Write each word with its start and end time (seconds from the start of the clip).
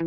Hello 0.00 0.06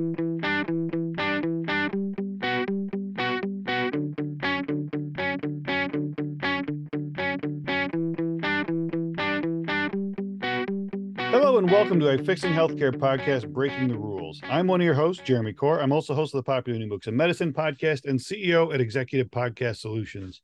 and 11.57 11.69
welcome 11.69 11.99
to 11.99 12.07
a 12.07 12.17
Fixing 12.23 12.53
Healthcare 12.53 12.95
podcast, 12.95 13.51
Breaking 13.51 13.89
the 13.89 13.97
Rules. 13.97 14.39
I'm 14.45 14.67
one 14.67 14.79
of 14.79 14.85
your 14.85 14.93
hosts, 14.93 15.23
Jeremy 15.25 15.51
Corr. 15.51 15.83
I'm 15.83 15.91
also 15.91 16.15
host 16.15 16.33
of 16.33 16.37
the 16.39 16.43
Popular 16.43 16.79
New 16.79 16.87
Books 16.87 17.07
of 17.07 17.13
Medicine 17.13 17.51
podcast 17.51 18.05
and 18.05 18.17
CEO 18.17 18.73
at 18.73 18.79
Executive 18.79 19.29
Podcast 19.29 19.79
Solutions. 19.79 20.39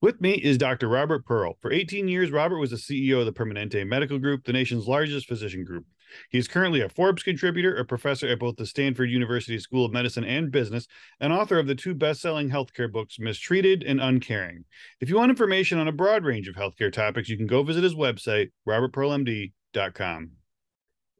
With 0.00 0.22
me 0.22 0.32
is 0.32 0.56
Dr. 0.56 0.88
Robert 0.88 1.26
Pearl. 1.26 1.58
For 1.60 1.70
18 1.70 2.08
years, 2.08 2.30
Robert 2.30 2.58
was 2.58 2.70
the 2.70 2.76
CEO 2.76 3.20
of 3.20 3.26
the 3.26 3.32
Permanente 3.34 3.86
Medical 3.86 4.18
Group, 4.18 4.44
the 4.44 4.54
nation's 4.54 4.86
largest 4.86 5.26
physician 5.26 5.64
group. 5.64 5.84
He 6.30 6.38
is 6.38 6.48
currently 6.48 6.80
a 6.80 6.88
Forbes 6.88 7.22
contributor, 7.22 7.76
a 7.76 7.84
professor 7.84 8.28
at 8.28 8.38
both 8.38 8.56
the 8.56 8.66
Stanford 8.66 9.10
University 9.10 9.58
School 9.58 9.84
of 9.84 9.92
Medicine 9.92 10.24
and 10.24 10.50
Business, 10.50 10.86
and 11.20 11.32
author 11.32 11.58
of 11.58 11.66
the 11.66 11.74
two 11.74 11.94
best-selling 11.94 12.50
healthcare 12.50 12.90
books, 12.90 13.18
Mistreated 13.18 13.82
and 13.82 14.00
Uncaring. 14.00 14.64
If 15.00 15.08
you 15.08 15.16
want 15.16 15.30
information 15.30 15.78
on 15.78 15.88
a 15.88 15.92
broad 15.92 16.24
range 16.24 16.48
of 16.48 16.54
healthcare 16.54 16.92
topics, 16.92 17.28
you 17.28 17.36
can 17.36 17.46
go 17.46 17.62
visit 17.62 17.84
his 17.84 17.94
website, 17.94 18.50
robertpearlmd.com. 18.68 20.30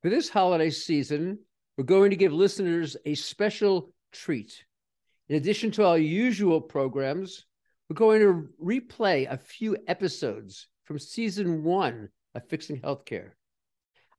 For 0.02 0.10
this 0.10 0.28
holiday 0.28 0.70
season, 0.70 1.38
we're 1.76 1.84
going 1.84 2.10
to 2.10 2.16
give 2.16 2.32
listeners 2.32 2.96
a 3.04 3.14
special 3.14 3.92
treat. 4.12 4.64
In 5.28 5.36
addition 5.36 5.70
to 5.72 5.84
our 5.84 5.98
usual 5.98 6.60
programs, 6.60 7.44
we're 7.88 7.96
going 7.96 8.20
to 8.20 8.48
replay 8.62 9.30
a 9.30 9.36
few 9.36 9.76
episodes 9.86 10.68
from 10.84 10.98
season 10.98 11.64
one 11.64 12.08
of 12.34 12.48
Fixing 12.48 12.80
Healthcare. 12.80 13.32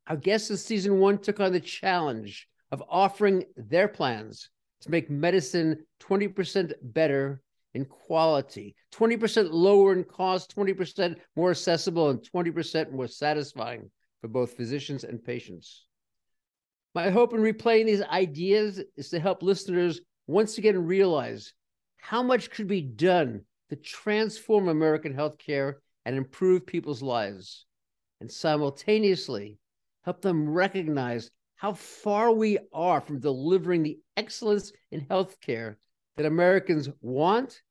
Our 0.08 0.16
guests 0.16 0.50
in 0.50 0.58
season 0.58 1.00
one 1.00 1.18
took 1.18 1.42
on 1.42 1.52
the 1.52 1.60
challenge 1.60 2.48
of 2.72 2.82
offering 2.90 3.44
their 3.58 3.90
plans 3.90 4.50
to 4.82 4.92
make 4.92 5.10
medicine 5.10 5.86
20% 6.02 6.72
better 6.82 7.42
in 7.74 7.84
quality, 7.86 8.76
20% 8.94 9.50
lower 9.52 9.92
in 9.94 10.06
cost, 10.06 10.56
20% 10.56 11.18
more 11.36 11.52
accessible, 11.52 12.10
and 12.10 12.26
20% 12.34 12.92
more 12.94 13.08
satisfying 13.08 13.92
for 14.22 14.30
both 14.30 14.56
physicians 14.56 15.04
and 15.04 15.24
patients. 15.24 15.86
My 16.96 17.10
hope 17.10 17.34
in 17.34 17.42
replaying 17.42 17.86
these 17.86 18.02
ideas 18.02 18.82
is 18.96 19.10
to 19.10 19.20
help 19.20 19.44
listeners 19.44 20.00
once 20.26 20.58
again 20.58 20.86
realize 20.86 21.54
how 21.98 22.24
much 22.24 22.50
could 22.50 22.68
be 22.68 22.82
done 22.82 23.42
to 23.70 23.76
transform 23.76 24.70
American 24.70 25.14
healthcare 25.14 25.76
and 26.06 26.16
improve 26.16 26.66
people's 26.66 27.04
lives, 27.04 27.66
and 28.22 28.32
simultaneously 28.32 29.60
help 30.08 30.22
them 30.22 30.48
recognize 30.48 31.30
how 31.58 31.74
far 31.74 32.32
we 32.32 32.58
are 32.72 33.02
from 33.02 33.20
delivering 33.20 33.84
the 33.84 34.00
excellence 34.16 34.72
in 34.90 35.02
healthcare 35.02 35.76
that 36.16 36.26
Americans 36.26 36.88
want, 37.02 37.62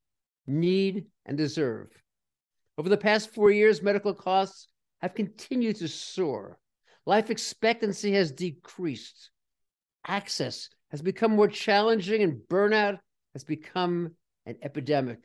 need, 0.46 1.06
and 1.24 1.38
deserve. 1.38 1.88
Over 2.76 2.90
the 2.90 2.98
past 2.98 3.32
four 3.32 3.50
years, 3.50 3.80
medical 3.80 4.12
costs 4.12 4.68
have 5.00 5.14
continued 5.14 5.76
to 5.76 5.88
soar. 5.88 6.58
Life 7.06 7.30
expectancy 7.30 8.12
has 8.12 8.32
decreased. 8.32 9.30
Access 10.06 10.68
has 10.90 11.00
become 11.00 11.34
more 11.34 11.48
challenging, 11.48 12.22
and 12.22 12.42
burnout 12.50 12.98
has 13.32 13.44
become 13.44 14.10
an 14.44 14.56
epidemic. 14.62 15.20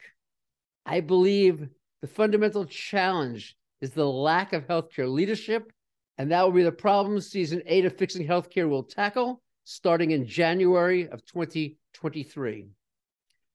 I 0.85 1.01
believe 1.01 1.67
the 2.01 2.07
fundamental 2.07 2.63
challenge 2.63 3.57
is 3.81 3.89
the 3.91 4.07
lack 4.07 4.53
of 4.53 4.65
healthcare 4.65 5.11
leadership, 5.11 5.73
and 6.21 6.29
that 6.29 6.45
will 6.45 6.51
be 6.51 6.61
the 6.61 6.71
problem 6.71 7.19
season 7.19 7.63
eight 7.65 7.83
of 7.83 7.97
Fixing 7.97 8.27
Healthcare 8.27 8.69
will 8.69 8.83
tackle 8.83 9.41
starting 9.63 10.11
in 10.11 10.27
January 10.27 11.09
of 11.09 11.25
2023. 11.25 12.67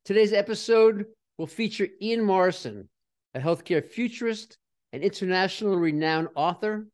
Today's 0.05 0.33
episode 0.33 1.07
will 1.39 1.47
feature 1.47 1.87
Ian 2.03 2.25
Morrison, 2.25 2.89
a 3.37 3.39
healthcare 3.39 3.89
futurist 3.89 4.59
and 4.93 5.05
internationally 5.05 5.77
renowned 5.77 6.27
author. 6.35 6.89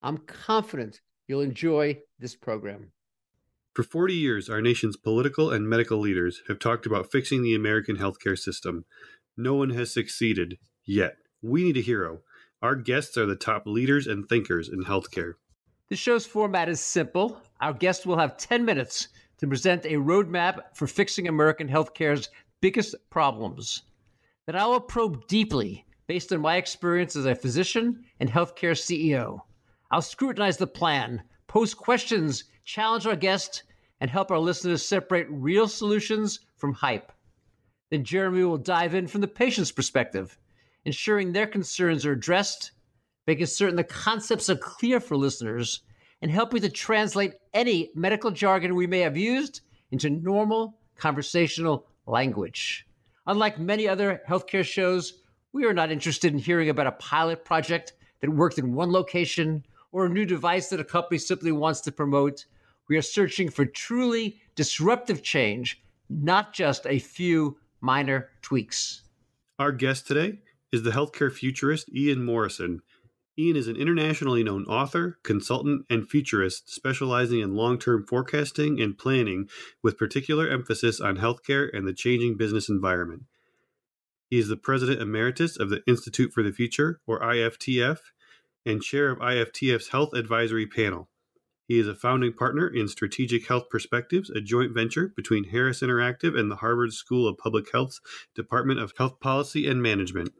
I'm 0.00 0.16
confident 0.16 1.02
you'll 1.26 1.42
enjoy 1.42 1.98
this 2.18 2.34
program. 2.34 2.92
For 3.74 3.82
40 3.82 4.14
years, 4.14 4.48
our 4.48 4.62
nation's 4.62 4.96
political 4.96 5.50
and 5.50 5.68
medical 5.68 5.98
leaders 5.98 6.40
have 6.48 6.58
talked 6.58 6.86
about 6.86 7.12
fixing 7.12 7.42
the 7.42 7.54
American 7.54 7.98
healthcare 7.98 8.38
system. 8.38 8.86
No 9.36 9.56
one 9.56 9.70
has 9.70 9.92
succeeded 9.92 10.56
yet. 10.86 11.16
We 11.42 11.64
need 11.64 11.76
a 11.76 11.82
hero. 11.82 12.22
Our 12.60 12.74
guests 12.74 13.16
are 13.16 13.26
the 13.26 13.36
top 13.36 13.68
leaders 13.68 14.08
and 14.08 14.28
thinkers 14.28 14.68
in 14.68 14.82
healthcare. 14.82 15.34
The 15.90 15.94
show's 15.94 16.26
format 16.26 16.68
is 16.68 16.80
simple. 16.80 17.40
Our 17.60 17.72
guests 17.72 18.04
will 18.04 18.18
have 18.18 18.36
10 18.36 18.64
minutes 18.64 19.08
to 19.38 19.46
present 19.46 19.84
a 19.84 19.92
roadmap 19.92 20.74
for 20.74 20.88
fixing 20.88 21.28
American 21.28 21.68
healthcare's 21.68 22.30
biggest 22.60 22.96
problems. 23.10 23.84
Then 24.46 24.56
I 24.56 24.66
will 24.66 24.80
probe 24.80 25.28
deeply 25.28 25.86
based 26.08 26.32
on 26.32 26.40
my 26.40 26.56
experience 26.56 27.14
as 27.14 27.26
a 27.26 27.34
physician 27.36 28.04
and 28.18 28.28
healthcare 28.28 28.72
CEO. 28.72 29.38
I'll 29.92 30.02
scrutinize 30.02 30.56
the 30.56 30.66
plan, 30.66 31.22
pose 31.46 31.74
questions, 31.74 32.42
challenge 32.64 33.06
our 33.06 33.14
guests, 33.14 33.62
and 34.00 34.10
help 34.10 34.32
our 34.32 34.38
listeners 34.40 34.84
separate 34.84 35.28
real 35.30 35.68
solutions 35.68 36.40
from 36.56 36.72
hype. 36.72 37.12
Then 37.90 38.02
Jeremy 38.02 38.42
will 38.42 38.58
dive 38.58 38.96
in 38.96 39.06
from 39.06 39.20
the 39.20 39.28
patient's 39.28 39.70
perspective, 39.70 40.36
ensuring 40.84 41.32
their 41.32 41.46
concerns 41.46 42.06
are 42.06 42.12
addressed, 42.12 42.72
making 43.26 43.46
certain 43.46 43.76
the 43.76 43.84
concepts 43.84 44.48
are 44.48 44.56
clear 44.56 45.00
for 45.00 45.16
listeners, 45.16 45.80
and 46.22 46.30
helping 46.30 46.60
to 46.62 46.68
translate 46.68 47.34
any 47.54 47.90
medical 47.94 48.30
jargon 48.30 48.74
we 48.74 48.86
may 48.86 49.00
have 49.00 49.16
used 49.16 49.60
into 49.90 50.10
normal 50.10 50.78
conversational 50.96 51.86
language. 52.06 52.86
Unlike 53.26 53.60
many 53.60 53.86
other 53.86 54.22
healthcare 54.28 54.64
shows, 54.64 55.22
we 55.52 55.64
are 55.64 55.74
not 55.74 55.90
interested 55.90 56.32
in 56.32 56.38
hearing 56.38 56.70
about 56.70 56.86
a 56.86 56.92
pilot 56.92 57.44
project 57.44 57.92
that 58.20 58.30
worked 58.30 58.58
in 58.58 58.74
one 58.74 58.90
location 58.90 59.64
or 59.92 60.06
a 60.06 60.08
new 60.08 60.24
device 60.24 60.68
that 60.68 60.80
a 60.80 60.84
company 60.84 61.18
simply 61.18 61.52
wants 61.52 61.80
to 61.82 61.92
promote. 61.92 62.46
We 62.88 62.96
are 62.96 63.02
searching 63.02 63.50
for 63.50 63.64
truly 63.64 64.40
disruptive 64.54 65.22
change, 65.22 65.82
not 66.08 66.52
just 66.52 66.86
a 66.86 66.98
few 66.98 67.58
minor 67.80 68.30
tweaks. 68.42 69.02
Our 69.58 69.72
guest 69.72 70.06
today 70.06 70.38
is 70.72 70.82
the 70.82 70.90
healthcare 70.90 71.32
futurist 71.32 71.88
Ian 71.94 72.24
Morrison. 72.24 72.80
Ian 73.38 73.56
is 73.56 73.68
an 73.68 73.76
internationally 73.76 74.42
known 74.42 74.64
author, 74.64 75.18
consultant, 75.22 75.86
and 75.88 76.08
futurist 76.08 76.72
specializing 76.72 77.40
in 77.40 77.54
long 77.54 77.78
term 77.78 78.04
forecasting 78.04 78.80
and 78.80 78.98
planning 78.98 79.48
with 79.82 79.96
particular 79.96 80.48
emphasis 80.48 81.00
on 81.00 81.18
healthcare 81.18 81.68
and 81.72 81.86
the 81.86 81.94
changing 81.94 82.36
business 82.36 82.68
environment. 82.68 83.22
He 84.28 84.38
is 84.38 84.48
the 84.48 84.56
president 84.56 85.00
emeritus 85.00 85.56
of 85.56 85.70
the 85.70 85.82
Institute 85.86 86.32
for 86.32 86.42
the 86.42 86.52
Future, 86.52 87.00
or 87.06 87.20
IFTF, 87.20 87.98
and 88.66 88.82
chair 88.82 89.10
of 89.10 89.18
IFTF's 89.20 89.88
Health 89.88 90.12
Advisory 90.14 90.66
Panel. 90.66 91.08
He 91.66 91.78
is 91.78 91.86
a 91.86 91.94
founding 91.94 92.32
partner 92.32 92.66
in 92.66 92.88
Strategic 92.88 93.46
Health 93.46 93.70
Perspectives, 93.70 94.30
a 94.30 94.40
joint 94.40 94.74
venture 94.74 95.12
between 95.14 95.44
Harris 95.44 95.80
Interactive 95.80 96.38
and 96.38 96.50
the 96.50 96.56
Harvard 96.56 96.92
School 96.92 97.28
of 97.28 97.38
Public 97.38 97.70
Health's 97.72 98.00
Department 98.34 98.80
of 98.80 98.94
Health 98.96 99.20
Policy 99.20 99.66
and 99.66 99.82
Management. 99.82 100.32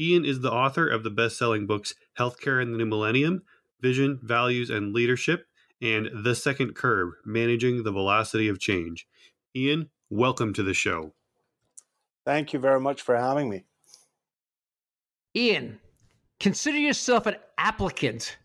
Ian 0.00 0.24
is 0.24 0.40
the 0.40 0.50
author 0.50 0.88
of 0.88 1.04
the 1.04 1.10
best 1.10 1.38
selling 1.38 1.66
books 1.66 1.94
Healthcare 2.18 2.60
in 2.60 2.72
the 2.72 2.78
New 2.78 2.86
Millennium, 2.86 3.42
Vision, 3.80 4.18
Values, 4.22 4.70
and 4.70 4.92
Leadership, 4.92 5.46
and 5.80 6.10
The 6.24 6.34
Second 6.34 6.74
Curve 6.74 7.12
Managing 7.24 7.84
the 7.84 7.92
Velocity 7.92 8.48
of 8.48 8.58
Change. 8.58 9.06
Ian, 9.54 9.90
welcome 10.10 10.52
to 10.54 10.64
the 10.64 10.74
show. 10.74 11.14
Thank 12.24 12.52
you 12.52 12.58
very 12.58 12.80
much 12.80 13.02
for 13.02 13.16
having 13.16 13.48
me. 13.48 13.64
Ian, 15.36 15.78
consider 16.40 16.78
yourself 16.78 17.26
an 17.26 17.36
applicant 17.58 18.36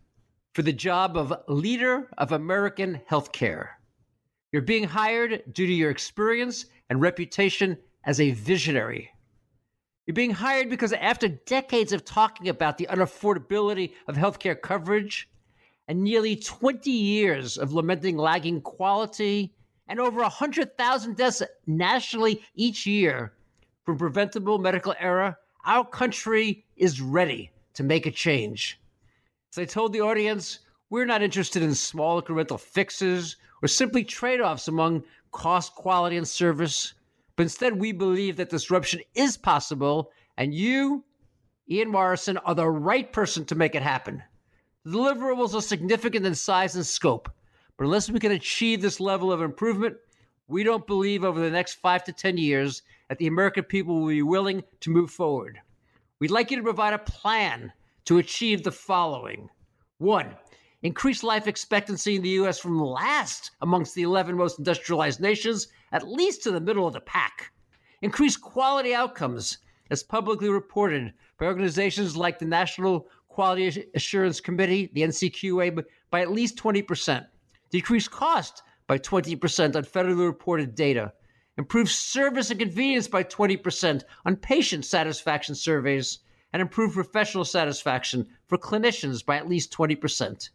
for 0.53 0.61
the 0.61 0.73
job 0.73 1.17
of 1.17 1.33
leader 1.47 2.09
of 2.17 2.31
American 2.31 3.01
healthcare. 3.09 3.69
You're 4.51 4.61
being 4.61 4.83
hired 4.83 5.43
due 5.53 5.65
to 5.65 5.73
your 5.73 5.89
experience 5.89 6.65
and 6.89 7.01
reputation 7.01 7.77
as 8.05 8.19
a 8.19 8.31
visionary. 8.31 9.11
You're 10.09 10.15
being 10.15 10.31
hired 10.31 10.71
because 10.71 10.91
after 10.91 11.27
decades 11.27 11.93
of 11.93 12.03
talking 12.03 12.49
about 12.49 12.79
the 12.79 12.87
unaffordability 12.89 13.91
of 14.07 14.15
healthcare 14.15 14.59
coverage 14.59 15.29
and 15.87 16.03
nearly 16.03 16.35
20 16.35 16.89
years 16.89 17.59
of 17.59 17.73
lamenting 17.73 18.17
lagging 18.17 18.61
quality 18.61 19.53
and 19.87 19.99
over 19.99 20.21
100,000 20.21 21.15
deaths 21.15 21.43
nationally 21.67 22.41
each 22.55 22.87
year, 22.87 23.33
from 23.85 23.99
preventable 23.99 24.57
medical 24.57 24.95
error, 24.99 25.37
our 25.65 25.85
country 25.85 26.65
is 26.75 26.99
ready 27.01 27.51
to 27.75 27.83
make 27.83 28.07
a 28.07 28.11
change. 28.11 28.81
As 29.53 29.59
I 29.59 29.65
told 29.65 29.93
the 29.93 30.01
audience, 30.01 30.57
we're 30.89 31.05
not 31.05 31.21
interested 31.21 31.61
in 31.61 31.75
small 31.75 32.19
incremental 32.19 32.59
fixes 32.59 33.35
or 33.61 33.67
simply 33.67 34.03
trade 34.03 34.41
offs 34.41 34.67
among 34.67 35.03
cost, 35.31 35.75
quality, 35.75 36.17
and 36.17 36.27
service, 36.27 36.95
but 37.39 37.43
instead 37.43 37.79
we 37.79 37.93
believe 37.93 38.35
that 38.35 38.49
disruption 38.49 38.99
is 39.15 39.37
possible, 39.37 40.11
and 40.35 40.53
you, 40.53 41.05
Ian 41.71 41.89
Morrison, 41.89 42.37
are 42.39 42.53
the 42.53 42.67
right 42.69 43.13
person 43.13 43.45
to 43.45 43.55
make 43.55 43.75
it 43.75 43.81
happen. 43.81 44.21
The 44.83 44.91
deliverables 44.91 45.55
are 45.55 45.61
significant 45.61 46.25
in 46.25 46.35
size 46.35 46.75
and 46.75 46.85
scope, 46.85 47.31
But 47.77 47.85
unless 47.85 48.09
we 48.09 48.19
can 48.19 48.33
achieve 48.33 48.81
this 48.81 48.99
level 48.99 49.31
of 49.31 49.41
improvement, 49.41 49.95
we 50.49 50.65
don't 50.65 50.85
believe 50.85 51.23
over 51.23 51.39
the 51.39 51.49
next 51.49 51.75
five 51.75 52.03
to 52.03 52.11
10 52.11 52.37
years 52.37 52.81
that 53.07 53.19
the 53.19 53.27
American 53.27 53.63
people 53.63 54.01
will 54.01 54.09
be 54.09 54.21
willing 54.21 54.61
to 54.81 54.89
move 54.89 55.09
forward. 55.09 55.61
We'd 56.19 56.31
like 56.31 56.51
you 56.51 56.57
to 56.57 56.63
provide 56.63 56.93
a 56.93 56.99
plan 56.99 57.71
to 58.03 58.17
achieve 58.17 58.63
the 58.63 58.73
following 58.73 59.49
one, 59.97 60.35
increase 60.81 61.23
life 61.23 61.47
expectancy 61.47 62.15
in 62.15 62.21
the 62.21 62.29
U.S. 62.29 62.57
from 62.57 62.81
last 62.81 63.51
amongst 63.61 63.95
the 63.95 64.03
11 64.03 64.37
most 64.37 64.59
industrialized 64.59 65.19
nations, 65.19 65.67
at 65.91 66.07
least 66.07 66.43
to 66.43 66.51
the 66.51 66.61
middle 66.61 66.87
of 66.87 66.93
the 66.93 67.01
pack. 67.01 67.51
Increase 68.01 68.37
quality 68.37 68.95
outcomes, 68.95 69.57
as 69.91 70.03
publicly 70.03 70.49
reported 70.49 71.13
by 71.37 71.47
organizations 71.47 72.15
like 72.15 72.39
the 72.39 72.45
National 72.45 73.07
Quality 73.27 73.85
Assurance 73.93 74.39
Committee, 74.39 74.89
the 74.93 75.01
NCQA, 75.01 75.83
by 76.11 76.21
at 76.21 76.31
least 76.31 76.57
20%. 76.57 77.25
Decrease 77.69 78.07
cost 78.07 78.63
by 78.87 78.97
20% 78.97 79.75
on 79.75 79.83
federally 79.83 80.25
reported 80.25 80.75
data. 80.75 81.13
Improve 81.57 81.89
service 81.89 82.51
and 82.51 82.59
convenience 82.59 83.07
by 83.07 83.23
20% 83.23 84.03
on 84.25 84.35
patient 84.37 84.85
satisfaction 84.85 85.55
surveys. 85.55 86.19
And 86.53 86.61
improve 86.61 86.93
professional 86.93 87.45
satisfaction 87.45 88.27
for 88.47 88.57
clinicians 88.57 89.23
by 89.25 89.35
at 89.37 89.47
least 89.47 89.71
20%. 89.71 90.49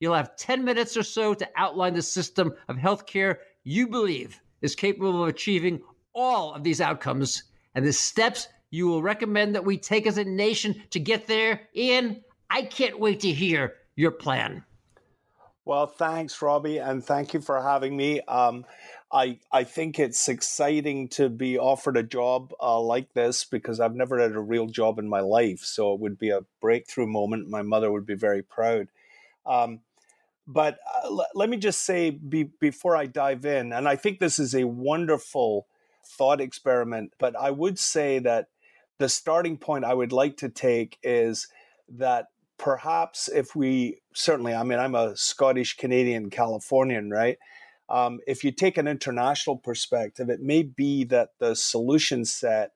You'll 0.00 0.14
have 0.14 0.36
10 0.36 0.64
minutes 0.64 0.96
or 0.96 1.02
so 1.02 1.34
to 1.34 1.48
outline 1.56 1.94
the 1.94 2.02
system 2.02 2.54
of 2.68 2.76
healthcare 2.76 3.36
you 3.64 3.88
believe 3.88 4.40
is 4.62 4.74
capable 4.74 5.22
of 5.22 5.28
achieving 5.28 5.80
all 6.14 6.52
of 6.54 6.62
these 6.62 6.80
outcomes 6.80 7.44
and 7.74 7.84
the 7.84 7.92
steps 7.92 8.48
you 8.70 8.86
will 8.86 9.02
recommend 9.02 9.54
that 9.54 9.64
we 9.64 9.78
take 9.78 10.06
as 10.06 10.18
a 10.18 10.24
nation 10.24 10.82
to 10.90 11.00
get 11.00 11.26
there. 11.26 11.62
Ian, 11.74 12.22
I 12.50 12.62
can't 12.62 12.98
wait 12.98 13.20
to 13.20 13.30
hear 13.32 13.74
your 13.94 14.10
plan. 14.10 14.64
Well, 15.64 15.86
thanks, 15.86 16.40
Robbie, 16.40 16.78
and 16.78 17.04
thank 17.04 17.34
you 17.34 17.40
for 17.40 17.60
having 17.60 17.96
me. 17.96 18.20
Um, 18.20 18.64
I 19.12 19.40
I 19.50 19.64
think 19.64 19.98
it's 19.98 20.28
exciting 20.28 21.08
to 21.10 21.28
be 21.28 21.58
offered 21.58 21.96
a 21.96 22.02
job 22.04 22.52
uh, 22.60 22.80
like 22.80 23.12
this 23.14 23.44
because 23.44 23.80
I've 23.80 23.94
never 23.94 24.20
had 24.20 24.32
a 24.32 24.40
real 24.40 24.66
job 24.66 24.98
in 24.98 25.08
my 25.08 25.20
life, 25.20 25.60
so 25.60 25.92
it 25.92 26.00
would 26.00 26.18
be 26.18 26.30
a 26.30 26.44
breakthrough 26.60 27.08
moment. 27.08 27.48
My 27.48 27.62
mother 27.62 27.90
would 27.90 28.06
be 28.06 28.14
very 28.14 28.42
proud. 28.42 28.88
Um, 29.44 29.80
but 30.46 30.78
uh, 30.94 31.06
l- 31.06 31.26
let 31.34 31.48
me 31.48 31.56
just 31.56 31.82
say 31.82 32.10
be, 32.10 32.44
before 32.60 32.96
I 32.96 33.06
dive 33.06 33.44
in, 33.44 33.72
and 33.72 33.88
I 33.88 33.96
think 33.96 34.18
this 34.18 34.38
is 34.38 34.54
a 34.54 34.64
wonderful 34.64 35.66
thought 36.04 36.40
experiment, 36.40 37.12
but 37.18 37.34
I 37.36 37.50
would 37.50 37.78
say 37.78 38.18
that 38.20 38.48
the 38.98 39.08
starting 39.08 39.58
point 39.58 39.84
I 39.84 39.94
would 39.94 40.12
like 40.12 40.36
to 40.38 40.48
take 40.48 40.98
is 41.02 41.48
that 41.88 42.26
perhaps 42.58 43.28
if 43.28 43.54
we 43.54 43.98
certainly, 44.14 44.54
I 44.54 44.62
mean, 44.62 44.78
I'm 44.78 44.94
a 44.94 45.16
Scottish 45.16 45.76
Canadian 45.76 46.30
Californian, 46.30 47.10
right? 47.10 47.38
Um, 47.88 48.20
if 48.26 48.42
you 48.42 48.50
take 48.50 48.78
an 48.78 48.88
international 48.88 49.56
perspective, 49.56 50.28
it 50.28 50.40
may 50.40 50.62
be 50.62 51.04
that 51.04 51.30
the 51.38 51.54
solution 51.54 52.24
set 52.24 52.72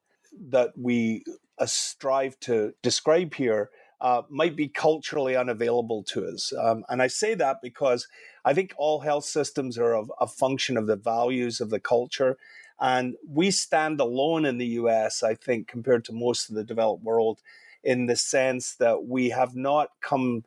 that 0.50 0.72
we 0.76 1.24
uh, 1.58 1.66
strive 1.66 2.38
to 2.40 2.74
describe 2.82 3.34
here 3.34 3.70
uh, 4.00 4.22
might 4.28 4.56
be 4.56 4.68
culturally 4.68 5.36
unavailable 5.36 6.02
to 6.02 6.26
us. 6.26 6.52
Um, 6.58 6.84
and 6.88 7.02
I 7.02 7.06
say 7.06 7.34
that 7.34 7.60
because 7.62 8.08
I 8.44 8.54
think 8.54 8.72
all 8.76 9.00
health 9.00 9.24
systems 9.24 9.76
are 9.76 9.94
a, 9.94 10.04
a 10.20 10.26
function 10.26 10.76
of 10.76 10.86
the 10.86 10.96
values 10.96 11.60
of 11.60 11.70
the 11.70 11.80
culture. 11.80 12.38
And 12.80 13.16
we 13.28 13.50
stand 13.50 14.00
alone 14.00 14.46
in 14.46 14.56
the 14.56 14.66
US, 14.66 15.22
I 15.22 15.34
think, 15.34 15.68
compared 15.68 16.04
to 16.06 16.12
most 16.12 16.48
of 16.48 16.54
the 16.54 16.64
developed 16.64 17.04
world 17.04 17.40
in 17.84 18.06
the 18.06 18.16
sense 18.16 18.74
that 18.76 19.04
we 19.04 19.30
have 19.30 19.54
not 19.54 19.90
come 20.00 20.44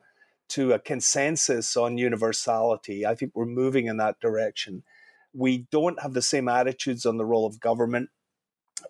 to 0.48 0.72
a 0.72 0.78
consensus 0.78 1.76
on 1.76 1.96
universality. 1.96 3.06
I 3.06 3.14
think 3.14 3.32
we're 3.34 3.46
moving 3.46 3.86
in 3.86 3.96
that 3.98 4.20
direction. 4.20 4.82
We 5.32 5.66
don't 5.70 6.00
have 6.02 6.12
the 6.12 6.22
same 6.22 6.48
attitudes 6.48 7.06
on 7.06 7.16
the 7.16 7.24
role 7.24 7.46
of 7.46 7.60
government. 7.60 8.10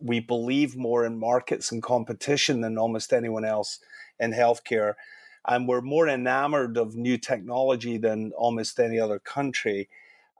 We 0.00 0.20
believe 0.20 0.76
more 0.76 1.04
in 1.04 1.18
markets 1.18 1.70
and 1.70 1.82
competition 1.82 2.62
than 2.62 2.78
almost 2.78 3.12
anyone 3.12 3.44
else 3.44 3.78
in 4.18 4.32
healthcare. 4.32 4.94
And 5.46 5.68
we're 5.68 5.82
more 5.82 6.08
enamored 6.08 6.76
of 6.76 6.96
new 6.96 7.18
technology 7.18 7.98
than 7.98 8.32
almost 8.36 8.80
any 8.80 8.98
other 8.98 9.18
country. 9.18 9.88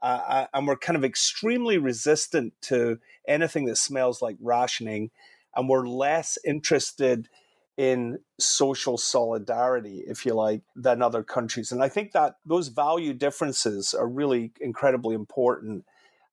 Uh, 0.01 0.21
uh 0.27 0.47
and 0.53 0.67
we're 0.67 0.77
kind 0.77 0.97
of 0.97 1.05
extremely 1.05 1.77
resistant 1.77 2.53
to 2.61 2.99
anything 3.27 3.65
that 3.65 3.77
smells 3.77 4.21
like 4.21 4.37
rationing. 4.41 5.11
And 5.55 5.69
we're 5.69 5.87
less 5.87 6.37
interested 6.43 7.29
in 7.77 8.19
social 8.39 8.97
solidarity, 8.97 10.03
if 10.07 10.25
you 10.25 10.33
like, 10.33 10.61
than 10.75 11.01
other 11.01 11.23
countries. 11.23 11.71
And 11.71 11.83
I 11.83 11.89
think 11.89 12.13
that 12.13 12.35
those 12.45 12.69
value 12.69 13.13
differences 13.13 13.93
are 13.93 14.07
really 14.07 14.51
incredibly 14.61 15.15
important 15.15 15.85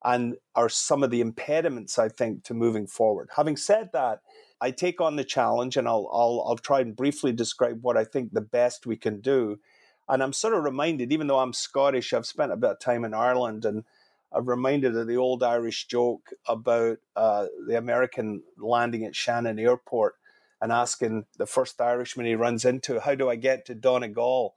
and 0.03 0.35
are 0.55 0.69
some 0.69 1.03
of 1.03 1.11
the 1.11 1.21
impediments, 1.21 1.97
I 1.97 2.09
think, 2.09 2.43
to 2.45 2.53
moving 2.53 2.87
forward. 2.87 3.29
Having 3.35 3.57
said 3.57 3.89
that, 3.93 4.21
I 4.63 4.71
take 4.71 5.01
on 5.01 5.17
the 5.17 5.25
challenge 5.25 5.75
and 5.75 5.89
I'll, 5.89 6.09
I'll, 6.13 6.41
I'll 6.47 6.57
try 6.57 6.79
and 6.79 6.95
briefly 6.95 7.33
describe 7.33 7.83
what 7.83 7.97
I 7.97 8.05
think 8.05 8.31
the 8.31 8.39
best 8.39 8.85
we 8.85 8.95
can 8.95 9.19
do. 9.19 9.59
And 10.07 10.23
I'm 10.23 10.31
sort 10.31 10.53
of 10.53 10.63
reminded, 10.63 11.11
even 11.11 11.27
though 11.27 11.39
I'm 11.39 11.51
Scottish, 11.51 12.13
I've 12.13 12.25
spent 12.25 12.53
a 12.53 12.55
bit 12.55 12.71
of 12.71 12.79
time 12.79 13.03
in 13.03 13.13
Ireland 13.13 13.65
and 13.65 13.83
I'm 14.31 14.45
reminded 14.45 14.95
of 14.95 15.05
the 15.05 15.17
old 15.17 15.43
Irish 15.43 15.87
joke 15.87 16.29
about 16.47 16.99
uh, 17.13 17.47
the 17.67 17.77
American 17.77 18.43
landing 18.57 19.03
at 19.03 19.17
Shannon 19.17 19.59
Airport 19.59 20.15
and 20.61 20.71
asking 20.71 21.25
the 21.37 21.45
first 21.45 21.81
Irishman 21.81 22.25
he 22.25 22.35
runs 22.35 22.63
into, 22.63 23.01
How 23.01 23.15
do 23.15 23.29
I 23.29 23.35
get 23.35 23.65
to 23.65 23.75
Donegal? 23.75 24.55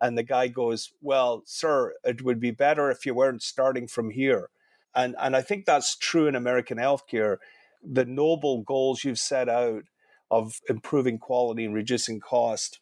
And 0.00 0.16
the 0.16 0.22
guy 0.22 0.46
goes, 0.46 0.92
Well, 1.02 1.42
sir, 1.44 1.94
it 2.04 2.22
would 2.22 2.38
be 2.38 2.52
better 2.52 2.88
if 2.88 3.04
you 3.04 3.14
weren't 3.14 3.42
starting 3.42 3.88
from 3.88 4.10
here. 4.10 4.50
And, 4.94 5.16
and 5.18 5.34
I 5.34 5.42
think 5.42 5.66
that's 5.66 5.96
true 5.96 6.28
in 6.28 6.36
American 6.36 6.78
healthcare. 6.78 7.38
The 7.82 8.04
noble 8.04 8.62
goals 8.62 9.04
you've 9.04 9.18
set 9.18 9.48
out 9.48 9.84
of 10.30 10.54
improving 10.68 11.18
quality 11.18 11.64
and 11.64 11.74
reducing 11.74 12.20
cost, 12.20 12.80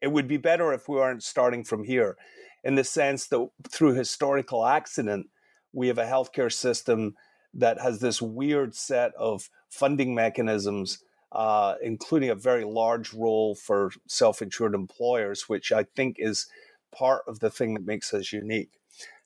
it 0.00 0.08
would 0.08 0.28
be 0.28 0.36
better 0.36 0.72
if 0.72 0.88
we 0.88 0.96
weren't 0.96 1.22
starting 1.22 1.64
from 1.64 1.84
here, 1.84 2.16
in 2.62 2.74
the 2.74 2.84
sense 2.84 3.26
that 3.28 3.48
through 3.68 3.94
historical 3.94 4.66
accident, 4.66 5.28
we 5.72 5.88
have 5.88 5.98
a 5.98 6.04
healthcare 6.04 6.52
system 6.52 7.14
that 7.54 7.80
has 7.80 8.00
this 8.00 8.20
weird 8.20 8.74
set 8.74 9.12
of 9.14 9.48
funding 9.68 10.14
mechanisms 10.14 11.02
uh, 11.32 11.74
including 11.82 12.30
a 12.30 12.34
very 12.34 12.64
large 12.64 13.14
role 13.14 13.54
for 13.54 13.90
self 14.08 14.42
insured 14.42 14.74
employers, 14.74 15.48
which 15.48 15.70
I 15.72 15.84
think 15.84 16.16
is 16.18 16.46
part 16.92 17.22
of 17.28 17.38
the 17.40 17.50
thing 17.50 17.74
that 17.74 17.86
makes 17.86 18.12
us 18.12 18.32
unique. 18.32 18.72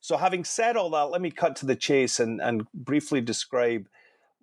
So, 0.00 0.18
having 0.18 0.44
said 0.44 0.76
all 0.76 0.90
that, 0.90 1.10
let 1.10 1.22
me 1.22 1.30
cut 1.30 1.56
to 1.56 1.66
the 1.66 1.76
chase 1.76 2.20
and, 2.20 2.40
and 2.40 2.66
briefly 2.74 3.20
describe 3.22 3.88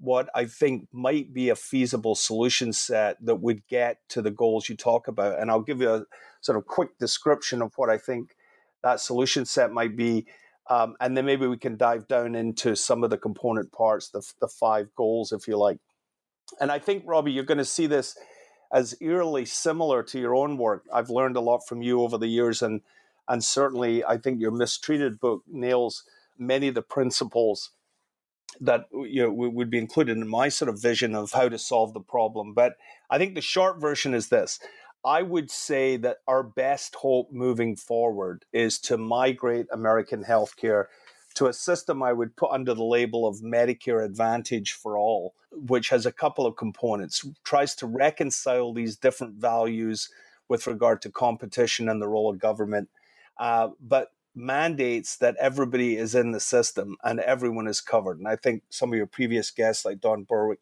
what 0.02 0.30
I 0.34 0.46
think 0.46 0.88
might 0.92 1.32
be 1.32 1.50
a 1.50 1.56
feasible 1.56 2.16
solution 2.16 2.74
set 2.74 3.24
that 3.24 3.36
would 3.36 3.66
get 3.68 3.98
to 4.10 4.22
the 4.22 4.32
goals 4.32 4.68
you 4.68 4.76
talk 4.76 5.08
about. 5.08 5.40
And 5.40 5.52
I'll 5.52 5.62
give 5.62 5.80
you 5.80 5.94
a 5.94 6.06
sort 6.42 6.58
of 6.58 6.66
quick 6.66 6.98
description 6.98 7.62
of 7.62 7.72
what 7.76 7.90
I 7.90 8.00
think 8.00 8.36
that 8.82 9.00
solution 9.00 9.46
set 9.46 9.72
might 9.72 9.96
be. 9.96 10.26
Um, 10.70 10.96
and 11.00 11.16
then 11.16 11.26
maybe 11.26 11.46
we 11.46 11.58
can 11.58 11.78
dive 11.78 12.08
down 12.08 12.34
into 12.34 12.76
some 12.76 13.04
of 13.04 13.12
the 13.12 13.18
component 13.18 13.72
parts, 13.72 14.10
the, 14.10 14.28
the 14.40 14.48
five 14.48 14.88
goals, 14.96 15.32
if 15.32 15.48
you 15.48 15.56
like. 15.56 15.78
And 16.60 16.72
I 16.72 16.80
think, 16.80 17.04
Robbie, 17.06 17.32
you're 17.32 17.44
going 17.44 17.60
to 17.60 17.66
see 17.66 17.86
this 17.86 18.18
as 18.74 18.96
eerily 19.02 19.46
similar 19.46 20.02
to 20.04 20.20
your 20.20 20.36
own 20.36 20.58
work. 20.58 20.86
I've 20.92 21.10
learned 21.10 21.38
a 21.38 21.42
lot 21.42 21.68
from 21.68 21.82
you 21.82 22.02
over 22.02 22.18
the 22.18 22.28
years, 22.28 22.62
and 22.62 22.82
and 23.28 23.44
certainly 23.44 24.04
I 24.04 24.18
think 24.18 24.42
your 24.42 24.52
mistreated 24.52 25.20
book 25.20 25.44
nails 25.48 26.04
many 26.38 26.70
of 26.70 26.76
the 26.76 26.82
principles 26.82 27.72
that 28.60 28.86
you 28.92 29.24
know 29.24 29.32
would 29.32 29.70
be 29.70 29.78
included 29.78 30.18
in 30.18 30.28
my 30.28 30.50
sort 30.50 30.70
of 30.70 30.82
vision 30.82 31.16
of 31.16 31.32
how 31.32 31.50
to 31.50 31.58
solve 31.58 31.94
the 31.94 32.02
problem. 32.02 32.54
But 32.54 32.74
I 33.10 33.18
think 33.18 33.36
the 33.36 33.42
short 33.42 33.80
version 33.80 34.14
is 34.14 34.30
this. 34.30 34.60
I 35.04 35.24
would 35.24 35.50
say 35.50 35.98
that 35.98 36.18
our 36.28 36.44
best 36.44 36.96
hope 36.96 37.32
moving 37.32 37.76
forward 37.76 38.46
is 38.54 38.78
to 38.82 38.98
migrate 38.98 39.66
American 39.72 40.24
healthcare 40.24 40.86
to 41.36 41.48
a 41.48 41.54
system 41.54 42.04
I 42.04 42.14
would 42.14 42.36
put 42.36 42.52
under 42.52 42.74
the 42.74 42.84
label 42.84 43.26
of 43.26 43.42
Medicare 43.42 44.06
Advantage 44.06 44.74
for 44.74 44.98
all, 44.98 45.34
which 45.52 45.90
has 45.90 46.06
a 46.06 46.12
couple 46.12 46.46
of 46.46 46.56
components, 46.56 47.26
tries 47.44 47.74
to 47.76 47.88
reconcile 47.88 48.74
these 48.74 48.98
different 48.98 49.36
values 49.36 50.10
with 50.50 50.68
regard 50.68 51.02
to 51.02 51.10
competition 51.10 51.88
and 51.88 52.02
the 52.02 52.08
role 52.08 52.30
of 52.30 52.38
government, 52.38 52.90
uh, 53.40 53.70
but 53.80 54.12
mandates 54.34 55.18
that 55.18 55.36
everybody 55.40 55.98
is 55.98 56.16
in 56.16 56.32
the 56.32 56.40
system 56.40 56.96
and 57.04 57.20
everyone 57.20 57.68
is 57.68 57.82
covered. 57.82 58.18
And 58.18 58.28
I 58.28 58.36
think 58.36 58.64
some 58.70 58.92
of 58.92 58.98
your 58.98 59.08
previous 59.08 59.52
guests, 59.52 59.86
like 59.86 60.00
Don 60.00 60.24
Berwick, 60.24 60.62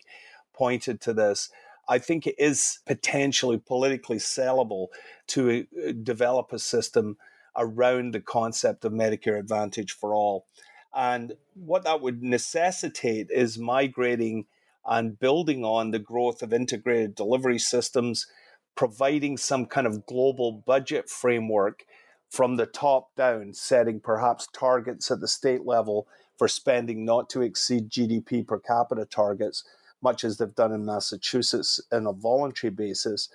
pointed 0.54 1.00
to 1.02 1.14
this. 1.14 1.50
I 1.88 1.98
think 1.98 2.28
it 2.28 2.36
is 2.38 2.80
potentially 2.86 3.58
politically 3.58 4.18
sellable 4.18 4.88
to 5.28 5.66
uh, 5.88 5.92
develop 6.04 6.54
a 6.54 6.60
system 6.60 7.18
around 7.56 8.14
the 8.14 8.20
concept 8.20 8.86
of 8.86 8.94
Medicare 8.94 9.40
Advantage 9.40 9.92
for 9.92 10.14
all. 10.14 10.46
And 10.94 11.34
what 11.54 11.84
that 11.84 12.02
would 12.02 12.24
necessitate 12.24 13.28
is 13.32 13.58
migrating 13.58 14.46
and 14.86 15.20
building 15.20 15.64
on 15.64 15.92
the 15.92 16.00
growth 16.00 16.42
of 16.42 16.54
integrated 16.54 17.16
delivery 17.16 17.60
systems, 17.60 18.28
providing 18.76 19.38
some 19.38 19.66
kind 19.66 19.86
of 19.86 20.06
global 20.06 20.52
budget 20.52 21.10
framework 21.10 21.86
from 22.30 22.56
the 22.56 22.66
top 22.66 23.16
down, 23.16 23.54
setting 23.54 24.00
perhaps 24.00 24.48
targets 24.54 25.10
at 25.12 25.20
the 25.20 25.28
state 25.28 25.66
level 25.66 26.08
for 26.38 26.48
spending 26.48 27.04
not 27.04 27.30
to 27.32 27.42
exceed 27.42 27.90
GDP 27.90 28.48
per 28.48 28.60
capita 28.60 29.06
targets, 29.06 29.64
much 30.02 30.24
as 30.24 30.38
they've 30.38 30.56
done 30.56 30.72
in 30.72 30.86
Massachusetts 30.86 31.82
on 31.92 32.08
a 32.08 32.14
voluntary 32.14 32.72
basis, 32.72 33.30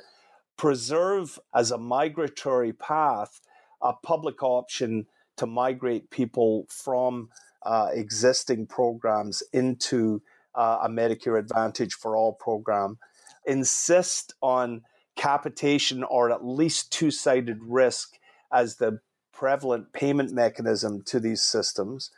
preserve 0.57 1.39
as 1.55 1.71
a 1.71 1.79
migratory 1.79 2.73
path 2.73 3.41
a 3.83 3.93
public 3.93 4.43
option 4.43 5.07
to 5.37 5.47
migrate 5.47 6.09
people 6.11 6.67
from 6.71 7.29
uh, 7.65 7.89
existing 7.93 8.67
programs 8.67 9.43
into 9.53 10.23
uh, 10.55 10.79
a 10.83 10.89
Medicare 10.89 11.39
Advantage 11.39 11.95
for 11.95 12.17
All 12.17 12.33
program, 12.33 12.99
insist 13.47 14.35
on 14.41 14.83
capitation 15.17 16.03
or 16.05 16.31
at 16.31 16.45
least 16.45 16.93
two 16.93 17.11
sided 17.11 17.59
risk 17.63 18.17
as 18.53 18.77
the 18.77 19.01
prevalent 19.33 19.93
payment 19.93 20.33
mechanism 20.33 21.03
to 21.03 21.21
these 21.21 21.43
systems, 21.43 22.11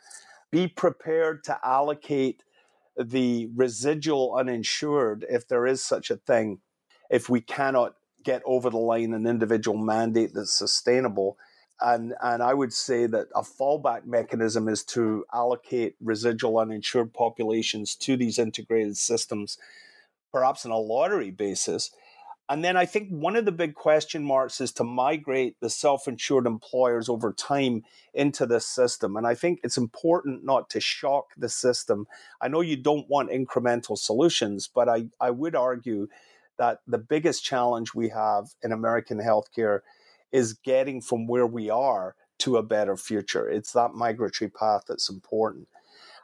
be 0.50 0.68
prepared 0.68 1.42
to 1.45 1.59
allocate 1.64 2.42
the 2.97 3.50
residual 3.54 4.37
uninsured, 4.38 5.25
if 5.28 5.47
there 5.49 5.66
is 5.66 5.83
such 5.83 6.11
a 6.11 6.16
thing, 6.16 6.61
if 7.11 7.28
we 7.28 7.40
cannot 7.40 7.95
get 8.25 8.42
over 8.45 8.71
the 8.71 8.78
line 8.78 9.12
an 9.12 9.26
individual 9.26 9.78
mandate 9.78 10.33
that's 10.35 10.56
sustainable. 10.56 11.38
And, 11.80 12.14
and 12.23 12.42
I 12.42 12.54
would 12.54 12.73
say 12.73 13.06
that 13.06 13.28
a 13.35 13.42
fallback 13.42 14.06
mechanism 14.06 14.66
is 14.66 14.83
to 14.85 15.25
allocate 15.33 15.95
residual 16.00 16.59
uninsured 16.59 17.12
populations 17.12 17.95
to 17.97 18.16
these 18.16 18.38
integrated 18.38 18.97
systems, 18.97 19.59
perhaps 20.33 20.64
on 20.64 20.73
a 20.73 20.78
lottery 20.78 21.30
basis, 21.30 21.90
and 22.49 22.65
then 22.65 22.76
I 22.76 22.87
think 22.87 23.09
one 23.09 23.35
of 23.35 23.45
the 23.45 23.53
big 23.53 23.75
question 23.75 24.25
marks 24.25 24.61
is 24.61 24.71
to 24.73 24.85
migrate 24.85 25.57
the 25.61 25.71
self 25.71 26.07
insured 26.07 26.47
employers 26.47 27.09
over 27.09 27.33
time 27.33 27.83
into 28.15 28.47
this 28.47 28.67
system. 28.67 29.17
And 29.17 29.26
I 29.26 29.35
think 29.35 29.61
it's 29.65 29.76
important 29.76 30.45
not 30.45 30.71
to 30.71 30.81
shock 30.81 31.31
the 31.37 31.49
system. 31.49 32.07
I 32.41 32.49
know 32.49 32.61
you 32.61 32.76
don't 32.76 33.09
want 33.09 33.31
incremental 33.31 33.99
solutions, 33.99 34.69
but 34.73 34.88
I, 34.88 35.07
I 35.21 35.31
would 35.31 35.57
argue 35.57 36.07
that 36.57 36.81
the 36.87 36.99
biggest 36.99 37.45
challenge 37.45 37.95
we 37.95 38.11
have 38.11 38.55
in 38.62 38.71
American 38.71 39.19
healthcare 39.19 39.81
is 40.31 40.53
getting 40.53 41.00
from 41.00 41.26
where 41.26 41.47
we 41.47 41.69
are 41.69 42.15
to 42.38 42.59
a 42.59 42.62
better 42.62 42.97
future. 42.97 43.49
It's 43.49 43.73
that 43.73 43.95
migratory 43.95 44.50
path 44.50 44.85
that's 44.87 45.11
important. 45.11 45.69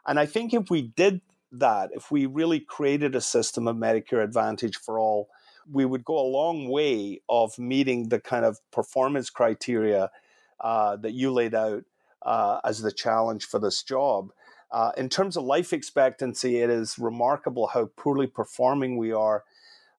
And 0.07 0.21
I 0.21 0.27
think 0.27 0.55
if 0.55 0.71
we 0.71 0.83
did 0.83 1.21
that, 1.51 1.91
if 1.93 2.11
we 2.11 2.27
really 2.27 2.61
created 2.61 3.15
a 3.15 3.21
system 3.21 3.67
of 3.67 3.77
Medicare 3.77 4.23
Advantage 4.23 4.77
for 4.77 4.99
all, 4.99 5.29
we 5.71 5.85
would 5.85 6.05
go 6.05 6.19
a 6.19 6.29
long 6.29 6.69
way 6.69 7.21
of 7.29 7.59
meeting 7.59 8.09
the 8.09 8.21
kind 8.21 8.45
of 8.45 8.59
performance 8.71 9.31
criteria 9.31 10.11
uh, 10.61 10.97
that 10.97 11.13
you 11.13 11.33
laid 11.33 11.55
out 11.55 11.85
uh, 12.23 12.61
as 12.65 12.81
the 12.81 12.93
challenge 12.93 13.45
for 13.45 13.59
this 13.59 13.83
job. 13.83 14.33
Uh, 14.71 14.93
in 14.97 15.09
terms 15.09 15.37
of 15.37 15.45
life 15.45 15.73
expectancy, 15.73 16.61
it 16.61 16.71
is 16.71 16.99
remarkable 16.99 17.67
how 17.69 17.91
poorly 17.97 18.27
performing 18.27 18.97
we 18.97 19.13
are. 19.13 19.45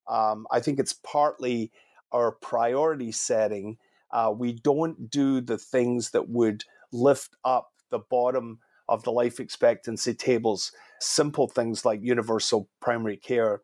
Um, 0.07 0.47
I 0.51 0.59
think 0.59 0.79
it's 0.79 0.93
partly 0.93 1.71
our 2.11 2.31
priority 2.31 3.11
setting. 3.11 3.77
Uh, 4.11 4.33
we 4.35 4.53
don't 4.53 5.09
do 5.09 5.41
the 5.41 5.57
things 5.57 6.11
that 6.11 6.29
would 6.29 6.63
lift 6.91 7.35
up 7.45 7.71
the 7.89 7.99
bottom 7.99 8.59
of 8.89 9.03
the 9.03 9.11
life 9.11 9.39
expectancy 9.39 10.13
tables, 10.13 10.71
simple 10.99 11.47
things 11.47 11.85
like 11.85 12.01
universal 12.01 12.69
primary 12.81 13.17
care 13.17 13.61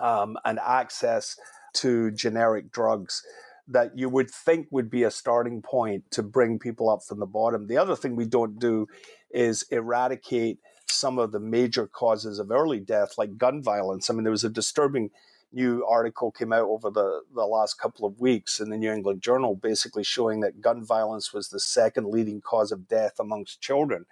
um, 0.00 0.36
and 0.44 0.58
access 0.58 1.36
to 1.74 2.10
generic 2.10 2.70
drugs 2.70 3.22
that 3.66 3.96
you 3.96 4.08
would 4.08 4.30
think 4.30 4.66
would 4.70 4.90
be 4.90 5.04
a 5.04 5.10
starting 5.10 5.62
point 5.62 6.10
to 6.10 6.22
bring 6.22 6.58
people 6.58 6.90
up 6.90 7.02
from 7.02 7.18
the 7.18 7.26
bottom. 7.26 7.66
The 7.66 7.78
other 7.78 7.96
thing 7.96 8.14
we 8.14 8.26
don't 8.26 8.58
do 8.58 8.86
is 9.30 9.64
eradicate 9.70 10.58
some 10.86 11.18
of 11.18 11.32
the 11.32 11.40
major 11.40 11.86
causes 11.86 12.38
of 12.38 12.50
early 12.50 12.78
death, 12.78 13.16
like 13.16 13.38
gun 13.38 13.62
violence. 13.62 14.08
I 14.08 14.12
mean, 14.12 14.24
there 14.24 14.30
was 14.30 14.44
a 14.44 14.50
disturbing 14.50 15.10
new 15.52 15.86
article 15.86 16.30
came 16.30 16.52
out 16.52 16.68
over 16.68 16.90
the, 16.90 17.22
the 17.34 17.46
last 17.46 17.78
couple 17.78 18.06
of 18.06 18.20
weeks 18.20 18.60
in 18.60 18.70
the 18.70 18.76
New 18.76 18.92
England 18.92 19.22
Journal, 19.22 19.54
basically 19.54 20.04
showing 20.04 20.40
that 20.40 20.60
gun 20.60 20.84
violence 20.84 21.32
was 21.32 21.48
the 21.48 21.60
second 21.60 22.08
leading 22.08 22.40
cause 22.40 22.72
of 22.72 22.88
death 22.88 23.14
amongst 23.20 23.60
children, 23.60 24.04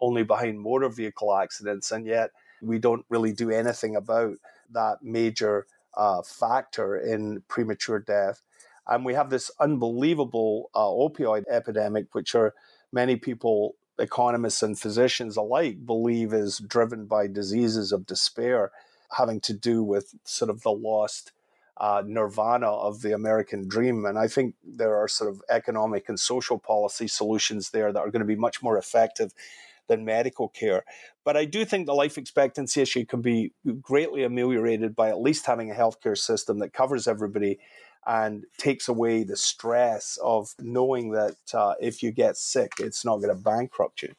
only 0.00 0.22
behind 0.22 0.60
motor 0.60 0.88
vehicle 0.88 1.34
accidents. 1.34 1.92
And 1.92 2.06
yet, 2.06 2.30
we 2.60 2.78
don't 2.78 3.04
really 3.08 3.32
do 3.32 3.50
anything 3.50 3.94
about 3.94 4.38
that 4.72 5.02
major 5.02 5.66
uh, 5.96 6.22
factor 6.22 6.96
in 6.96 7.42
premature 7.48 7.98
death. 7.98 8.42
And 8.86 9.04
we 9.04 9.14
have 9.14 9.30
this 9.30 9.50
unbelievable 9.60 10.70
uh, 10.74 10.86
opioid 10.86 11.44
epidemic, 11.50 12.14
which 12.14 12.34
are 12.34 12.54
many 12.92 13.16
people, 13.16 13.74
economists 13.98 14.62
and 14.62 14.78
physicians 14.78 15.36
alike, 15.36 15.84
believe 15.84 16.32
is 16.32 16.58
driven 16.58 17.06
by 17.06 17.26
diseases 17.26 17.92
of 17.92 18.06
despair 18.06 18.70
having 19.16 19.40
to 19.40 19.54
do 19.54 19.82
with 19.82 20.14
sort 20.24 20.50
of 20.50 20.62
the 20.62 20.70
lost 20.70 21.32
uh, 21.78 22.02
nirvana 22.04 22.70
of 22.70 23.02
the 23.02 23.12
American 23.12 23.68
dream. 23.68 24.04
And 24.04 24.18
I 24.18 24.28
think 24.28 24.54
there 24.64 24.96
are 24.96 25.08
sort 25.08 25.30
of 25.30 25.42
economic 25.48 26.08
and 26.08 26.18
social 26.18 26.58
policy 26.58 27.08
solutions 27.08 27.70
there 27.70 27.92
that 27.92 28.00
are 28.00 28.10
going 28.10 28.20
to 28.20 28.26
be 28.26 28.36
much 28.36 28.62
more 28.62 28.76
effective 28.76 29.32
than 29.88 30.04
medical 30.04 30.48
care. 30.48 30.84
But 31.24 31.36
I 31.36 31.44
do 31.44 31.64
think 31.64 31.86
the 31.86 31.94
life 31.94 32.16
expectancy 32.16 32.80
issue 32.80 33.04
can 33.04 33.20
be 33.20 33.52
greatly 33.80 34.22
ameliorated 34.22 34.94
by 34.94 35.08
at 35.08 35.20
least 35.20 35.46
having 35.46 35.70
a 35.70 35.74
healthcare 35.74 36.16
system 36.16 36.58
that 36.60 36.72
covers 36.72 37.08
everybody 37.08 37.58
and 38.06 38.44
takes 38.56 38.88
away 38.88 39.22
the 39.24 39.36
stress 39.36 40.18
of 40.22 40.54
knowing 40.58 41.10
that 41.10 41.36
uh, 41.52 41.74
if 41.80 42.02
you 42.02 42.10
get 42.10 42.36
sick, 42.36 42.72
it's 42.78 43.04
not 43.04 43.16
going 43.16 43.34
to 43.34 43.42
bankrupt 43.42 44.02
you. 44.02 44.14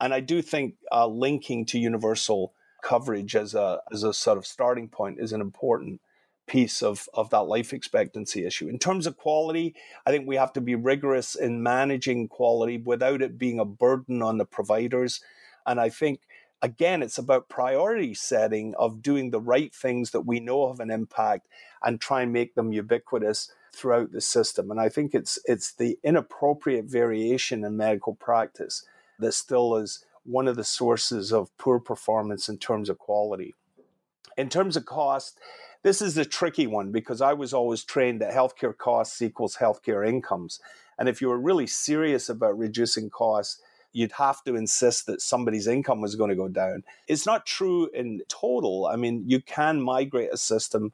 And 0.00 0.12
I 0.12 0.20
do 0.20 0.42
think 0.42 0.74
uh, 0.90 1.06
linking 1.06 1.64
to 1.66 1.78
universal 1.78 2.52
coverage 2.82 3.36
as 3.36 3.54
a 3.54 3.80
as 3.92 4.02
a 4.02 4.12
sort 4.12 4.36
of 4.36 4.44
starting 4.44 4.88
point 4.88 5.20
is 5.20 5.32
an 5.32 5.40
important 5.40 6.00
piece 6.46 6.82
of, 6.82 7.08
of 7.14 7.30
that 7.30 7.42
life 7.42 7.72
expectancy 7.72 8.44
issue. 8.44 8.68
In 8.68 8.78
terms 8.78 9.06
of 9.06 9.16
quality, 9.16 9.74
I 10.04 10.10
think 10.10 10.26
we 10.26 10.36
have 10.36 10.52
to 10.54 10.60
be 10.60 10.74
rigorous 10.74 11.34
in 11.34 11.62
managing 11.62 12.28
quality 12.28 12.78
without 12.78 13.22
it 13.22 13.38
being 13.38 13.58
a 13.58 13.64
burden 13.64 14.22
on 14.22 14.38
the 14.38 14.44
providers. 14.44 15.20
And 15.66 15.80
I 15.80 15.88
think, 15.88 16.20
again, 16.60 17.02
it's 17.02 17.18
about 17.18 17.48
priority 17.48 18.14
setting 18.14 18.74
of 18.76 19.02
doing 19.02 19.30
the 19.30 19.40
right 19.40 19.74
things 19.74 20.10
that 20.10 20.22
we 20.22 20.40
know 20.40 20.68
have 20.68 20.80
an 20.80 20.90
impact 20.90 21.46
and 21.82 22.00
try 22.00 22.22
and 22.22 22.32
make 22.32 22.54
them 22.54 22.72
ubiquitous 22.72 23.52
throughout 23.74 24.12
the 24.12 24.20
system. 24.20 24.70
And 24.70 24.80
I 24.80 24.88
think 24.88 25.14
it's 25.14 25.38
it's 25.44 25.72
the 25.72 25.98
inappropriate 26.02 26.84
variation 26.84 27.64
in 27.64 27.76
medical 27.76 28.14
practice 28.14 28.84
that 29.18 29.32
still 29.32 29.76
is 29.76 30.04
one 30.24 30.46
of 30.46 30.56
the 30.56 30.64
sources 30.64 31.32
of 31.32 31.56
poor 31.58 31.80
performance 31.80 32.48
in 32.48 32.58
terms 32.58 32.88
of 32.88 32.98
quality. 32.98 33.54
In 34.36 34.48
terms 34.48 34.76
of 34.76 34.86
cost, 34.86 35.38
this 35.82 36.00
is 36.00 36.16
a 36.16 36.24
tricky 36.24 36.66
one 36.66 36.92
because 36.92 37.20
I 37.20 37.32
was 37.32 37.52
always 37.52 37.84
trained 37.84 38.20
that 38.20 38.32
healthcare 38.32 38.76
costs 38.76 39.20
equals 39.20 39.56
healthcare 39.56 40.06
incomes. 40.06 40.60
And 40.98 41.08
if 41.08 41.20
you 41.20 41.28
were 41.28 41.38
really 41.38 41.66
serious 41.66 42.28
about 42.28 42.58
reducing 42.58 43.10
costs, 43.10 43.60
you'd 43.92 44.12
have 44.12 44.42
to 44.44 44.54
insist 44.56 45.06
that 45.06 45.20
somebody's 45.20 45.66
income 45.66 46.00
was 46.00 46.14
going 46.14 46.30
to 46.30 46.36
go 46.36 46.48
down. 46.48 46.84
It's 47.08 47.26
not 47.26 47.46
true 47.46 47.88
in 47.92 48.22
total. 48.28 48.86
I 48.86 48.96
mean, 48.96 49.24
you 49.26 49.40
can 49.40 49.80
migrate 49.80 50.30
a 50.32 50.36
system 50.36 50.92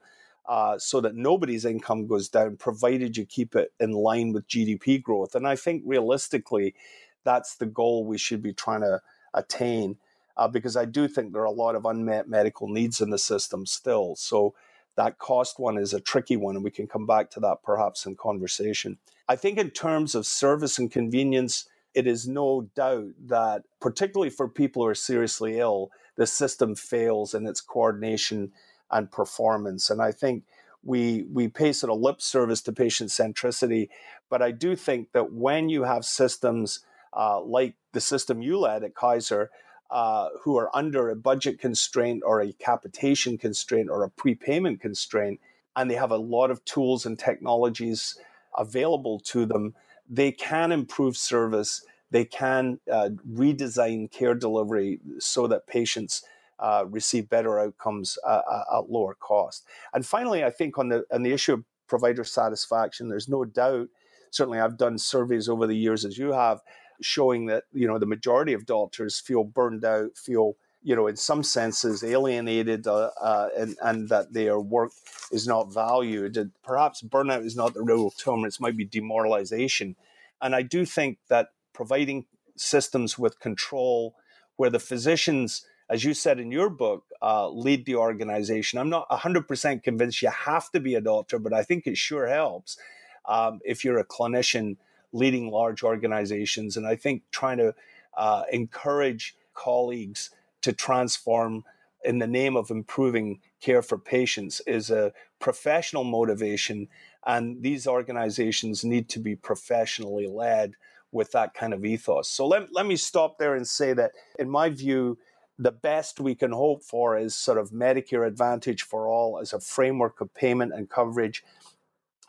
uh, 0.48 0.78
so 0.78 1.00
that 1.02 1.14
nobody's 1.14 1.66
income 1.66 2.06
goes 2.06 2.28
down, 2.28 2.56
provided 2.56 3.16
you 3.16 3.26
keep 3.26 3.54
it 3.54 3.72
in 3.78 3.92
line 3.92 4.32
with 4.32 4.48
GDP 4.48 5.00
growth. 5.00 5.34
And 5.34 5.46
I 5.46 5.56
think 5.56 5.82
realistically, 5.84 6.74
that's 7.22 7.56
the 7.56 7.66
goal 7.66 8.04
we 8.04 8.16
should 8.16 8.42
be 8.42 8.54
trying 8.54 8.80
to 8.80 9.02
attain. 9.34 9.98
Uh, 10.36 10.48
because 10.48 10.76
I 10.76 10.84
do 10.84 11.08
think 11.08 11.32
there 11.32 11.42
are 11.42 11.46
a 11.46 11.50
lot 11.50 11.74
of 11.74 11.84
unmet 11.84 12.28
medical 12.28 12.68
needs 12.68 13.00
in 13.00 13.10
the 13.10 13.18
system 13.18 13.66
still. 13.66 14.14
So 14.16 14.54
that 14.98 15.18
cost 15.18 15.60
one 15.60 15.78
is 15.78 15.94
a 15.94 16.00
tricky 16.00 16.36
one, 16.36 16.56
and 16.56 16.64
we 16.64 16.72
can 16.72 16.88
come 16.88 17.06
back 17.06 17.30
to 17.30 17.40
that 17.40 17.62
perhaps 17.62 18.04
in 18.04 18.16
conversation. 18.16 18.98
I 19.28 19.36
think, 19.36 19.56
in 19.56 19.70
terms 19.70 20.16
of 20.16 20.26
service 20.26 20.76
and 20.76 20.90
convenience, 20.90 21.68
it 21.94 22.08
is 22.08 22.26
no 22.26 22.68
doubt 22.74 23.10
that, 23.26 23.62
particularly 23.80 24.28
for 24.28 24.48
people 24.48 24.82
who 24.82 24.88
are 24.88 24.96
seriously 24.96 25.60
ill, 25.60 25.92
the 26.16 26.26
system 26.26 26.74
fails 26.74 27.32
in 27.32 27.46
its 27.46 27.60
coordination 27.60 28.50
and 28.90 29.08
performance. 29.12 29.88
And 29.88 30.02
I 30.02 30.10
think 30.10 30.42
we 30.82 31.22
we 31.32 31.46
pay 31.46 31.72
sort 31.72 31.92
of 31.92 32.00
lip 32.00 32.20
service 32.20 32.60
to 32.62 32.72
patient 32.72 33.10
centricity, 33.10 33.90
but 34.28 34.42
I 34.42 34.50
do 34.50 34.74
think 34.74 35.12
that 35.12 35.32
when 35.32 35.68
you 35.68 35.84
have 35.84 36.04
systems 36.04 36.80
uh, 37.12 37.40
like 37.40 37.74
the 37.92 38.00
system 38.00 38.42
you 38.42 38.58
led 38.58 38.82
at 38.82 38.96
Kaiser 38.96 39.50
uh, 39.90 40.28
who 40.42 40.56
are 40.56 40.74
under 40.76 41.10
a 41.10 41.16
budget 41.16 41.58
constraint 41.58 42.22
or 42.24 42.40
a 42.40 42.52
capitation 42.52 43.38
constraint 43.38 43.88
or 43.90 44.02
a 44.02 44.10
prepayment 44.10 44.80
constraint, 44.80 45.40
and 45.76 45.90
they 45.90 45.94
have 45.94 46.10
a 46.10 46.16
lot 46.16 46.50
of 46.50 46.64
tools 46.64 47.06
and 47.06 47.18
technologies 47.18 48.18
available 48.56 49.20
to 49.20 49.46
them, 49.46 49.74
they 50.08 50.32
can 50.32 50.72
improve 50.72 51.16
service. 51.16 51.84
They 52.10 52.24
can 52.24 52.80
uh, 52.90 53.10
redesign 53.30 54.10
care 54.10 54.34
delivery 54.34 55.00
so 55.18 55.46
that 55.46 55.66
patients 55.66 56.24
uh, 56.58 56.84
receive 56.88 57.28
better 57.28 57.60
outcomes 57.60 58.18
uh, 58.26 58.42
uh, 58.50 58.78
at 58.78 58.90
lower 58.90 59.14
cost. 59.14 59.64
And 59.94 60.04
finally, 60.04 60.42
I 60.42 60.50
think 60.50 60.78
on 60.78 60.88
the 60.88 61.04
on 61.12 61.22
the 61.22 61.32
issue 61.32 61.52
of 61.54 61.64
provider 61.86 62.24
satisfaction, 62.24 63.08
there's 63.08 63.28
no 63.28 63.44
doubt 63.44 63.88
certainly 64.30 64.58
I've 64.58 64.76
done 64.76 64.98
surveys 64.98 65.48
over 65.48 65.66
the 65.66 65.76
years 65.76 66.04
as 66.04 66.18
you 66.18 66.32
have, 66.32 66.60
showing 67.00 67.46
that 67.46 67.64
you 67.72 67.86
know 67.86 67.98
the 67.98 68.06
majority 68.06 68.52
of 68.52 68.66
doctors 68.66 69.18
feel 69.18 69.44
burned 69.44 69.84
out, 69.84 70.16
feel 70.16 70.56
you 70.82 70.94
know 70.96 71.06
in 71.06 71.16
some 71.16 71.42
senses 71.42 72.02
alienated, 72.04 72.86
uh, 72.86 73.10
uh, 73.20 73.48
and 73.56 73.76
and 73.82 74.08
that 74.08 74.32
their 74.32 74.60
work 74.60 74.92
is 75.30 75.46
not 75.46 75.72
valued. 75.72 76.36
And 76.36 76.52
perhaps 76.62 77.02
burnout 77.02 77.44
is 77.44 77.56
not 77.56 77.74
the 77.74 77.82
real 77.82 78.10
term; 78.10 78.44
it 78.44 78.56
might 78.60 78.76
be 78.76 78.84
demoralization. 78.84 79.96
And 80.40 80.54
I 80.54 80.62
do 80.62 80.84
think 80.84 81.18
that 81.28 81.48
providing 81.72 82.26
systems 82.56 83.18
with 83.18 83.40
control, 83.40 84.14
where 84.56 84.70
the 84.70 84.80
physicians 84.80 85.64
as 85.90 86.04
you 86.04 86.12
said 86.12 86.38
in 86.38 86.52
your 86.52 86.68
book, 86.68 87.04
uh, 87.22 87.48
lead 87.48 87.86
the 87.86 87.96
organization. 87.96 88.78
I'm 88.78 88.90
not 88.90 89.08
100% 89.08 89.82
convinced 89.82 90.20
you 90.20 90.28
have 90.28 90.70
to 90.72 90.80
be 90.80 90.94
a 90.94 91.00
doctor, 91.00 91.38
but 91.38 91.54
I 91.54 91.62
think 91.62 91.86
it 91.86 91.96
sure 91.96 92.26
helps 92.26 92.76
um, 93.24 93.60
if 93.64 93.84
you're 93.84 93.98
a 93.98 94.04
clinician 94.04 94.76
leading 95.12 95.50
large 95.50 95.82
organizations. 95.82 96.76
And 96.76 96.86
I 96.86 96.96
think 96.96 97.22
trying 97.30 97.58
to 97.58 97.74
uh, 98.16 98.42
encourage 98.52 99.36
colleagues 99.54 100.30
to 100.62 100.72
transform 100.72 101.64
in 102.04 102.18
the 102.18 102.26
name 102.26 102.56
of 102.56 102.70
improving 102.70 103.40
care 103.60 103.82
for 103.82 103.98
patients 103.98 104.60
is 104.66 104.90
a 104.90 105.12
professional 105.40 106.04
motivation. 106.04 106.88
And 107.26 107.62
these 107.62 107.86
organizations 107.86 108.84
need 108.84 109.08
to 109.10 109.18
be 109.18 109.34
professionally 109.34 110.26
led 110.26 110.74
with 111.10 111.32
that 111.32 111.54
kind 111.54 111.72
of 111.72 111.84
ethos. 111.84 112.28
So 112.28 112.46
let, 112.46 112.72
let 112.72 112.86
me 112.86 112.96
stop 112.96 113.38
there 113.38 113.54
and 113.54 113.66
say 113.66 113.92
that, 113.94 114.12
in 114.38 114.48
my 114.48 114.68
view, 114.68 115.18
the 115.58 115.72
best 115.72 116.20
we 116.20 116.34
can 116.34 116.52
hope 116.52 116.84
for 116.84 117.18
is 117.18 117.34
sort 117.34 117.58
of 117.58 117.70
Medicare 117.70 118.26
Advantage 118.26 118.82
for 118.82 119.08
all 119.08 119.40
as 119.40 119.52
a 119.52 119.60
framework 119.60 120.20
of 120.20 120.32
payment 120.34 120.72
and 120.72 120.88
coverage 120.88 121.42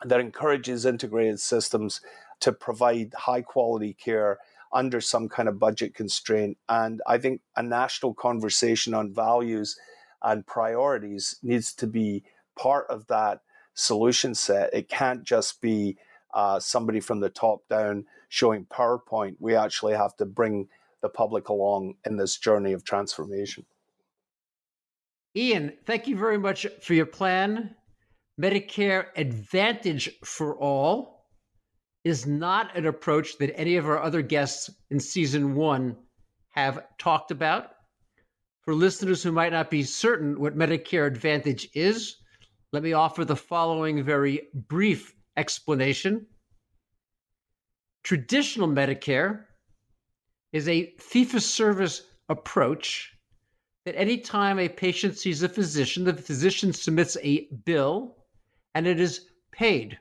that 0.04 0.18
encourages 0.18 0.84
integrated 0.84 1.38
systems 1.38 2.00
to 2.40 2.52
provide 2.52 3.12
high 3.14 3.42
quality 3.42 3.92
care 3.92 4.38
under 4.72 5.00
some 5.00 5.28
kind 5.28 5.48
of 5.48 5.58
budget 5.58 5.94
constraint. 5.94 6.56
And 6.68 7.00
I 7.06 7.18
think 7.18 7.40
a 7.56 7.62
national 7.62 8.14
conversation 8.14 8.94
on 8.94 9.12
values 9.12 9.76
and 10.22 10.46
priorities 10.46 11.36
needs 11.42 11.72
to 11.74 11.86
be 11.86 12.24
part 12.56 12.86
of 12.88 13.06
that 13.08 13.40
solution 13.74 14.34
set. 14.34 14.72
It 14.72 14.88
can't 14.88 15.24
just 15.24 15.60
be 15.60 15.96
uh, 16.34 16.60
somebody 16.60 17.00
from 17.00 17.20
the 17.20 17.30
top 17.30 17.68
down 17.68 18.04
showing 18.28 18.66
PowerPoint. 18.66 19.36
We 19.40 19.56
actually 19.56 19.94
have 19.94 20.14
to 20.16 20.26
bring 20.26 20.68
the 21.02 21.08
public 21.08 21.48
along 21.48 21.94
in 22.04 22.16
this 22.16 22.36
journey 22.36 22.72
of 22.72 22.84
transformation. 22.84 23.64
Ian, 25.34 25.72
thank 25.86 26.06
you 26.06 26.16
very 26.16 26.38
much 26.38 26.66
for 26.80 26.94
your 26.94 27.06
plan. 27.06 27.74
Medicare 28.40 29.06
Advantage 29.16 30.18
for 30.24 30.56
All 30.56 31.19
is 32.04 32.26
not 32.26 32.76
an 32.76 32.86
approach 32.86 33.38
that 33.38 33.58
any 33.58 33.76
of 33.76 33.86
our 33.86 34.00
other 34.00 34.22
guests 34.22 34.70
in 34.90 34.98
season 34.98 35.54
one 35.54 35.96
have 36.50 36.84
talked 36.98 37.30
about. 37.30 37.72
For 38.62 38.74
listeners 38.74 39.22
who 39.22 39.32
might 39.32 39.52
not 39.52 39.70
be 39.70 39.82
certain 39.82 40.38
what 40.40 40.56
Medicare 40.56 41.06
Advantage 41.06 41.68
is, 41.74 42.16
let 42.72 42.82
me 42.82 42.92
offer 42.92 43.24
the 43.24 43.36
following 43.36 44.02
very 44.02 44.48
brief 44.54 45.14
explanation. 45.36 46.26
Traditional 48.02 48.68
Medicare 48.68 49.44
is 50.52 50.68
a 50.68 50.94
fee 50.98 51.24
for 51.24 51.40
service 51.40 52.02
approach 52.28 53.16
that 53.84 53.98
anytime 53.98 54.58
a 54.58 54.68
patient 54.68 55.16
sees 55.16 55.42
a 55.42 55.48
physician, 55.48 56.04
the 56.04 56.14
physician 56.14 56.72
submits 56.72 57.16
a 57.22 57.48
bill 57.64 58.16
and 58.74 58.86
it 58.86 59.00
is 59.00 59.26
paid 59.52 59.98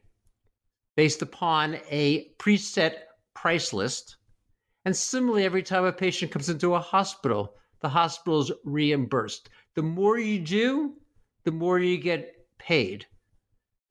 based 1.00 1.22
upon 1.22 1.78
a 1.90 2.30
preset 2.40 2.94
price 3.34 3.72
list. 3.72 4.18
And 4.84 4.94
similarly, 4.94 5.46
every 5.46 5.64
time 5.64 5.86
a 5.86 5.94
patient 5.94 6.30
comes 6.30 6.50
into 6.50 6.76
a 6.76 6.80
hospital, 6.82 7.56
the 7.80 7.88
hospital 7.88 8.42
is 8.42 8.52
reimbursed. 8.66 9.50
The 9.76 9.82
more 9.82 10.20
you 10.20 10.40
do, 10.40 10.96
the 11.46 11.54
more 11.54 11.80
you 11.80 11.98
get 11.98 12.46
paid. 12.58 13.06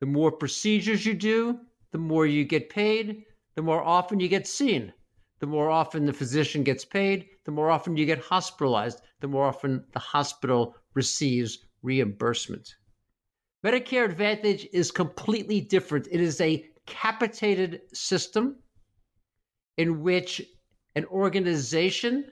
The 0.00 0.06
more 0.06 0.30
procedures 0.30 1.06
you 1.06 1.14
do, 1.14 1.60
the 1.92 2.04
more 2.12 2.26
you 2.26 2.44
get 2.44 2.68
paid, 2.68 3.24
the 3.54 3.62
more 3.62 3.82
often 3.82 4.20
you 4.20 4.28
get 4.28 4.46
seen 4.46 4.92
the 5.40 5.46
more 5.46 5.70
often 5.70 6.04
the 6.04 6.12
physician 6.12 6.62
gets 6.62 6.84
paid, 6.84 7.26
the 7.44 7.52
more 7.52 7.70
often 7.70 7.96
you 7.96 8.04
get 8.04 8.18
hospitalized, 8.18 9.00
the 9.20 9.28
more 9.28 9.46
often 9.46 9.82
the 9.92 9.98
hospital 9.98 10.74
receives 10.92 11.64
reimbursement. 11.82 12.74
Medicare 13.64 14.04
Advantage 14.04 14.68
is 14.74 14.90
completely 14.90 15.60
different. 15.60 16.06
It 16.10 16.20
is 16.20 16.38
a 16.40 16.68
capitated 16.88 17.82
system 17.92 18.56
in 19.76 20.02
which 20.02 20.42
an 20.96 21.04
organization, 21.06 22.24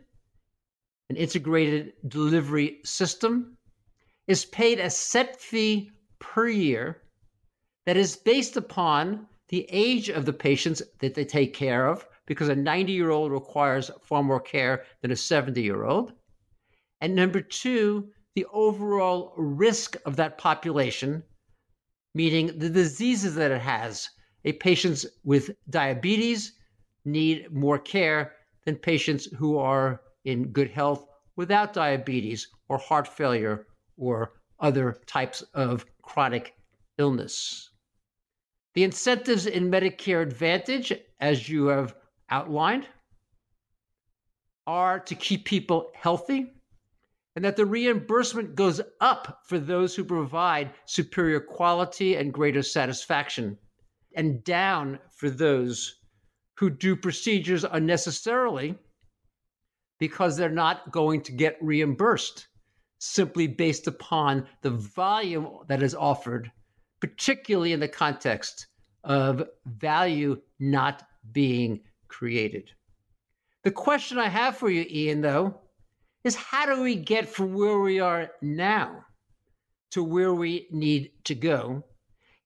an 1.08 1.16
integrated 1.16 1.92
delivery 2.08 2.80
system, 2.84 3.56
is 4.26 4.44
paid 4.44 4.80
a 4.80 4.90
set 4.90 5.40
fee 5.40 5.90
per 6.18 6.48
year 6.48 7.02
that 7.84 7.96
is 7.96 8.16
based 8.16 8.56
upon 8.56 9.26
the 9.48 9.66
age 9.70 10.08
of 10.08 10.24
the 10.24 10.32
patients 10.32 10.82
that 10.98 11.14
they 11.14 11.24
take 11.24 11.54
care 11.54 11.86
of, 11.86 12.04
because 12.26 12.48
a 12.48 12.56
90 12.56 12.92
year 12.92 13.10
old 13.10 13.30
requires 13.30 13.90
far 14.02 14.22
more 14.22 14.40
care 14.40 14.84
than 15.02 15.12
a 15.12 15.16
70 15.16 15.62
year 15.62 15.84
old. 15.84 16.12
And 17.00 17.14
number 17.14 17.40
two, 17.40 18.08
the 18.34 18.46
overall 18.52 19.32
risk 19.36 19.96
of 20.04 20.16
that 20.16 20.38
population, 20.38 21.22
meaning 22.14 22.58
the 22.58 22.70
diseases 22.70 23.36
that 23.36 23.52
it 23.52 23.60
has. 23.60 24.08
A 24.46 24.52
patients 24.52 25.04
with 25.24 25.50
diabetes 25.68 26.52
need 27.04 27.52
more 27.52 27.78
care 27.78 28.36
than 28.64 28.76
patients 28.76 29.26
who 29.26 29.58
are 29.58 30.00
in 30.24 30.52
good 30.52 30.70
health 30.70 31.04
without 31.34 31.72
diabetes 31.72 32.48
or 32.68 32.78
heart 32.78 33.08
failure 33.08 33.66
or 33.96 34.32
other 34.60 34.96
types 35.06 35.42
of 35.52 35.84
chronic 36.02 36.54
illness. 36.96 37.70
The 38.74 38.84
incentives 38.84 39.46
in 39.46 39.70
Medicare 39.70 40.22
Advantage, 40.22 40.92
as 41.20 41.48
you 41.48 41.66
have 41.66 41.96
outlined 42.30 42.86
are 44.66 45.00
to 45.00 45.14
keep 45.14 45.44
people 45.44 45.90
healthy 45.94 46.52
and 47.34 47.44
that 47.44 47.56
the 47.56 47.66
reimbursement 47.66 48.54
goes 48.54 48.80
up 49.00 49.42
for 49.44 49.58
those 49.58 49.94
who 49.94 50.04
provide 50.04 50.70
superior 50.86 51.40
quality 51.40 52.16
and 52.16 52.32
greater 52.32 52.62
satisfaction, 52.62 53.58
and 54.16 54.42
down 54.42 54.98
for 55.10 55.30
those 55.30 55.96
who 56.58 56.70
do 56.70 56.96
procedures 56.96 57.64
unnecessarily 57.64 58.74
because 60.00 60.36
they're 60.36 60.48
not 60.50 60.90
going 60.90 61.20
to 61.22 61.32
get 61.32 61.56
reimbursed 61.60 62.48
simply 62.98 63.46
based 63.46 63.86
upon 63.86 64.46
the 64.62 64.70
volume 64.70 65.58
that 65.68 65.82
is 65.82 65.94
offered, 65.94 66.50
particularly 67.00 67.72
in 67.72 67.80
the 67.80 67.88
context 67.88 68.66
of 69.04 69.44
value 69.66 70.40
not 70.58 71.02
being 71.32 71.80
created. 72.08 72.70
The 73.64 73.70
question 73.70 74.18
I 74.18 74.28
have 74.28 74.56
for 74.56 74.70
you, 74.70 74.86
Ian, 74.88 75.20
though, 75.20 75.60
is 76.24 76.34
how 76.34 76.66
do 76.66 76.82
we 76.82 76.96
get 76.96 77.28
from 77.28 77.54
where 77.54 77.78
we 77.80 78.00
are 78.00 78.30
now 78.40 79.04
to 79.90 80.02
where 80.02 80.34
we 80.34 80.66
need 80.70 81.10
to 81.24 81.34
go? 81.34 81.84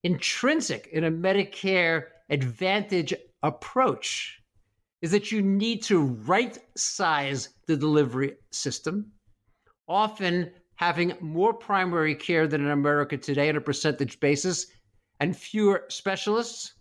Intrinsic 0.03 0.89
in 0.93 1.05
a 1.05 1.11
Medicare 1.11 2.05
Advantage 2.31 3.13
approach 3.43 4.41
is 5.03 5.11
that 5.11 5.33
you 5.33 5.43
need 5.43 5.83
to 5.83 6.01
right 6.01 6.59
size 6.77 7.51
the 7.67 7.77
delivery 7.77 8.37
system, 8.51 9.13
often 9.89 10.51
having 10.77 11.15
more 11.21 11.53
primary 11.53 12.15
care 12.15 12.47
than 12.47 12.63
in 12.63 12.71
America 12.71 13.17
today 13.17 13.49
on 13.49 13.57
a 13.57 13.61
percentage 13.61 14.19
basis 14.21 14.67
and 15.21 15.37
fewer 15.37 15.85
specialists 15.89 16.75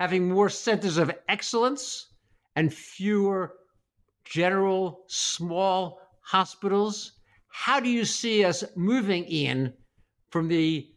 having 0.00 0.28
more 0.28 0.48
centers 0.48 0.98
of 0.98 1.10
excellence 1.28 2.14
and 2.54 2.72
fewer 2.72 3.54
general 4.24 5.04
small 5.08 6.00
hospitals? 6.22 7.12
How 7.48 7.80
do 7.80 7.88
you 7.88 8.04
see 8.04 8.44
us 8.44 8.64
moving, 8.76 9.30
Ian, 9.30 9.72
from 10.30 10.48
the 10.48 10.90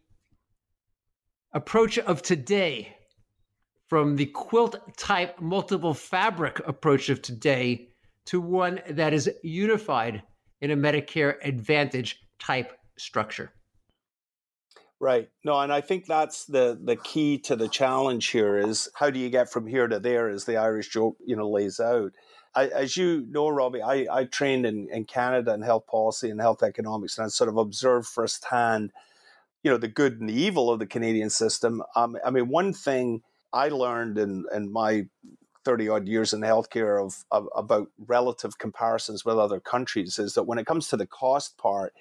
approach 1.53 1.97
of 1.97 2.21
today, 2.21 2.95
from 3.87 4.15
the 4.15 4.27
quilt 4.27 4.97
type 4.97 5.39
multiple 5.41 5.93
fabric 5.93 6.59
approach 6.67 7.09
of 7.09 7.21
today, 7.21 7.89
to 8.25 8.39
one 8.39 8.81
that 8.89 9.13
is 9.13 9.29
unified 9.43 10.21
in 10.61 10.71
a 10.71 10.77
Medicare 10.77 11.35
Advantage 11.43 12.21
type 12.39 12.77
structure? 12.97 13.51
Right. 14.99 15.29
No, 15.45 15.57
and 15.59 15.71
I 15.71 15.79
think 15.79 16.05
that's 16.05 16.45
the 16.45 16.77
the 16.81 16.97
key 16.97 17.37
to 17.39 17.55
the 17.55 17.69
challenge 17.69 18.27
here 18.27 18.57
is 18.57 18.89
how 18.93 19.09
do 19.09 19.17
you 19.17 19.29
get 19.29 19.49
from 19.49 19.65
here 19.65 19.87
to 19.87 19.97
there, 19.97 20.27
as 20.27 20.43
the 20.43 20.57
Irish 20.57 20.89
joke 20.89 21.15
you 21.25 21.37
know 21.37 21.49
lays 21.49 21.79
out. 21.79 22.11
I, 22.53 22.67
as 22.67 22.97
you 22.97 23.25
know, 23.29 23.47
Robbie, 23.47 23.81
I, 23.81 24.07
I 24.11 24.25
trained 24.25 24.65
in, 24.65 24.89
in 24.91 25.05
Canada 25.05 25.53
in 25.53 25.61
health 25.61 25.85
policy 25.87 26.29
and 26.29 26.41
health 26.41 26.63
economics, 26.63 27.17
and 27.17 27.25
I 27.25 27.29
sort 27.29 27.49
of 27.49 27.57
observed 27.57 28.07
firsthand, 28.07 28.91
you 29.63 29.71
know, 29.71 29.77
the 29.77 29.87
good 29.87 30.19
and 30.19 30.29
the 30.29 30.33
evil 30.33 30.71
of 30.71 30.79
the 30.79 30.87
Canadian 30.87 31.29
system. 31.29 31.83
Um, 31.95 32.17
I 32.25 32.29
mean, 32.31 32.47
one 32.47 32.73
thing 32.73 33.21
I 33.51 33.69
learned 33.69 34.17
in, 34.17 34.45
in 34.53 34.71
my 34.71 35.07
30 35.65 35.89
odd 35.89 36.07
years 36.07 36.33
in 36.33 36.41
healthcare 36.41 37.03
of, 37.03 37.25
of, 37.31 37.47
about 37.55 37.89
relative 37.97 38.57
comparisons 38.57 39.25
with 39.25 39.37
other 39.37 39.59
countries 39.59 40.17
is 40.17 40.33
that 40.33 40.43
when 40.43 40.57
it 40.57 40.65
comes 40.65 40.87
to 40.87 40.97
the 40.97 41.07
cost 41.07 41.57
part, 41.57 41.93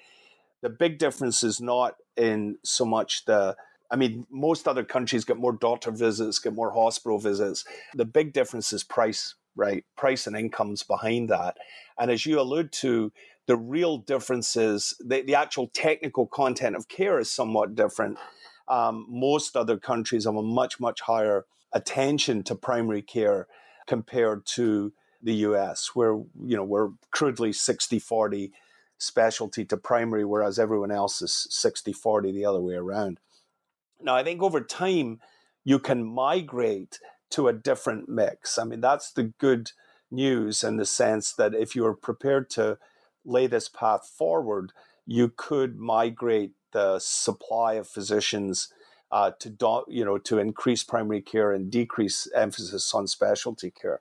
the 0.61 0.69
big 0.69 0.97
difference 0.97 1.43
is 1.43 1.59
not 1.59 1.95
in 2.17 2.57
so 2.63 2.85
much 2.85 3.25
the 3.25 3.55
I 3.91 3.95
mean, 3.95 4.27
most 4.29 4.67
other 4.67 4.83
countries 4.83 5.25
get 5.25 5.37
more 5.37 5.53
doctor 5.53 5.89
visits, 5.89 6.37
get 6.37 6.53
more 6.53 6.71
hospital 6.71 7.17
visits. 7.17 7.65
The 7.95 8.05
big 8.05 8.33
difference 8.33 8.71
is 8.71 8.83
price, 8.83 9.33
right? 9.55 9.83
Price 9.97 10.27
and 10.27 10.35
incomes 10.35 10.83
behind 10.83 11.29
that. 11.29 11.57
And 11.97 12.11
as 12.11 12.25
you 12.25 12.39
allude 12.39 12.71
to, 12.73 13.11
the 13.49 13.57
real 13.57 13.97
difference 13.97 14.55
is 14.55 14.93
the, 15.03 15.23
the 15.23 15.33
actual 15.33 15.71
technical 15.73 16.27
content 16.27 16.75
of 16.75 16.87
care 16.87 17.19
is 17.19 17.31
somewhat 17.31 17.73
different. 17.73 18.19
Um, 18.67 19.07
most 19.09 19.57
other 19.57 19.75
countries 19.75 20.25
have 20.25 20.35
a 20.35 20.43
much, 20.43 20.79
much 20.79 21.01
higher 21.01 21.47
attention 21.73 22.43
to 22.43 22.53
primary 22.53 23.01
care 23.01 23.47
compared 23.87 24.45
to 24.45 24.93
the 25.23 25.33
US, 25.47 25.95
where, 25.95 26.11
you 26.11 26.55
know, 26.55 26.63
we're 26.63 26.89
crudely 27.09 27.51
60 27.51 27.97
40 27.97 28.51
specialty 28.99 29.65
to 29.65 29.77
primary, 29.77 30.23
whereas 30.23 30.59
everyone 30.59 30.91
else 30.91 31.19
is 31.19 31.47
60 31.49 31.91
40 31.91 32.31
the 32.31 32.45
other 32.45 32.61
way 32.61 32.75
around. 32.75 33.19
Now, 33.99 34.15
I 34.15 34.23
think 34.23 34.43
over 34.43 34.61
time, 34.61 35.21
you 35.63 35.79
can 35.79 36.03
migrate 36.03 36.99
to 37.31 37.47
a 37.47 37.53
different 37.53 38.07
mix. 38.07 38.59
I 38.59 38.63
mean, 38.63 38.79
that's 38.79 39.11
the 39.11 39.33
good 39.39 39.71
news 40.11 40.63
in 40.63 40.77
the 40.77 40.85
sense 40.85 41.33
that 41.33 41.55
if 41.55 41.75
you're 41.75 41.95
prepared 41.95 42.51
to 42.51 42.77
lay 43.25 43.47
this 43.47 43.69
path 43.69 44.07
forward, 44.07 44.71
you 45.05 45.31
could 45.35 45.77
migrate 45.79 46.51
the 46.71 46.99
supply 46.99 47.73
of 47.73 47.87
physicians 47.87 48.71
uh, 49.11 49.31
to 49.39 49.49
do, 49.49 49.83
you 49.87 50.05
know 50.05 50.17
to 50.17 50.37
increase 50.37 50.83
primary 50.83 51.21
care 51.21 51.51
and 51.51 51.71
decrease 51.71 52.27
emphasis 52.35 52.93
on 52.93 53.07
specialty 53.07 53.71
care. 53.71 53.99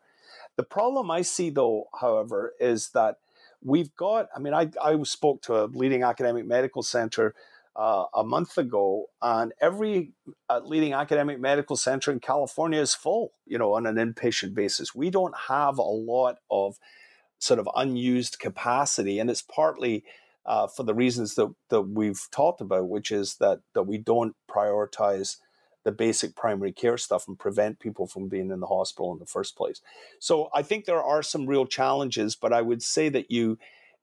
The 0.56 0.64
problem 0.64 1.10
I 1.10 1.22
see, 1.22 1.50
though, 1.50 1.88
however, 2.00 2.52
is 2.60 2.90
that 2.90 3.18
we've 3.62 3.94
got. 3.96 4.28
I 4.34 4.38
mean, 4.38 4.54
I, 4.54 4.70
I 4.82 5.00
spoke 5.04 5.40
to 5.42 5.64
a 5.64 5.66
leading 5.66 6.02
academic 6.02 6.46
medical 6.46 6.82
center 6.82 7.34
uh, 7.76 8.06
a 8.14 8.24
month 8.24 8.58
ago, 8.58 9.06
and 9.22 9.52
every 9.60 10.12
uh, 10.50 10.60
leading 10.64 10.92
academic 10.92 11.40
medical 11.40 11.76
center 11.76 12.10
in 12.10 12.20
California 12.20 12.80
is 12.80 12.94
full. 12.94 13.32
You 13.46 13.58
know, 13.58 13.74
on 13.74 13.86
an 13.86 13.96
inpatient 13.96 14.54
basis, 14.54 14.94
we 14.94 15.10
don't 15.10 15.34
have 15.48 15.78
a 15.78 15.82
lot 15.82 16.38
of 16.50 16.78
sort 17.38 17.60
of 17.60 17.68
unused 17.76 18.38
capacity, 18.38 19.18
and 19.18 19.30
it's 19.30 19.42
partly 19.42 20.04
uh, 20.46 20.66
for 20.66 20.82
the 20.82 20.94
reasons 20.94 21.34
that, 21.34 21.54
that 21.68 21.82
we've 21.82 22.26
talked 22.30 22.60
about, 22.60 22.88
which 22.88 23.12
is 23.12 23.36
that 23.36 23.60
that 23.74 23.82
we 23.82 23.98
don't 23.98 24.34
prioritize 24.50 25.36
the 25.84 25.92
basic 25.92 26.34
primary 26.34 26.72
care 26.72 26.98
stuff 26.98 27.26
and 27.28 27.38
prevent 27.38 27.78
people 27.78 28.06
from 28.06 28.28
being 28.28 28.50
in 28.50 28.60
the 28.60 28.66
hospital 28.66 29.12
in 29.12 29.18
the 29.18 29.26
first 29.26 29.56
place. 29.56 29.80
So 30.18 30.50
I 30.54 30.62
think 30.62 30.84
there 30.84 31.02
are 31.02 31.22
some 31.22 31.46
real 31.46 31.66
challenges, 31.66 32.36
but 32.36 32.52
I 32.52 32.62
would 32.62 32.82
say 32.82 33.08
that 33.08 33.30
you, 33.30 33.58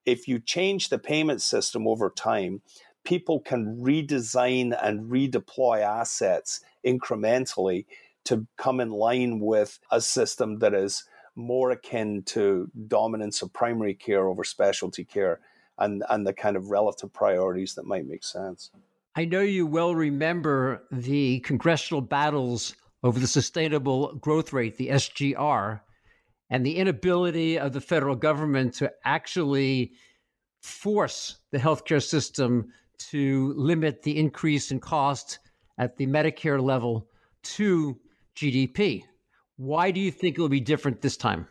if 0.05 0.27
you 0.27 0.39
change 0.39 0.89
the 0.89 0.97
payment 0.97 1.41
system 1.41 1.87
over 1.87 2.09
time, 2.09 2.61
people 3.03 3.39
can 3.39 3.77
redesign 3.77 4.75
and 4.81 5.11
redeploy 5.11 5.81
assets 5.81 6.61
incrementally 6.85 7.85
to 8.23 8.47
come 8.57 8.79
in 8.79 8.89
line 8.89 9.39
with 9.39 9.79
a 9.91 10.01
system 10.01 10.59
that 10.59 10.73
is 10.73 11.03
more 11.35 11.71
akin 11.71 12.23
to 12.23 12.69
dominance 12.87 13.41
of 13.41 13.51
primary 13.53 13.93
care 13.93 14.27
over 14.27 14.43
specialty 14.43 15.03
care 15.03 15.39
and, 15.77 16.03
and 16.09 16.25
the 16.25 16.33
kind 16.33 16.55
of 16.55 16.69
relative 16.69 17.11
priorities 17.11 17.75
that 17.75 17.85
might 17.85 18.07
make 18.07 18.23
sense. 18.23 18.71
I 19.15 19.25
know 19.25 19.41
you 19.41 19.65
well 19.65 19.95
remember 19.95 20.83
the 20.91 21.39
congressional 21.41 22.01
battles 22.01 22.75
over 23.03 23.19
the 23.19 23.27
sustainable 23.27 24.15
growth 24.15 24.51
rate, 24.51 24.77
the 24.77 24.89
SGR, 24.89 25.81
and 26.49 26.65
the 26.65 26.75
inability 26.77 27.57
of 27.57 27.73
the 27.73 27.81
federal 27.81 28.15
government 28.15 28.73
to 28.75 28.91
actually 29.03 29.93
force 30.61 31.37
the 31.51 31.57
healthcare 31.57 32.03
system 32.03 32.67
to 32.97 33.53
limit 33.55 34.01
the 34.01 34.17
increase 34.17 34.71
in 34.71 34.79
cost 34.79 35.39
at 35.77 35.97
the 35.97 36.07
Medicare 36.07 36.61
level 36.61 37.07
to 37.43 37.99
GDP. 38.35 39.03
Why 39.57 39.91
do 39.91 39.99
you 39.99 40.11
think 40.11 40.37
it 40.37 40.41
will 40.41 40.49
be 40.49 40.59
different 40.59 41.01
this 41.01 41.17
time? 41.17 41.47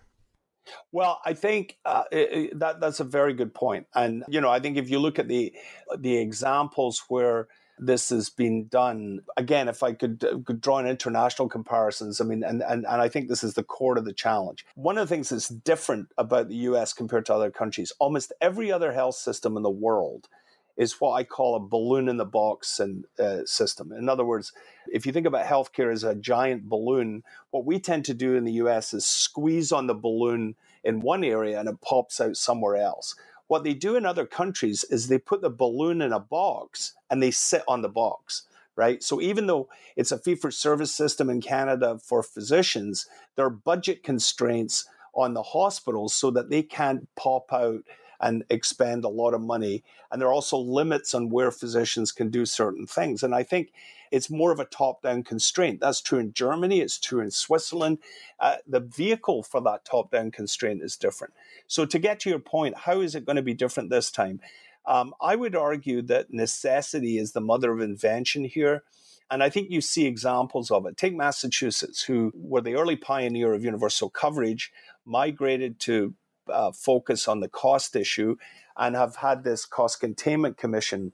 Well, 0.92 1.20
I 1.24 1.34
think 1.34 1.76
uh, 1.84 2.04
it, 2.10 2.58
that 2.58 2.80
that's 2.80 3.00
a 3.00 3.04
very 3.04 3.34
good 3.34 3.52
point, 3.52 3.86
and 3.94 4.24
you 4.28 4.40
know, 4.40 4.50
I 4.50 4.60
think 4.60 4.78
if 4.78 4.88
you 4.88 4.98
look 4.98 5.18
at 5.18 5.28
the 5.28 5.52
the 5.98 6.16
examples 6.16 7.04
where 7.08 7.48
this 7.78 8.10
has 8.10 8.30
been 8.30 8.66
done 8.68 9.20
again 9.36 9.68
if 9.68 9.82
i 9.82 9.92
could, 9.92 10.24
uh, 10.24 10.38
could, 10.44 10.60
draw 10.60 10.78
an 10.78 10.86
international 10.86 11.48
comparisons 11.48 12.20
i 12.20 12.24
mean 12.24 12.44
and, 12.44 12.62
and 12.62 12.86
and 12.86 13.02
i 13.02 13.08
think 13.08 13.28
this 13.28 13.42
is 13.42 13.54
the 13.54 13.62
core 13.62 13.98
of 13.98 14.04
the 14.04 14.12
challenge 14.12 14.64
one 14.74 14.96
of 14.96 15.08
the 15.08 15.14
things 15.14 15.28
that's 15.28 15.48
different 15.48 16.08
about 16.16 16.48
the 16.48 16.54
us 16.54 16.92
compared 16.92 17.26
to 17.26 17.34
other 17.34 17.50
countries 17.50 17.92
almost 17.98 18.32
every 18.40 18.70
other 18.70 18.92
health 18.92 19.16
system 19.16 19.56
in 19.56 19.62
the 19.62 19.70
world 19.70 20.28
is 20.76 21.00
what 21.00 21.12
I 21.12 21.24
call 21.24 21.54
a 21.54 21.60
balloon 21.60 22.08
in 22.08 22.16
the 22.16 22.24
box 22.24 22.80
and 22.80 23.04
uh, 23.18 23.44
system. 23.44 23.92
In 23.92 24.08
other 24.08 24.24
words, 24.24 24.52
if 24.92 25.06
you 25.06 25.12
think 25.12 25.26
about 25.26 25.46
healthcare 25.46 25.92
as 25.92 26.04
a 26.04 26.14
giant 26.14 26.68
balloon, 26.68 27.22
what 27.50 27.64
we 27.64 27.78
tend 27.78 28.04
to 28.06 28.14
do 28.14 28.34
in 28.34 28.44
the 28.44 28.52
US 28.54 28.92
is 28.92 29.06
squeeze 29.06 29.72
on 29.72 29.86
the 29.86 29.94
balloon 29.94 30.56
in 30.82 31.00
one 31.00 31.24
area 31.24 31.58
and 31.58 31.68
it 31.68 31.80
pops 31.80 32.20
out 32.20 32.36
somewhere 32.36 32.76
else. 32.76 33.14
What 33.46 33.62
they 33.62 33.74
do 33.74 33.96
in 33.96 34.06
other 34.06 34.26
countries 34.26 34.84
is 34.84 35.08
they 35.08 35.18
put 35.18 35.42
the 35.42 35.50
balloon 35.50 36.00
in 36.02 36.12
a 36.12 36.20
box 36.20 36.94
and 37.10 37.22
they 37.22 37.30
sit 37.30 37.62
on 37.68 37.82
the 37.82 37.88
box, 37.88 38.42
right? 38.74 39.02
So 39.02 39.20
even 39.20 39.46
though 39.46 39.68
it's 39.96 40.12
a 40.12 40.18
fee 40.18 40.34
for 40.34 40.50
service 40.50 40.94
system 40.94 41.30
in 41.30 41.40
Canada 41.40 41.98
for 42.02 42.22
physicians, 42.22 43.06
there 43.36 43.46
are 43.46 43.50
budget 43.50 44.02
constraints 44.02 44.86
on 45.14 45.34
the 45.34 45.42
hospitals 45.42 46.14
so 46.14 46.30
that 46.30 46.50
they 46.50 46.62
can't 46.62 47.08
pop 47.14 47.52
out 47.52 47.82
and 48.24 48.42
expend 48.48 49.04
a 49.04 49.08
lot 49.08 49.34
of 49.34 49.42
money. 49.42 49.84
And 50.10 50.20
there 50.20 50.28
are 50.28 50.32
also 50.32 50.56
limits 50.56 51.14
on 51.14 51.28
where 51.28 51.50
physicians 51.50 52.10
can 52.10 52.30
do 52.30 52.46
certain 52.46 52.86
things. 52.86 53.22
And 53.22 53.34
I 53.34 53.42
think 53.42 53.70
it's 54.10 54.30
more 54.30 54.50
of 54.50 54.58
a 54.58 54.64
top 54.64 55.02
down 55.02 55.24
constraint. 55.24 55.80
That's 55.80 56.00
true 56.00 56.18
in 56.18 56.32
Germany, 56.32 56.80
it's 56.80 56.98
true 56.98 57.20
in 57.20 57.30
Switzerland. 57.30 57.98
Uh, 58.40 58.56
the 58.66 58.80
vehicle 58.80 59.42
for 59.42 59.60
that 59.60 59.84
top 59.84 60.10
down 60.10 60.30
constraint 60.30 60.82
is 60.82 60.96
different. 60.96 61.34
So, 61.66 61.84
to 61.84 61.98
get 61.98 62.18
to 62.20 62.30
your 62.30 62.38
point, 62.38 62.78
how 62.78 63.02
is 63.02 63.14
it 63.14 63.26
going 63.26 63.36
to 63.36 63.42
be 63.42 63.54
different 63.54 63.90
this 63.90 64.10
time? 64.10 64.40
Um, 64.86 65.14
I 65.20 65.36
would 65.36 65.54
argue 65.54 66.00
that 66.02 66.32
necessity 66.32 67.18
is 67.18 67.32
the 67.32 67.40
mother 67.42 67.72
of 67.72 67.80
invention 67.80 68.44
here. 68.44 68.84
And 69.30 69.42
I 69.42 69.50
think 69.50 69.70
you 69.70 69.80
see 69.80 70.06
examples 70.06 70.70
of 70.70 70.86
it. 70.86 70.96
Take 70.96 71.14
Massachusetts, 71.14 72.02
who 72.04 72.30
were 72.34 72.60
the 72.60 72.74
early 72.74 72.96
pioneer 72.96 73.52
of 73.52 73.64
universal 73.64 74.10
coverage, 74.10 74.70
migrated 75.04 75.80
to 75.80 76.14
uh, 76.48 76.72
focus 76.72 77.28
on 77.28 77.40
the 77.40 77.48
cost 77.48 77.96
issue 77.96 78.36
and 78.76 78.96
have 78.96 79.16
had 79.16 79.44
this 79.44 79.64
cost 79.64 80.00
containment 80.00 80.56
commission 80.56 81.12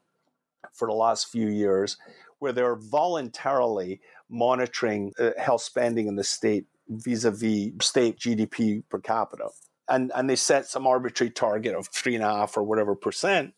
for 0.73 0.89
the 0.89 0.95
last 0.95 1.31
few 1.31 1.49
years 1.49 1.97
where 2.39 2.53
they're 2.53 2.77
voluntarily 2.77 4.01
monitoring 4.29 5.13
uh, 5.19 5.31
health 5.39 5.63
spending 5.63 6.07
in 6.07 6.17
the 6.17 6.25
state 6.25 6.67
vis-a-vis 6.89 7.73
state 7.83 8.19
GDP 8.19 8.83
per 8.89 8.99
capita. 8.99 9.49
And, 9.89 10.13
and 10.15 10.29
they 10.29 10.37
set 10.37 10.67
some 10.67 10.87
arbitrary 10.87 11.31
target 11.31 11.75
of 11.75 11.89
three 11.89 12.15
and 12.15 12.25
a 12.25 12.29
half 12.29 12.57
or 12.57 12.63
whatever 12.63 12.95
percent. 12.95 13.55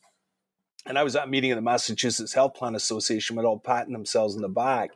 And 0.87 0.99
I 0.99 1.05
was 1.05 1.15
at 1.15 1.25
a 1.25 1.31
meeting 1.31 1.53
of 1.53 1.57
the 1.57 1.63
Massachusetts 1.63 2.33
Health 2.33 2.55
Plan 2.55 2.75
Association 2.75 3.37
with 3.37 3.47
all 3.47 3.59
patting 3.59 3.93
themselves 3.93 4.35
in 4.35 4.43
the 4.43 4.49
back. 4.49 4.91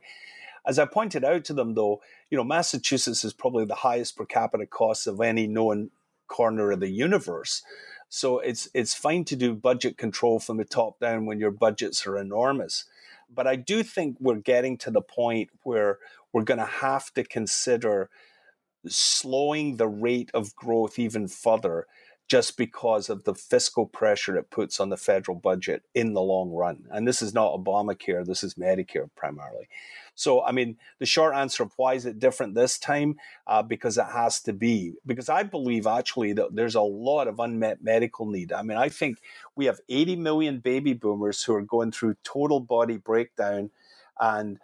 As 0.66 0.78
I 0.78 0.84
pointed 0.84 1.24
out 1.24 1.44
to 1.44 1.54
them, 1.54 1.74
though, 1.74 2.00
you 2.28 2.36
know, 2.36 2.42
Massachusetts 2.42 3.24
is 3.24 3.32
probably 3.32 3.64
the 3.64 3.76
highest 3.76 4.16
per 4.16 4.24
capita 4.24 4.66
cost 4.66 5.06
of 5.06 5.20
any 5.20 5.46
known 5.46 5.90
corner 6.28 6.70
of 6.70 6.80
the 6.80 6.90
universe. 6.90 7.62
So 8.08 8.38
it's 8.38 8.68
it's 8.72 8.94
fine 8.94 9.24
to 9.24 9.36
do 9.36 9.54
budget 9.54 9.98
control 9.98 10.38
from 10.38 10.56
the 10.58 10.64
top 10.64 11.00
down 11.00 11.26
when 11.26 11.40
your 11.40 11.50
budgets 11.50 12.06
are 12.06 12.18
enormous. 12.18 12.84
But 13.32 13.46
I 13.46 13.56
do 13.56 13.82
think 13.82 14.16
we're 14.20 14.36
getting 14.36 14.78
to 14.78 14.90
the 14.90 15.00
point 15.00 15.50
where 15.62 15.98
we're 16.32 16.44
going 16.44 16.60
to 16.60 16.64
have 16.64 17.12
to 17.14 17.24
consider 17.24 18.08
slowing 18.86 19.76
the 19.76 19.88
rate 19.88 20.30
of 20.32 20.54
growth 20.54 20.98
even 20.98 21.26
further 21.26 21.86
just 22.28 22.56
because 22.56 23.08
of 23.08 23.24
the 23.24 23.34
fiscal 23.34 23.86
pressure 23.86 24.36
it 24.36 24.50
puts 24.50 24.80
on 24.80 24.88
the 24.88 24.96
federal 24.96 25.36
budget 25.36 25.82
in 25.94 26.12
the 26.12 26.20
long 26.20 26.50
run. 26.50 26.84
And 26.90 27.06
this 27.06 27.22
is 27.22 27.32
not 27.32 27.52
Obamacare, 27.52 28.26
this 28.26 28.42
is 28.42 28.54
Medicare 28.54 29.08
primarily. 29.14 29.68
So, 30.16 30.42
I 30.42 30.50
mean, 30.50 30.78
the 30.98 31.06
short 31.06 31.34
answer 31.34 31.62
of 31.62 31.72
why 31.76 31.94
is 31.94 32.06
it 32.06 32.18
different 32.18 32.54
this 32.54 32.78
time? 32.78 33.16
Uh, 33.46 33.62
because 33.62 33.98
it 33.98 34.06
has 34.12 34.40
to 34.42 34.52
be. 34.52 34.94
Because 35.04 35.28
I 35.28 35.42
believe 35.42 35.86
actually 35.86 36.32
that 36.32 36.56
there's 36.56 36.74
a 36.74 36.80
lot 36.80 37.28
of 37.28 37.38
unmet 37.38 37.84
medical 37.84 38.26
need. 38.26 38.52
I 38.52 38.62
mean, 38.62 38.78
I 38.78 38.88
think 38.88 39.18
we 39.54 39.66
have 39.66 39.80
80 39.88 40.16
million 40.16 40.58
baby 40.58 40.94
boomers 40.94 41.42
who 41.44 41.54
are 41.54 41.62
going 41.62 41.92
through 41.92 42.16
total 42.24 42.60
body 42.60 42.96
breakdown 42.96 43.70
and 44.18 44.58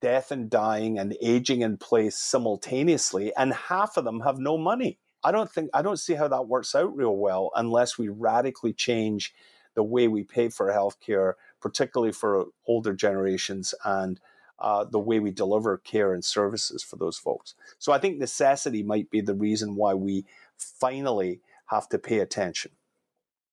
death 0.00 0.30
and 0.30 0.50
dying 0.50 0.98
and 0.98 1.16
aging 1.20 1.60
in 1.60 1.76
place 1.76 2.16
simultaneously, 2.16 3.32
and 3.36 3.52
half 3.52 3.96
of 3.96 4.04
them 4.04 4.20
have 4.20 4.38
no 4.38 4.58
money. 4.58 4.98
I 5.24 5.32
don't 5.32 5.50
think 5.50 5.70
I 5.74 5.82
don't 5.82 5.98
see 5.98 6.14
how 6.14 6.28
that 6.28 6.46
works 6.48 6.74
out 6.74 6.96
real 6.96 7.16
well 7.16 7.50
unless 7.56 7.98
we 7.98 8.08
radically 8.08 8.72
change 8.72 9.34
the 9.74 9.82
way 9.82 10.06
we 10.06 10.22
pay 10.22 10.48
for 10.48 10.68
healthcare, 10.68 11.34
particularly 11.60 12.12
for 12.12 12.46
older 12.66 12.92
generations 12.92 13.74
and 13.84 14.20
uh, 14.58 14.84
the 14.84 14.98
way 14.98 15.18
we 15.18 15.30
deliver 15.30 15.78
care 15.78 16.14
and 16.14 16.24
services 16.24 16.82
for 16.82 16.96
those 16.96 17.18
folks. 17.18 17.54
So 17.78 17.92
I 17.92 17.98
think 17.98 18.18
necessity 18.18 18.82
might 18.82 19.10
be 19.10 19.20
the 19.20 19.34
reason 19.34 19.74
why 19.74 19.94
we 19.94 20.24
finally 20.56 21.40
have 21.66 21.88
to 21.88 21.98
pay 21.98 22.20
attention. 22.20 22.70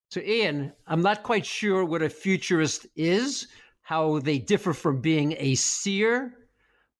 So, 0.10 0.20
Ian, 0.20 0.74
I'm 0.88 1.02
not 1.02 1.24
quite 1.24 1.46
sure 1.46 1.86
what 1.86 2.02
a 2.02 2.10
futurist 2.10 2.86
is, 2.96 3.48
how 3.82 4.20
they 4.20 4.38
differ 4.38 4.74
from 4.74 5.00
being 5.00 5.36
a 5.38 5.56
seer, 5.56 6.34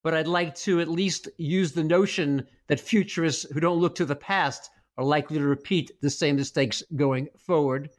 but 0.04 0.14
I'd 0.14 0.28
like 0.28 0.56
to 0.56 0.80
at 0.80 0.88
least 0.88 1.30
use 1.38 1.72
the 1.72 1.84
notion 1.84 2.48
that 2.68 2.80
futurists 2.80 3.44
who 3.52 3.60
don't 3.60 3.80
look 3.80 3.96
to 3.96 4.06
the 4.06 4.16
past 4.16 4.70
are 4.98 5.04
likely 5.04 5.38
to 5.38 5.46
repeat 5.46 5.92
the 6.02 6.10
same 6.10 6.36
mistakes 6.36 6.84
going 6.96 7.30
forward. 7.38 7.90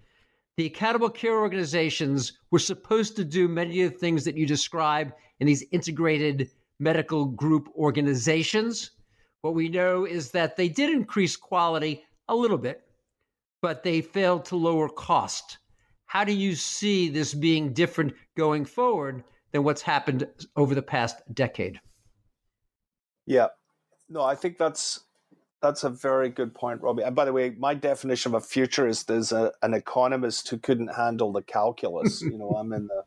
The 0.56 0.66
accountable 0.66 1.10
care 1.10 1.40
organizations 1.40 2.32
were 2.50 2.58
supposed 2.58 3.16
to 3.16 3.24
do 3.24 3.48
many 3.48 3.82
of 3.82 3.92
the 3.92 3.98
things 3.98 4.24
that 4.24 4.36
you 4.36 4.46
describe 4.46 5.12
in 5.40 5.46
these 5.46 5.64
integrated 5.72 6.50
medical 6.78 7.24
group 7.24 7.68
organizations. 7.76 8.90
What 9.40 9.54
we 9.54 9.68
know 9.68 10.04
is 10.04 10.30
that 10.32 10.56
they 10.56 10.68
did 10.68 10.90
increase 10.90 11.36
quality 11.36 12.04
a 12.28 12.34
little 12.34 12.58
bit, 12.58 12.82
but 13.62 13.82
they 13.82 14.00
failed 14.00 14.44
to 14.46 14.56
lower 14.56 14.88
cost. 14.88 15.58
How 16.06 16.24
do 16.24 16.32
you 16.32 16.54
see 16.54 17.08
this 17.08 17.32
being 17.32 17.72
different 17.72 18.12
going 18.36 18.64
forward 18.64 19.24
than 19.52 19.64
what's 19.64 19.82
happened 19.82 20.26
over 20.56 20.74
the 20.74 20.82
past 20.82 21.22
decade? 21.32 21.80
Yeah, 23.26 23.48
no, 24.08 24.22
I 24.22 24.35
think 24.35 24.58
that's 24.58 25.00
that's 25.61 25.85
a 25.85 25.90
very 25.90 26.28
good 26.28 26.54
point, 26.54 26.82
Robbie. 26.82 27.04
And 27.04 27.14
by 27.14 27.24
the 27.24 27.32
way, 27.32 27.54
my 27.56 27.74
definition 27.74 28.35
of 28.35 28.42
a 28.42 28.44
futurist 28.44 29.08
is 29.11 29.30
a, 29.30 29.52
an 29.62 29.74
economist 29.74 30.48
who 30.48 30.58
couldn't 30.58 30.88
handle 30.88 31.30
the 31.30 31.42
calculus. 31.42 32.20
you 32.20 32.37
know, 32.37 32.50
I'm 32.50 32.72
in 32.72 32.88
the 32.88 33.04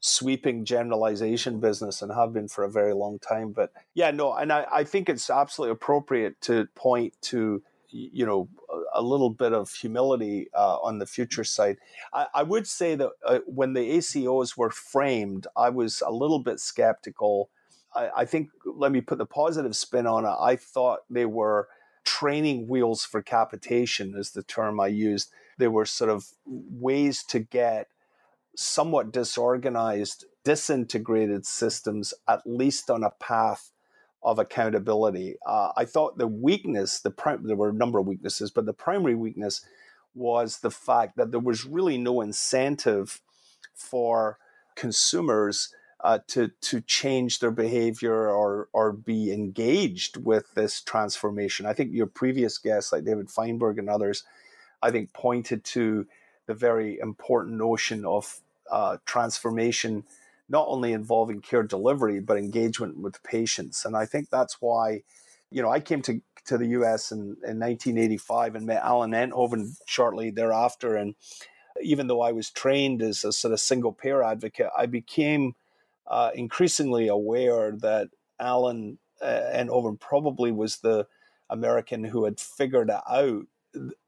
sweeping 0.00 0.66
generalization 0.66 1.60
business 1.60 2.02
and 2.02 2.12
have 2.12 2.34
been 2.34 2.48
for 2.48 2.64
a 2.64 2.70
very 2.70 2.92
long 2.92 3.18
time. 3.18 3.52
But 3.52 3.72
yeah, 3.94 4.10
no, 4.10 4.34
and 4.34 4.52
I, 4.52 4.66
I 4.70 4.84
think 4.84 5.08
it's 5.08 5.30
absolutely 5.30 5.72
appropriate 5.72 6.40
to 6.42 6.66
point 6.74 7.14
to 7.22 7.62
you 7.88 8.26
know 8.26 8.48
a, 8.92 9.00
little 9.00 9.30
bit 9.30 9.52
of 9.52 9.72
humility 9.72 10.48
uh, 10.52 10.76
on 10.82 10.98
the 10.98 11.06
future 11.06 11.44
side. 11.44 11.78
I, 12.12 12.26
I 12.34 12.42
would 12.42 12.66
say 12.66 12.96
that 12.96 13.10
uh, 13.24 13.38
when 13.46 13.72
the 13.72 13.96
ACOs 13.96 14.56
were 14.56 14.70
framed, 14.70 15.46
I 15.56 15.70
was 15.70 16.02
a 16.04 16.10
little 16.10 16.40
bit 16.40 16.60
skeptical. 16.60 17.50
I, 17.94 18.10
I 18.18 18.24
think 18.24 18.50
let 18.64 18.92
me 18.92 19.00
put 19.00 19.18
the 19.18 19.26
positive 19.26 19.76
spin 19.76 20.06
on 20.06 20.24
it. 20.24 20.36
I 20.40 20.56
thought 20.56 21.00
they 21.10 21.26
were 21.26 21.68
training 22.04 22.68
wheels 22.68 23.04
for 23.04 23.22
capitation, 23.22 24.14
is 24.16 24.32
the 24.32 24.42
term 24.42 24.78
I 24.78 24.88
used. 24.88 25.30
They 25.58 25.68
were 25.68 25.86
sort 25.86 26.10
of 26.10 26.26
ways 26.46 27.24
to 27.24 27.38
get 27.38 27.88
somewhat 28.56 29.12
disorganized, 29.12 30.26
disintegrated 30.44 31.46
systems 31.46 32.14
at 32.28 32.42
least 32.46 32.90
on 32.90 33.02
a 33.02 33.10
path 33.10 33.70
of 34.22 34.38
accountability. 34.38 35.36
Uh, 35.46 35.72
I 35.76 35.84
thought 35.84 36.18
the 36.18 36.26
weakness, 36.26 37.00
the 37.00 37.10
prim- 37.10 37.46
there 37.46 37.56
were 37.56 37.70
a 37.70 37.74
number 37.74 37.98
of 37.98 38.06
weaknesses, 38.06 38.50
but 38.50 38.66
the 38.66 38.72
primary 38.72 39.14
weakness 39.14 39.64
was 40.14 40.60
the 40.60 40.70
fact 40.70 41.16
that 41.16 41.30
there 41.30 41.40
was 41.40 41.64
really 41.64 41.98
no 41.98 42.20
incentive 42.20 43.20
for 43.74 44.38
consumers 44.76 45.74
uh, 46.04 46.18
to 46.28 46.50
to 46.60 46.82
change 46.82 47.38
their 47.38 47.50
behavior 47.50 48.28
or 48.28 48.68
or 48.74 48.92
be 48.92 49.32
engaged 49.32 50.18
with 50.18 50.52
this 50.54 50.82
transformation. 50.82 51.64
I 51.64 51.72
think 51.72 51.92
your 51.92 52.06
previous 52.06 52.58
guests, 52.58 52.92
like 52.92 53.04
David 53.04 53.30
Feinberg 53.30 53.78
and 53.78 53.88
others, 53.88 54.22
I 54.82 54.90
think 54.90 55.14
pointed 55.14 55.64
to 55.64 56.06
the 56.46 56.52
very 56.52 56.98
important 56.98 57.56
notion 57.56 58.04
of 58.04 58.40
uh, 58.70 58.98
transformation 59.06 60.04
not 60.46 60.66
only 60.68 60.92
involving 60.92 61.40
care 61.40 61.62
delivery 61.62 62.20
but 62.20 62.36
engagement 62.36 62.98
with 62.98 63.22
patients. 63.22 63.86
And 63.86 63.96
I 63.96 64.04
think 64.04 64.28
that's 64.28 64.60
why, 64.60 65.04
you 65.50 65.62
know, 65.62 65.70
I 65.70 65.80
came 65.80 66.02
to 66.02 66.20
to 66.44 66.58
the 66.58 66.68
U.S. 66.68 67.12
in, 67.12 67.38
in 67.46 67.58
1985 67.58 68.56
and 68.56 68.66
met 68.66 68.82
Alan 68.82 69.12
Enthoven 69.12 69.74
shortly 69.86 70.28
thereafter. 70.28 70.96
And 70.96 71.14
even 71.82 72.08
though 72.08 72.20
I 72.20 72.32
was 72.32 72.50
trained 72.50 73.00
as 73.00 73.24
a 73.24 73.32
sort 73.32 73.54
of 73.54 73.60
single 73.60 73.94
payer 73.94 74.22
advocate, 74.22 74.68
I 74.76 74.84
became 74.84 75.54
uh, 76.06 76.30
increasingly 76.34 77.08
aware 77.08 77.72
that 77.72 78.08
Alan 78.38 78.98
uh, 79.22 79.50
Enthoven 79.54 79.98
probably 79.98 80.52
was 80.52 80.78
the 80.78 81.06
American 81.50 82.04
who 82.04 82.24
had 82.24 82.40
figured 82.40 82.90
it 82.90 83.00
out 83.08 83.46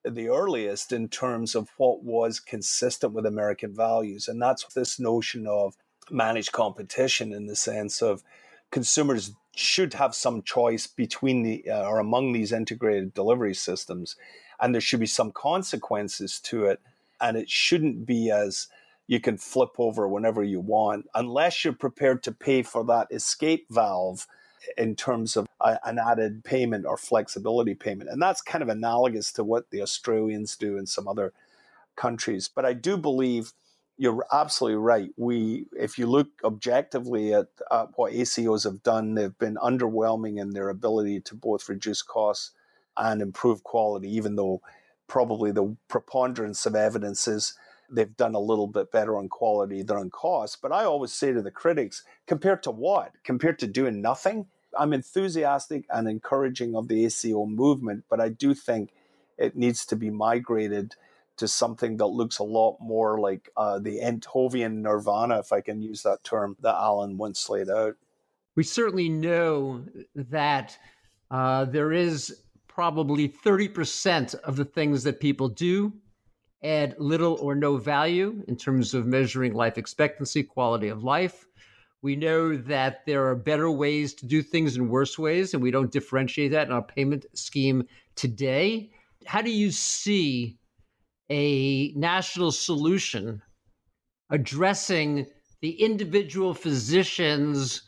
the 0.04 0.28
earliest 0.28 0.92
in 0.92 1.08
terms 1.08 1.54
of 1.54 1.70
what 1.76 2.02
was 2.02 2.38
consistent 2.38 3.12
with 3.12 3.26
American 3.26 3.74
values. 3.74 4.28
And 4.28 4.40
that's 4.40 4.64
this 4.74 5.00
notion 5.00 5.46
of 5.46 5.74
managed 6.10 6.52
competition 6.52 7.32
in 7.32 7.46
the 7.46 7.56
sense 7.56 8.00
of 8.00 8.22
consumers 8.70 9.32
should 9.54 9.94
have 9.94 10.14
some 10.14 10.42
choice 10.42 10.86
between 10.86 11.42
the 11.42 11.70
uh, 11.70 11.88
or 11.88 11.98
among 11.98 12.32
these 12.32 12.52
integrated 12.52 13.14
delivery 13.14 13.54
systems 13.54 14.16
and 14.60 14.74
there 14.74 14.80
should 14.80 15.00
be 15.00 15.06
some 15.06 15.32
consequences 15.32 16.40
to 16.40 16.66
it 16.66 16.80
and 17.20 17.36
it 17.36 17.48
shouldn't 17.48 18.06
be 18.06 18.30
as 18.30 18.68
you 19.06 19.20
can 19.20 19.38
flip 19.38 19.70
over 19.78 20.08
whenever 20.08 20.42
you 20.42 20.60
want 20.60 21.06
unless 21.14 21.64
you're 21.64 21.72
prepared 21.74 22.22
to 22.22 22.32
pay 22.32 22.62
for 22.62 22.84
that 22.84 23.08
escape 23.10 23.66
valve 23.70 24.26
in 24.78 24.96
terms 24.96 25.36
of 25.36 25.46
a, 25.60 25.78
an 25.84 25.98
added 25.98 26.44
payment 26.44 26.86
or 26.86 26.96
flexibility 26.96 27.74
payment 27.74 28.10
and 28.10 28.22
that's 28.22 28.42
kind 28.42 28.62
of 28.62 28.68
analogous 28.68 29.32
to 29.32 29.44
what 29.44 29.70
the 29.70 29.82
Australians 29.82 30.56
do 30.56 30.76
in 30.78 30.86
some 30.86 31.08
other 31.08 31.32
countries 31.96 32.48
but 32.54 32.64
I 32.64 32.72
do 32.74 32.96
believe 32.96 33.52
you're 33.98 34.26
absolutely 34.32 34.76
right. 34.78 35.10
We, 35.16 35.66
if 35.72 35.98
you 35.98 36.06
look 36.06 36.28
objectively 36.44 37.32
at 37.32 37.48
uh, 37.70 37.86
what 37.96 38.12
ACOs 38.12 38.64
have 38.64 38.82
done, 38.82 39.14
they've 39.14 39.38
been 39.38 39.56
underwhelming 39.56 40.40
in 40.40 40.50
their 40.50 40.68
ability 40.68 41.20
to 41.22 41.34
both 41.34 41.68
reduce 41.68 42.02
costs 42.02 42.52
and 42.96 43.22
improve 43.22 43.62
quality. 43.64 44.14
Even 44.14 44.36
though 44.36 44.60
probably 45.06 45.52
the 45.52 45.76
preponderance 45.88 46.66
of 46.66 46.74
evidence 46.74 47.28
is 47.28 47.54
they've 47.90 48.16
done 48.16 48.34
a 48.34 48.40
little 48.40 48.66
bit 48.66 48.92
better 48.92 49.16
on 49.16 49.28
quality 49.28 49.82
than 49.82 49.96
on 49.96 50.10
cost. 50.10 50.60
But 50.62 50.72
I 50.72 50.84
always 50.84 51.12
say 51.12 51.32
to 51.32 51.42
the 51.42 51.50
critics, 51.50 52.02
compared 52.26 52.62
to 52.64 52.70
what? 52.70 53.12
Compared 53.24 53.58
to 53.60 53.66
doing 53.66 54.00
nothing? 54.00 54.46
I'm 54.78 54.92
enthusiastic 54.92 55.84
and 55.90 56.08
encouraging 56.08 56.76
of 56.76 56.88
the 56.88 57.04
ACO 57.06 57.46
movement, 57.46 58.04
but 58.08 58.20
I 58.20 58.28
do 58.28 58.54
think 58.54 58.90
it 59.38 59.56
needs 59.56 59.86
to 59.86 59.96
be 59.96 60.10
migrated 60.10 60.94
to 61.38 61.48
something 61.48 61.98
that 61.98 62.06
looks 62.06 62.38
a 62.38 62.44
lot 62.44 62.78
more 62.80 63.20
like 63.20 63.50
uh, 63.56 63.78
the 63.78 64.00
Enthovian 64.00 64.76
nirvana, 64.82 65.38
if 65.38 65.52
I 65.52 65.60
can 65.60 65.82
use 65.82 66.02
that 66.02 66.24
term, 66.24 66.56
that 66.60 66.74
Alan 66.74 67.18
once 67.18 67.48
laid 67.50 67.68
out. 67.68 67.96
We 68.54 68.62
certainly 68.62 69.10
know 69.10 69.84
that 70.14 70.78
uh, 71.30 71.66
there 71.66 71.92
is 71.92 72.42
probably 72.68 73.28
30% 73.28 74.34
of 74.36 74.56
the 74.56 74.64
things 74.64 75.04
that 75.04 75.20
people 75.20 75.48
do 75.48 75.92
add 76.62 76.94
little 76.98 77.34
or 77.40 77.54
no 77.54 77.76
value 77.76 78.42
in 78.48 78.56
terms 78.56 78.94
of 78.94 79.06
measuring 79.06 79.54
life 79.54 79.78
expectancy, 79.78 80.42
quality 80.42 80.88
of 80.88 81.04
life. 81.04 81.46
We 82.02 82.16
know 82.16 82.56
that 82.56 83.04
there 83.06 83.26
are 83.28 83.34
better 83.34 83.70
ways 83.70 84.14
to 84.14 84.26
do 84.26 84.42
things 84.42 84.76
and 84.76 84.90
worse 84.90 85.18
ways, 85.18 85.54
and 85.54 85.62
we 85.62 85.70
don't 85.70 85.90
differentiate 85.90 86.52
that 86.52 86.66
in 86.66 86.72
our 86.72 86.82
payment 86.82 87.26
scheme 87.34 87.84
today. 88.14 88.90
How 89.26 89.42
do 89.42 89.50
you 89.50 89.70
see 89.70 90.58
a 91.30 91.92
national 91.94 92.52
solution 92.52 93.42
addressing 94.30 95.26
the 95.62 95.70
individual 95.82 96.54
physician's 96.54 97.82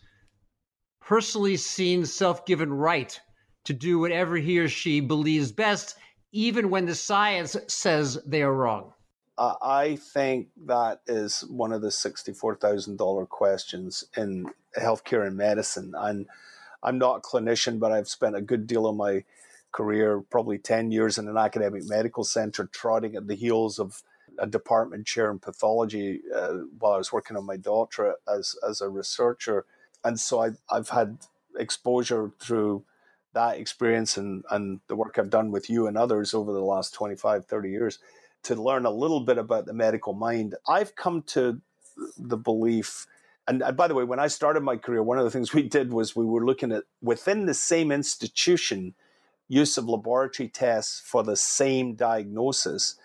personally 1.01 1.57
seen 1.57 2.05
self 2.05 2.45
given 2.47 2.73
right 2.73 3.19
to 3.65 3.73
do 3.73 3.99
whatever 3.99 4.37
he 4.37 4.59
or 4.59 4.69
she 4.69 5.01
believes 5.01 5.53
best, 5.53 5.97
even 6.33 6.71
when 6.71 6.87
the 6.87 6.95
science 6.95 7.57
says 7.69 8.19
they 8.27 8.43
are 8.43 8.53
wrong? 8.53 8.93
I 9.39 9.97
think 9.97 10.49
that 10.67 11.01
is 11.07 11.43
one 11.43 11.73
of 11.73 11.81
the 11.81 11.89
$64,000 11.89 13.29
questions 13.29 14.05
in 14.17 14.47
healthcare 14.77 15.27
and 15.27 15.37
medicine. 15.37 15.95
And 15.97 16.27
I'm 16.83 16.99
not 16.99 17.19
a 17.19 17.21
clinician, 17.21 17.79
but 17.79 17.93
I've 17.93 18.09
spent 18.09 18.35
a 18.35 18.41
good 18.41 18.67
deal 18.67 18.87
of 18.87 18.97
my 18.97 19.25
career, 19.71 20.21
probably 20.21 20.59
10 20.59 20.91
years 20.91 21.19
in 21.19 21.29
an 21.29 21.37
academic 21.37 21.85
medical 21.87 22.25
center, 22.25 22.69
trotting 22.73 23.15
at 23.15 23.29
the 23.29 23.37
heels 23.37 23.79
of 23.79 24.03
a 24.39 24.47
department 24.47 25.07
chair 25.07 25.31
in 25.31 25.39
pathology 25.39 26.21
uh, 26.35 26.55
while 26.79 26.93
I 26.93 26.99
was 26.99 27.13
working 27.13 27.37
on 27.37 27.47
my 27.47 27.57
doctorate 27.57 28.17
as, 28.33 28.57
as 28.69 28.81
a 28.81 28.89
researcher. 28.89 29.67
And 30.05 30.19
so 30.19 30.43
I, 30.43 30.51
I've 30.71 30.89
had 30.89 31.19
exposure 31.57 32.33
through 32.41 32.85
that 33.39 33.59
experience 33.59 34.17
and, 34.17 34.45
and 34.51 34.81
the 34.89 34.97
work 34.97 35.19
I've 35.19 35.31
done 35.31 35.51
with 35.53 35.71
you 35.71 35.87
and 35.87 35.97
others 35.97 36.35
over 36.35 36.53
the 36.53 36.61
last 36.61 36.95
25, 36.95 37.47
30 37.47 37.71
years 37.71 37.99
to 38.45 38.55
learn 38.55 38.87
a 38.87 38.91
little 38.91 39.21
bit 39.21 39.39
about 39.39 39.67
the 39.67 39.73
medical 39.73 40.13
mind. 40.13 40.55
I've 40.69 40.97
come 40.97 41.23
to 41.35 41.61
the 42.19 42.37
belief 42.37 43.07
and, 43.49 43.65
by 43.77 43.89
the 43.89 43.95
way, 43.95 44.05
when 44.05 44.21
I 44.21 44.27
started 44.27 44.63
my 44.63 44.77
career, 44.77 45.03
one 45.03 45.19
of 45.19 45.25
the 45.25 45.31
things 45.31 45.55
we 45.55 45.63
did 45.63 45.91
was 45.93 46.15
we 46.15 46.27
were 46.27 46.45
looking 46.45 46.71
at 46.71 46.85
within 47.01 47.47
the 47.47 47.55
same 47.55 47.91
institution 47.91 48.95
use 49.49 49.79
of 49.79 49.89
laboratory 49.89 50.51
tests 50.51 51.01
for 51.05 51.25
the 51.25 51.37
same 51.37 51.95
diagnosis. 51.95 52.97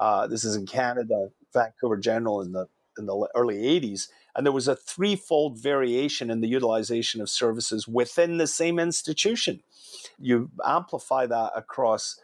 Uh, 0.00 0.26
this 0.26 0.44
is 0.44 0.56
in 0.56 0.66
Canada, 0.66 1.28
Vancouver 1.52 1.98
General 1.98 2.40
in 2.40 2.52
the 2.52 2.68
in 2.98 3.06
the 3.06 3.28
early 3.34 3.56
80s. 3.56 4.08
And 4.34 4.46
there 4.46 4.52
was 4.52 4.68
a 4.68 4.76
threefold 4.76 5.58
variation 5.58 6.30
in 6.30 6.40
the 6.40 6.48
utilization 6.48 7.20
of 7.20 7.28
services 7.28 7.86
within 7.86 8.38
the 8.38 8.46
same 8.46 8.78
institution. 8.78 9.62
You 10.18 10.50
amplify 10.64 11.26
that 11.26 11.52
across 11.54 12.18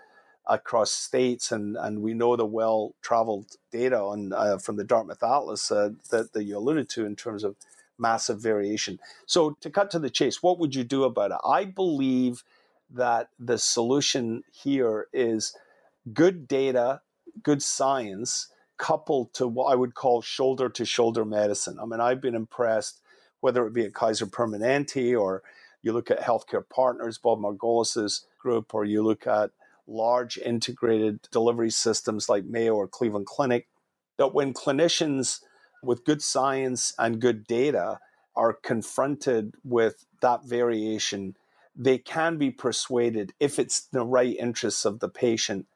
across 0.49 0.91
states, 0.91 1.53
and, 1.53 1.77
and 1.77 2.01
we 2.01 2.15
know 2.15 2.35
the 2.35 2.47
well 2.47 2.95
traveled 3.03 3.57
data 3.71 3.99
on 3.99 4.33
uh, 4.33 4.59
from 4.59 4.77
the 4.77 4.85
Dartmouth 4.85 5.23
Atlas 5.23 5.71
uh, 5.71 5.91
that, 6.11 6.33
that 6.33 6.45
you 6.45 6.57
alluded 6.57 6.89
to 6.91 7.05
in 7.05 7.17
terms 7.17 7.45
of 7.45 7.55
massive 7.99 8.41
variation. 8.41 8.99
So, 9.27 9.57
to 9.61 9.71
cut 9.71 9.91
to 9.91 9.99
the 9.99 10.11
chase, 10.11 10.43
what 10.43 10.59
would 10.59 10.75
you 10.75 10.85
do 10.85 11.05
about 11.05 11.33
it? 11.33 11.39
I 11.45 11.65
believe 11.65 12.45
that 12.91 13.29
the 13.39 13.59
solution 13.59 14.43
here 14.51 15.09
is 15.13 15.55
good 16.15 16.49
data, 16.49 17.03
good 17.43 17.63
science, 17.63 18.49
coupled 18.79 19.35
to 19.35 19.47
what 19.47 19.73
I 19.73 19.75
would 19.75 19.95
call 19.95 20.23
shoulder 20.23 20.69
to 20.71 20.85
shoulder 20.85 21.25
medicine. 21.25 21.79
I 21.81 21.85
mean, 21.85 22.01
I've 22.01 22.21
been 22.21 22.35
impressed, 22.35 23.01
whether 23.41 23.67
it 23.67 23.73
be 23.73 23.85
at 23.85 23.95
Kaiser 23.95 24.27
Permanente 24.27 25.19
or 25.19 25.43
you 25.83 25.93
look 25.93 26.11
at 26.11 26.21
Healthcare 26.21 26.69
Partners, 26.69 27.19
Bob 27.19 27.41
Margolis's 27.41 28.27
group, 28.39 28.75
or 28.75 28.85
you 28.85 29.03
look 29.03 29.27
at 29.27 29.51
large 29.87 30.39
integrated 30.39 31.21
delivery 31.31 31.71
systems 31.71 32.29
like 32.29 32.45
Mayo 32.45 32.75
or 32.75 32.89
Cleveland 32.89 33.27
Clinic, 33.27 33.69
that 34.17 34.35
when 34.35 34.53
clinicians 34.53 35.41
with 35.83 36.05
good 36.05 36.23
science 36.23 36.95
and 36.99 37.21
good 37.21 37.47
data 37.47 38.01
are 38.35 38.53
confronted 38.53 39.55
with 39.65 40.05
that 40.21 40.45
variation, 40.45 41.37
they 41.75 41.99
can 41.99 42.37
be 42.37 42.51
persuaded, 42.51 43.33
if 43.39 43.59
it's 43.59 43.81
the 43.81 44.05
right 44.05 44.37
interests 44.37 44.85
of 44.85 44.99
the 44.99 45.09
patient, 45.09 45.67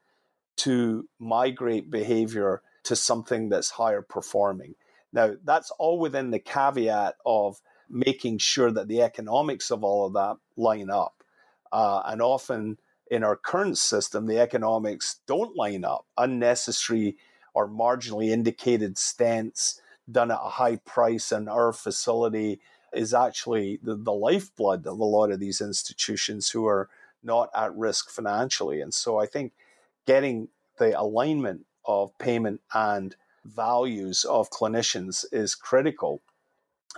to 0.57 1.09
migrate 1.19 1.91
behavior 1.91 2.63
to 2.85 2.97
something 2.97 3.49
that's 3.49 3.71
higher 3.71 4.03
performing. 4.03 4.75
Now, 5.13 5.35
that's 5.45 5.71
all 5.79 5.99
within 5.99 6.31
the 6.31 6.39
caveat 6.39 7.17
of 7.25 7.61
making 7.89 8.39
sure 8.39 8.71
that 8.71 8.89
the 8.89 9.03
economics 9.03 9.71
of 9.71 9.85
all 9.85 10.07
of 10.07 10.15
that 10.15 10.37
line 10.57 10.91
up. 10.91 11.23
Uh, 11.71 12.03
and 12.07 12.23
often 12.23 12.79
in 13.11 13.23
our 13.23 13.37
current 13.37 13.77
system, 13.77 14.27
the 14.27 14.39
economics 14.39 15.21
don't 15.27 15.57
line 15.57 15.85
up. 15.85 16.07
Unnecessary 16.17 17.17
or 17.55 17.69
marginally 17.69 18.31
indicated 18.31 18.97
stents 18.97 19.81
done 20.11 20.31
at 20.31 20.41
a 20.43 20.49
high 20.49 20.77
price 20.77 21.31
in 21.31 21.49
our 21.49 21.73
facility 21.73 22.61
is 22.93 23.15
actually 23.15 23.79
the, 23.83 23.95
the 23.95 24.13
lifeblood 24.13 24.87
of 24.87 24.99
a 24.99 25.05
lot 25.05 25.31
of 25.31 25.41
these 25.41 25.61
institutions 25.61 26.51
who 26.51 26.67
are 26.67 26.89
not 27.23 27.51
at 27.55 27.75
risk 27.75 28.11
financially. 28.11 28.81
And 28.81 28.93
so 28.93 29.19
I 29.19 29.27
think 29.27 29.53
getting 30.07 30.49
the 30.79 30.99
alignment 30.99 31.67
of 31.85 32.17
payment 32.19 32.61
and 32.75 33.17
values 33.45 34.25
of 34.25 34.51
clinicians 34.51 35.25
is 35.33 35.55
critical. 35.55 36.21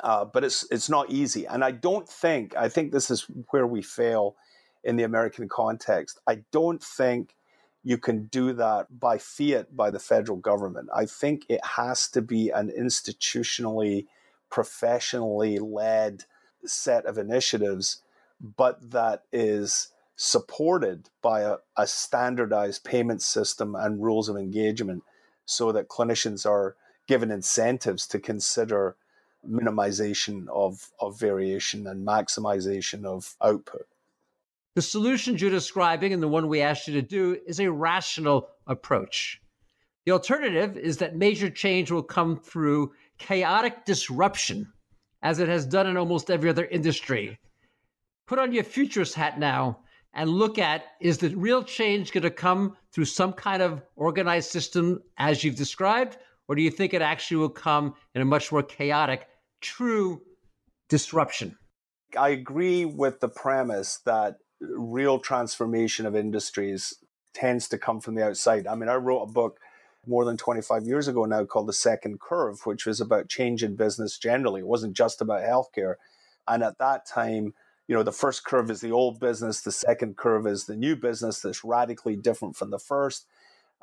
Uh, 0.02 0.24
but 0.24 0.42
it's 0.42 0.66
it's 0.72 0.90
not 0.90 1.10
easy, 1.10 1.46
and 1.46 1.62
I 1.62 1.70
don't 1.70 2.08
think 2.08 2.56
I 2.56 2.68
think 2.68 2.90
this 2.90 3.12
is 3.12 3.26
where 3.50 3.66
we 3.66 3.80
fail 3.80 4.34
in 4.82 4.96
the 4.96 5.04
American 5.04 5.48
context. 5.48 6.18
I 6.26 6.42
don't 6.50 6.82
think 6.82 7.36
you 7.84 7.98
can 7.98 8.24
do 8.24 8.52
that 8.54 8.98
by 8.98 9.18
fiat 9.18 9.76
by 9.76 9.90
the 9.90 10.00
federal 10.00 10.38
government. 10.38 10.88
I 10.92 11.06
think 11.06 11.44
it 11.48 11.64
has 11.64 12.08
to 12.08 12.22
be 12.22 12.50
an 12.50 12.72
institutionally, 12.76 14.06
professionally 14.50 15.58
led 15.58 16.24
set 16.64 17.06
of 17.06 17.16
initiatives, 17.16 18.02
but 18.40 18.90
that 18.90 19.22
is 19.32 19.92
supported 20.16 21.11
by 21.22 21.40
a, 21.40 21.57
a 21.77 21.87
standardized 21.87 22.85
payment 22.85 23.22
system 23.22 23.74
and 23.74 24.03
rules 24.03 24.29
of 24.29 24.37
engagement 24.37 25.03
so 25.44 25.72
that 25.72 25.88
clinicians 25.88 26.46
are 26.46 26.77
given 27.07 27.31
incentives 27.31 28.07
to 28.07 28.18
consider 28.18 28.96
minimization 29.48 30.46
of, 30.48 30.90
of 31.00 31.18
variation 31.18 31.87
and 31.87 32.07
maximization 32.07 33.05
of 33.05 33.37
output. 33.42 33.87
The 34.74 34.83
solutions 34.83 35.40
you're 35.40 35.50
describing 35.50 36.12
and 36.12 36.22
the 36.22 36.29
one 36.29 36.48
we 36.48 36.61
asked 36.61 36.88
you 36.88 36.94
to 36.94 37.03
do 37.03 37.38
is 37.46 37.61
a 37.61 37.70
rational 37.70 38.48
approach. 38.66 39.40
The 40.07 40.12
alternative 40.12 40.77
is 40.77 40.96
that 40.98 41.16
major 41.16 41.48
change 41.48 41.90
will 41.90 42.03
come 42.03 42.37
through 42.37 42.92
chaotic 43.18 43.85
disruption, 43.85 44.72
as 45.22 45.38
it 45.38 45.48
has 45.48 45.64
done 45.64 45.87
in 45.87 45.96
almost 45.96 46.31
every 46.31 46.50
other 46.50 46.66
industry. 46.66 47.38
Put 48.27 48.38
on 48.38 48.53
your 48.53 48.64
futurist 48.64 49.14
hat 49.14 49.38
now 49.38 49.79
and 50.14 50.31
look 50.31 50.59
at 50.59 50.85
is 51.00 51.18
the 51.18 51.35
real 51.37 51.62
change 51.62 52.12
going 52.12 52.22
to 52.22 52.31
come 52.31 52.77
through 52.92 53.05
some 53.05 53.33
kind 53.33 53.62
of 53.62 53.83
organized 53.96 54.50
system 54.50 55.03
as 55.18 55.42
you've 55.42 55.57
described, 55.57 56.16
or 56.48 56.55
do 56.55 56.62
you 56.62 56.70
think 56.70 56.94
it 56.94 57.03
actually 57.03 57.38
will 57.38 57.48
come 57.48 57.94
in 58.14 58.22
a 58.22 58.24
much 58.24 58.53
more 58.53 58.62
chaotic, 58.62 59.27
true 59.61 60.22
disruption? 60.88 61.57
I 62.16 62.31
agree 62.31 62.85
with 62.85 63.20
the 63.20 63.29
premise 63.29 63.98
that 64.05 64.37
real 64.61 65.18
transformation 65.18 66.07
of 66.07 66.14
industries 66.14 66.94
tends 67.33 67.68
to 67.68 67.79
come 67.79 68.00
from 68.00 68.14
the 68.14 68.24
outside. 68.24 68.66
I 68.66 68.77
mean, 68.77 68.88
I 68.88 68.94
wrote 68.94 69.22
a 69.22 69.33
book 69.33 69.59
more 70.07 70.24
than 70.24 70.37
25 70.37 70.87
years 70.87 71.09
ago 71.09 71.24
now 71.24 71.44
called 71.44 71.66
The 71.66 71.72
Second 71.72 72.20
Curve, 72.20 72.61
which 72.64 72.87
was 72.87 73.00
about 73.00 73.29
change 73.29 73.64
in 73.64 73.74
business 73.74 74.18
generally. 74.18 74.61
It 74.61 74.66
wasn't 74.66 74.96
just 74.96 75.20
about 75.20 75.42
healthcare. 75.42 75.94
And 76.46 76.62
at 76.62 76.79
that 76.79 77.07
time, 77.07 77.55
you 77.86 77.94
know, 77.94 78.02
the 78.02 78.12
first 78.12 78.44
curve 78.44 78.70
is 78.70 78.80
the 78.80 78.92
old 78.92 79.20
business, 79.20 79.60
the 79.60 79.72
second 79.72 80.16
curve 80.16 80.46
is 80.46 80.64
the 80.64 80.76
new 80.76 80.96
business 80.96 81.40
that's 81.40 81.64
radically 81.64 82.16
different 82.16 82.56
from 82.56 82.70
the 82.70 82.78
first. 82.78 83.26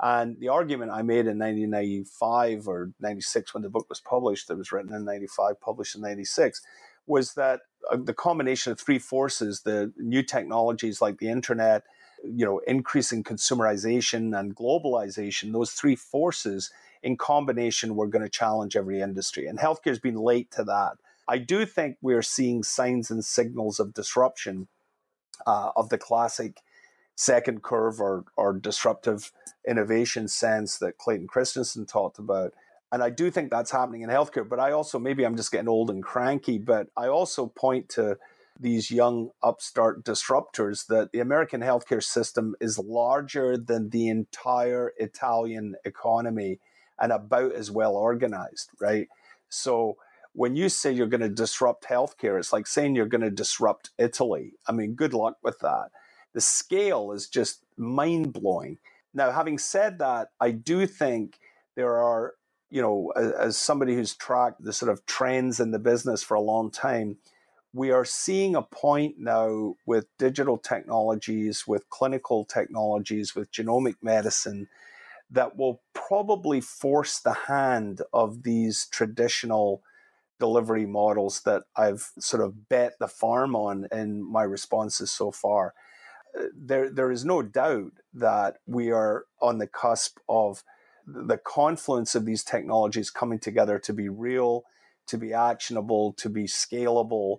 And 0.00 0.38
the 0.40 0.48
argument 0.48 0.90
I 0.90 1.02
made 1.02 1.26
in 1.26 1.38
1995 1.38 2.66
or 2.66 2.90
96 2.98 3.54
when 3.54 3.62
the 3.62 3.70
book 3.70 3.88
was 3.88 4.00
published, 4.00 4.48
that 4.48 4.58
was 4.58 4.72
written 4.72 4.92
in 4.92 5.04
95, 5.04 5.60
published 5.60 5.94
in 5.94 6.02
96, 6.02 6.60
was 7.06 7.34
that 7.34 7.60
uh, 7.90 7.96
the 8.02 8.14
combination 8.14 8.72
of 8.72 8.80
three 8.80 8.98
forces, 8.98 9.62
the 9.62 9.92
new 9.96 10.22
technologies 10.22 11.00
like 11.00 11.18
the 11.18 11.28
internet, 11.28 11.84
you 12.24 12.44
know, 12.44 12.60
increasing 12.66 13.22
consumerization 13.22 14.38
and 14.38 14.56
globalization, 14.56 15.52
those 15.52 15.72
three 15.72 15.96
forces 15.96 16.70
in 17.02 17.16
combination 17.16 17.94
were 17.94 18.06
going 18.06 18.22
to 18.22 18.28
challenge 18.28 18.76
every 18.76 19.00
industry. 19.00 19.46
And 19.46 19.58
healthcare 19.58 19.88
has 19.88 19.98
been 19.98 20.16
late 20.16 20.50
to 20.52 20.64
that. 20.64 20.94
I 21.28 21.38
do 21.38 21.64
think 21.64 21.96
we're 22.00 22.22
seeing 22.22 22.62
signs 22.62 23.10
and 23.10 23.24
signals 23.24 23.78
of 23.80 23.94
disruption 23.94 24.68
uh, 25.46 25.70
of 25.76 25.88
the 25.88 25.98
classic 25.98 26.58
second 27.14 27.62
curve 27.62 28.00
or, 28.00 28.24
or 28.36 28.52
disruptive 28.52 29.32
innovation 29.68 30.28
sense 30.28 30.78
that 30.78 30.98
Clayton 30.98 31.28
Christensen 31.28 31.86
talked 31.86 32.18
about. 32.18 32.52
And 32.90 33.02
I 33.02 33.10
do 33.10 33.30
think 33.30 33.50
that's 33.50 33.70
happening 33.70 34.02
in 34.02 34.10
healthcare. 34.10 34.48
But 34.48 34.60
I 34.60 34.72
also, 34.72 34.98
maybe 34.98 35.24
I'm 35.24 35.36
just 35.36 35.52
getting 35.52 35.68
old 35.68 35.90
and 35.90 36.02
cranky, 36.02 36.58
but 36.58 36.88
I 36.96 37.08
also 37.08 37.46
point 37.46 37.88
to 37.90 38.18
these 38.58 38.90
young 38.90 39.30
upstart 39.42 40.04
disruptors 40.04 40.86
that 40.86 41.10
the 41.12 41.20
American 41.20 41.62
healthcare 41.62 42.02
system 42.02 42.54
is 42.60 42.78
larger 42.78 43.56
than 43.56 43.90
the 43.90 44.08
entire 44.08 44.92
Italian 44.98 45.74
economy 45.84 46.58
and 46.98 47.12
about 47.12 47.52
as 47.52 47.70
well 47.70 47.96
organized, 47.96 48.70
right? 48.80 49.08
So 49.48 49.96
when 50.34 50.56
you 50.56 50.68
say 50.68 50.92
you're 50.92 51.06
going 51.06 51.20
to 51.20 51.28
disrupt 51.28 51.84
healthcare, 51.84 52.38
it's 52.38 52.52
like 52.52 52.66
saying 52.66 52.94
you're 52.94 53.06
going 53.06 53.22
to 53.22 53.30
disrupt 53.30 53.90
Italy. 53.98 54.54
I 54.66 54.72
mean, 54.72 54.94
good 54.94 55.14
luck 55.14 55.36
with 55.42 55.58
that. 55.60 55.90
The 56.32 56.40
scale 56.40 57.12
is 57.12 57.28
just 57.28 57.62
mind 57.76 58.32
blowing. 58.32 58.78
Now, 59.12 59.30
having 59.30 59.58
said 59.58 59.98
that, 59.98 60.28
I 60.40 60.50
do 60.52 60.86
think 60.86 61.38
there 61.76 61.98
are, 61.98 62.34
you 62.70 62.80
know, 62.80 63.12
as, 63.14 63.32
as, 63.32 63.58
somebody 63.58 63.94
who's 63.94 64.14
tracked 64.14 64.64
the 64.64 64.72
sort 64.72 64.90
of 64.90 65.04
trends 65.04 65.60
in 65.60 65.70
the 65.70 65.78
business 65.78 66.22
for 66.22 66.34
a 66.34 66.40
long 66.40 66.70
time, 66.70 67.18
we 67.74 67.90
are 67.90 68.04
seeing 68.04 68.54
a 68.54 68.62
point 68.62 69.16
now 69.18 69.76
with 69.84 70.06
digital 70.18 70.56
technologies, 70.56 71.66
with 71.66 71.88
clinical 71.90 72.44
technologies, 72.46 73.34
with 73.34 73.52
genomic 73.52 73.96
medicine 74.02 74.68
that 75.30 75.56
will 75.56 75.82
probably 75.94 76.60
force 76.60 77.18
the 77.18 77.32
hand 77.32 78.02
of 78.12 78.42
these 78.42 78.86
traditional 78.90 79.82
delivery 80.42 80.86
models 80.86 81.42
that 81.42 81.62
I've 81.76 82.10
sort 82.18 82.42
of 82.42 82.68
bet 82.68 82.98
the 82.98 83.06
farm 83.06 83.54
on 83.54 83.86
in 83.92 84.28
my 84.28 84.42
responses 84.42 85.08
so 85.08 85.30
far. 85.30 85.72
Uh, 86.36 86.46
there, 86.52 86.90
there 86.90 87.12
is 87.12 87.24
no 87.24 87.42
doubt 87.42 87.92
that 88.12 88.56
we 88.66 88.90
are 88.90 89.26
on 89.40 89.58
the 89.58 89.68
cusp 89.68 90.18
of 90.28 90.64
the 91.06 91.38
confluence 91.38 92.16
of 92.16 92.24
these 92.24 92.42
technologies 92.42 93.08
coming 93.08 93.38
together 93.38 93.78
to 93.78 93.92
be 93.92 94.08
real, 94.08 94.64
to 95.06 95.16
be 95.16 95.32
actionable, 95.32 96.12
to 96.14 96.28
be 96.28 96.46
scalable. 96.46 97.36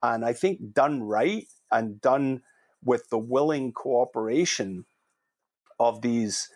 And 0.00 0.24
I 0.24 0.32
think 0.32 0.72
done 0.72 1.02
right 1.02 1.48
and 1.72 2.00
done 2.00 2.42
with 2.84 3.10
the 3.10 3.18
willing 3.18 3.72
cooperation 3.72 4.84
of 5.80 6.02
these 6.02 6.50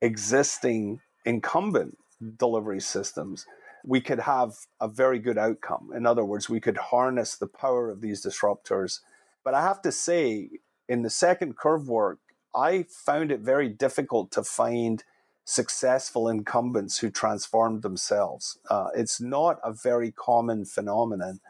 existing 0.00 1.00
incumbent 1.26 1.98
delivery 2.38 2.80
systems, 2.80 3.44
we 3.84 4.00
could 4.00 4.20
have 4.20 4.54
a 4.80 4.88
very 4.88 5.18
good 5.18 5.38
outcome. 5.38 5.90
In 5.94 6.06
other 6.06 6.24
words, 6.24 6.48
we 6.48 6.60
could 6.60 6.76
harness 6.76 7.36
the 7.36 7.46
power 7.46 7.90
of 7.90 8.00
these 8.00 8.24
disruptors. 8.24 9.00
But 9.44 9.54
I 9.54 9.62
have 9.62 9.82
to 9.82 9.92
say, 9.92 10.50
in 10.88 11.02
the 11.02 11.10
second 11.10 11.56
curve 11.56 11.88
work, 11.88 12.18
I 12.54 12.84
found 12.88 13.32
it 13.32 13.40
very 13.40 13.68
difficult 13.68 14.30
to 14.32 14.44
find 14.44 15.02
successful 15.44 16.28
incumbents 16.28 16.98
who 16.98 17.10
transformed 17.10 17.82
themselves. 17.82 18.58
Uh, 18.70 18.88
it's 18.94 19.20
not 19.20 19.58
a 19.64 19.72
very 19.72 20.12
common 20.12 20.64
phenomenon. 20.64 21.40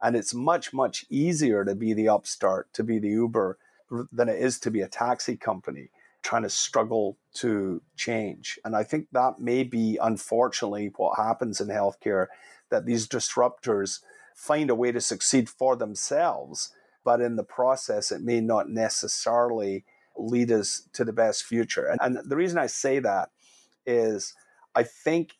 And 0.00 0.16
it's 0.16 0.34
much, 0.34 0.72
much 0.72 1.04
easier 1.10 1.64
to 1.64 1.74
be 1.74 1.92
the 1.92 2.08
upstart, 2.08 2.72
to 2.74 2.84
be 2.84 2.98
the 2.98 3.08
Uber, 3.08 3.58
than 4.12 4.28
it 4.28 4.38
is 4.38 4.58
to 4.60 4.70
be 4.70 4.80
a 4.80 4.88
taxi 4.88 5.36
company 5.36 5.90
trying 6.24 6.42
to 6.42 6.50
struggle 6.50 7.18
to 7.34 7.82
change. 7.96 8.58
And 8.64 8.74
I 8.74 8.82
think 8.82 9.08
that 9.12 9.38
may 9.38 9.62
be, 9.62 9.98
unfortunately, 10.02 10.90
what 10.96 11.18
happens 11.18 11.60
in 11.60 11.68
healthcare 11.68 12.26
that 12.70 12.86
these 12.86 13.06
disruptors 13.06 14.00
find 14.34 14.70
a 14.70 14.74
way 14.74 14.90
to 14.90 15.00
succeed 15.00 15.48
for 15.48 15.76
themselves, 15.76 16.72
but 17.04 17.20
in 17.20 17.36
the 17.36 17.44
process, 17.44 18.10
it 18.10 18.22
may 18.22 18.40
not 18.40 18.68
necessarily 18.70 19.84
lead 20.16 20.50
us 20.50 20.88
to 20.94 21.04
the 21.04 21.12
best 21.12 21.44
future. 21.44 21.86
And, 21.86 22.00
and 22.00 22.30
the 22.30 22.36
reason 22.36 22.58
I 22.58 22.66
say 22.66 22.98
that 23.00 23.30
is 23.86 24.34
I 24.74 24.82
think 24.82 25.34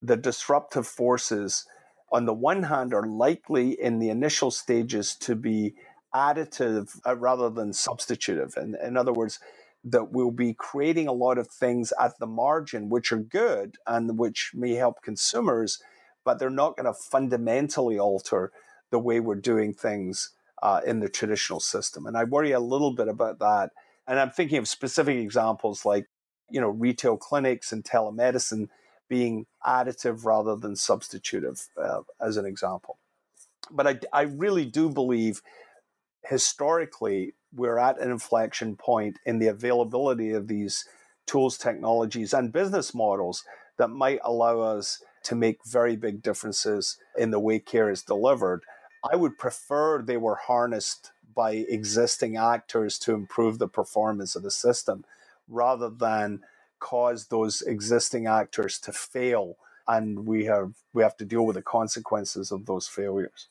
the 0.00 0.16
disruptive 0.16 0.86
forces, 0.86 1.66
on 2.10 2.24
the 2.24 2.32
one 2.32 2.64
hand, 2.64 2.94
are 2.94 3.06
likely 3.06 3.80
in 3.80 3.98
the 3.98 4.08
initial 4.08 4.50
stages 4.50 5.14
to 5.16 5.34
be 5.34 5.74
additive 6.14 6.98
uh, 7.06 7.14
rather 7.16 7.50
than 7.50 7.72
substitutive. 7.72 8.56
And 8.56 8.74
in 8.82 8.96
other 8.96 9.12
words, 9.12 9.38
that 9.84 10.12
we'll 10.12 10.30
be 10.30 10.54
creating 10.54 11.08
a 11.08 11.12
lot 11.12 11.38
of 11.38 11.48
things 11.48 11.92
at 12.00 12.18
the 12.18 12.26
margin 12.26 12.88
which 12.88 13.12
are 13.12 13.18
good 13.18 13.76
and 13.86 14.18
which 14.18 14.50
may 14.54 14.74
help 14.74 15.02
consumers, 15.02 15.80
but 16.24 16.38
they're 16.38 16.50
not 16.50 16.76
going 16.76 16.86
to 16.86 16.92
fundamentally 16.92 17.98
alter 17.98 18.52
the 18.90 18.98
way 18.98 19.20
we're 19.20 19.34
doing 19.34 19.72
things 19.72 20.30
uh, 20.62 20.80
in 20.84 21.00
the 21.00 21.08
traditional 21.08 21.60
system. 21.60 22.06
And 22.06 22.16
I 22.16 22.24
worry 22.24 22.52
a 22.52 22.60
little 22.60 22.92
bit 22.92 23.08
about 23.08 23.38
that. 23.38 23.70
And 24.06 24.18
I'm 24.18 24.30
thinking 24.30 24.58
of 24.58 24.66
specific 24.66 25.16
examples 25.16 25.84
like, 25.84 26.06
you 26.50 26.60
know, 26.60 26.68
retail 26.68 27.16
clinics 27.16 27.72
and 27.72 27.84
telemedicine 27.84 28.68
being 29.08 29.46
additive 29.66 30.24
rather 30.24 30.56
than 30.56 30.74
substitutive, 30.74 31.68
uh, 31.80 32.00
as 32.20 32.36
an 32.36 32.46
example. 32.46 32.98
But 33.70 33.86
I, 33.86 34.00
I 34.12 34.22
really 34.22 34.64
do 34.64 34.88
believe 34.88 35.42
historically 36.24 37.34
we're 37.54 37.78
at 37.78 38.00
an 38.00 38.10
inflection 38.10 38.76
point 38.76 39.18
in 39.24 39.38
the 39.38 39.48
availability 39.48 40.32
of 40.32 40.48
these 40.48 40.84
tools, 41.26 41.58
technologies, 41.58 42.32
and 42.32 42.52
business 42.52 42.94
models 42.94 43.44
that 43.76 43.88
might 43.88 44.20
allow 44.24 44.60
us 44.60 45.02
to 45.24 45.34
make 45.34 45.58
very 45.66 45.96
big 45.96 46.22
differences 46.22 46.96
in 47.16 47.30
the 47.30 47.40
way 47.40 47.58
care 47.58 47.90
is 47.90 48.02
delivered. 48.02 48.62
I 49.10 49.16
would 49.16 49.38
prefer 49.38 50.00
they 50.00 50.16
were 50.16 50.36
harnessed 50.36 51.12
by 51.34 51.52
existing 51.52 52.36
actors 52.36 52.98
to 53.00 53.14
improve 53.14 53.58
the 53.58 53.68
performance 53.68 54.34
of 54.34 54.42
the 54.42 54.50
system 54.50 55.04
rather 55.48 55.88
than 55.88 56.40
cause 56.80 57.26
those 57.26 57.62
existing 57.62 58.26
actors 58.26 58.78
to 58.78 58.92
fail 58.92 59.56
and 59.88 60.26
we 60.26 60.44
have 60.44 60.74
we 60.92 61.02
have 61.02 61.16
to 61.16 61.24
deal 61.24 61.44
with 61.46 61.56
the 61.56 61.62
consequences 61.62 62.52
of 62.52 62.66
those 62.66 62.86
failures. 62.86 63.48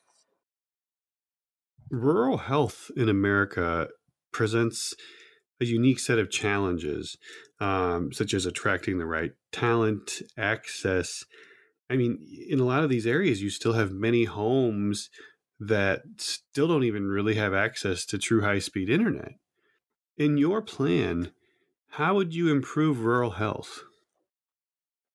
Rural 1.90 2.38
health 2.38 2.90
in 2.96 3.08
America 3.08 3.88
presents 4.32 4.94
a 5.60 5.64
unique 5.64 5.98
set 5.98 6.18
of 6.18 6.30
challenges, 6.30 7.16
um, 7.60 8.12
such 8.12 8.34
as 8.34 8.46
attracting 8.46 8.98
the 8.98 9.06
right 9.06 9.32
talent, 9.52 10.22
access. 10.36 11.24
I 11.90 11.96
mean, 11.96 12.18
in 12.48 12.60
a 12.60 12.64
lot 12.64 12.84
of 12.84 12.90
these 12.90 13.06
areas, 13.06 13.42
you 13.42 13.50
still 13.50 13.72
have 13.72 13.90
many 13.90 14.24
homes 14.24 15.10
that 15.58 16.02
still 16.18 16.68
don't 16.68 16.84
even 16.84 17.06
really 17.06 17.34
have 17.34 17.54
access 17.54 18.04
to 18.06 18.18
true 18.18 18.42
high 18.42 18.60
speed 18.60 18.88
internet. 18.88 19.32
In 20.16 20.36
your 20.36 20.62
plan, 20.62 21.32
how 21.92 22.14
would 22.14 22.34
you 22.34 22.52
improve 22.52 23.00
rural 23.00 23.32
health? 23.32 23.82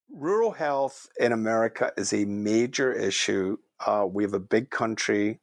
Rural 0.10 0.52
health 0.52 1.08
in 1.20 1.32
America 1.32 1.92
is 1.98 2.14
a 2.14 2.26
major 2.26 2.92
issue. 2.92 3.58
Uh, 3.86 4.06
we 4.10 4.24
have 4.24 4.34
a 4.34 4.40
big 4.40 4.70
country 4.70 5.40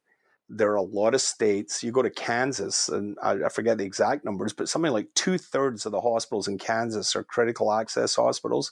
there 0.53 0.71
are 0.71 0.75
a 0.75 0.81
lot 0.81 1.13
of 1.13 1.21
states. 1.21 1.81
You 1.81 1.91
go 1.91 2.01
to 2.01 2.09
Kansas, 2.09 2.89
and 2.89 3.17
I, 3.23 3.45
I 3.45 3.49
forget 3.49 3.77
the 3.77 3.85
exact 3.85 4.25
numbers, 4.25 4.51
but 4.53 4.67
something 4.67 4.91
like 4.91 5.07
two 5.15 5.37
thirds 5.37 5.85
of 5.85 5.93
the 5.93 6.01
hospitals 6.01 6.47
in 6.47 6.57
Kansas 6.57 7.15
are 7.15 7.23
critical 7.23 7.71
access 7.71 8.15
hospitals, 8.15 8.71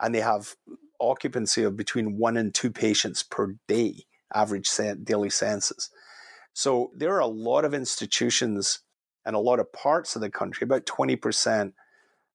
and 0.00 0.14
they 0.14 0.20
have 0.20 0.54
occupancy 1.00 1.62
of 1.62 1.76
between 1.76 2.18
one 2.18 2.36
and 2.36 2.54
two 2.54 2.70
patients 2.70 3.22
per 3.22 3.54
day, 3.66 4.04
average 4.34 4.68
daily 5.02 5.30
census. 5.30 5.90
So 6.52 6.90
there 6.94 7.14
are 7.14 7.20
a 7.20 7.26
lot 7.26 7.64
of 7.64 7.72
institutions 7.72 8.80
and 9.24 9.34
a 9.34 9.40
lot 9.40 9.60
of 9.60 9.72
parts 9.72 10.14
of 10.14 10.22
the 10.22 10.30
country, 10.30 10.64
about 10.64 10.86
20% 10.86 11.72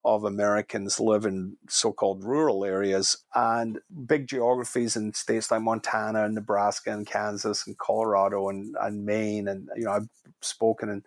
of 0.05 0.23
Americans 0.23 0.99
live 0.99 1.25
in 1.25 1.55
so-called 1.69 2.23
rural 2.23 2.65
areas 2.65 3.17
and 3.35 3.79
big 4.05 4.27
geographies 4.27 4.95
in 4.95 5.13
states 5.13 5.49
like 5.49 5.61
Montana 5.61 6.25
and 6.25 6.35
Nebraska 6.35 6.91
and 6.91 7.07
Kansas 7.07 7.65
and 7.65 7.77
Colorado 7.77 8.49
and, 8.49 8.75
and 8.81 9.05
Maine. 9.05 9.47
And, 9.47 9.69
you 9.75 9.85
know, 9.85 9.91
I've 9.91 10.09
spoken 10.41 10.89
and 10.89 11.03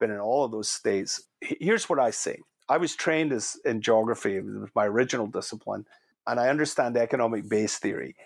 been 0.00 0.10
in 0.10 0.18
all 0.18 0.44
of 0.44 0.50
those 0.50 0.68
states. 0.68 1.22
Here's 1.40 1.88
what 1.88 2.00
I 2.00 2.10
say. 2.10 2.38
I 2.68 2.78
was 2.78 2.96
trained 2.96 3.32
as 3.32 3.56
in 3.64 3.80
geography, 3.80 4.40
was 4.40 4.70
my 4.74 4.86
original 4.86 5.26
discipline, 5.26 5.86
and 6.26 6.40
I 6.40 6.48
understand 6.48 6.96
economic 6.96 7.48
base 7.48 7.78
theory. 7.78 8.16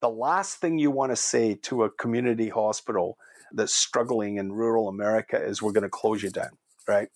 The 0.00 0.10
last 0.10 0.60
thing 0.60 0.78
you 0.78 0.90
want 0.90 1.12
to 1.12 1.16
say 1.16 1.54
to 1.62 1.84
a 1.84 1.90
community 1.90 2.48
hospital 2.48 3.18
that's 3.52 3.74
struggling 3.74 4.36
in 4.36 4.52
rural 4.52 4.88
America 4.88 5.42
is 5.42 5.60
we're 5.60 5.72
going 5.72 5.82
to 5.82 5.88
close 5.88 6.22
you 6.22 6.30
down, 6.30 6.50
right? 6.86 7.08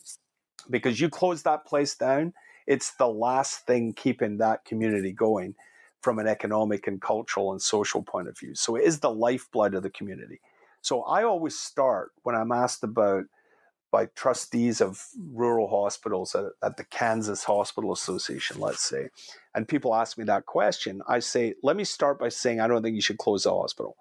because 0.70 1.00
you 1.00 1.08
close 1.08 1.42
that 1.42 1.64
place 1.66 1.94
down, 1.94 2.32
it's 2.66 2.92
the 2.92 3.08
last 3.08 3.66
thing 3.66 3.92
keeping 3.92 4.38
that 4.38 4.64
community 4.64 5.12
going 5.12 5.54
from 6.00 6.18
an 6.18 6.26
economic 6.26 6.86
and 6.86 7.00
cultural 7.00 7.52
and 7.52 7.62
social 7.62 8.02
point 8.02 8.28
of 8.28 8.38
view. 8.38 8.54
So 8.54 8.76
it 8.76 8.84
is 8.84 9.00
the 9.00 9.12
lifeblood 9.12 9.74
of 9.74 9.82
the 9.82 9.90
community. 9.90 10.40
So 10.80 11.02
I 11.02 11.22
always 11.22 11.56
start 11.56 12.10
when 12.22 12.34
I'm 12.34 12.52
asked 12.52 12.82
about 12.82 13.24
by 13.92 14.06
trustees 14.06 14.80
of 14.80 15.04
rural 15.32 15.68
hospitals 15.68 16.34
at, 16.34 16.46
at, 16.62 16.76
the 16.78 16.84
Kansas 16.84 17.44
Hospital 17.44 17.92
Association, 17.92 18.58
let's 18.58 18.82
say, 18.82 19.10
and 19.54 19.68
people 19.68 19.94
ask 19.94 20.16
me 20.16 20.24
that 20.24 20.46
question, 20.46 21.02
I 21.06 21.18
say, 21.18 21.54
let 21.62 21.76
me 21.76 21.84
start 21.84 22.18
by 22.18 22.30
saying 22.30 22.58
I 22.58 22.68
don't 22.68 22.82
think 22.82 22.94
you 22.94 23.02
should 23.02 23.18
close 23.18 23.42
the 23.42 23.50
hospital, 23.50 23.96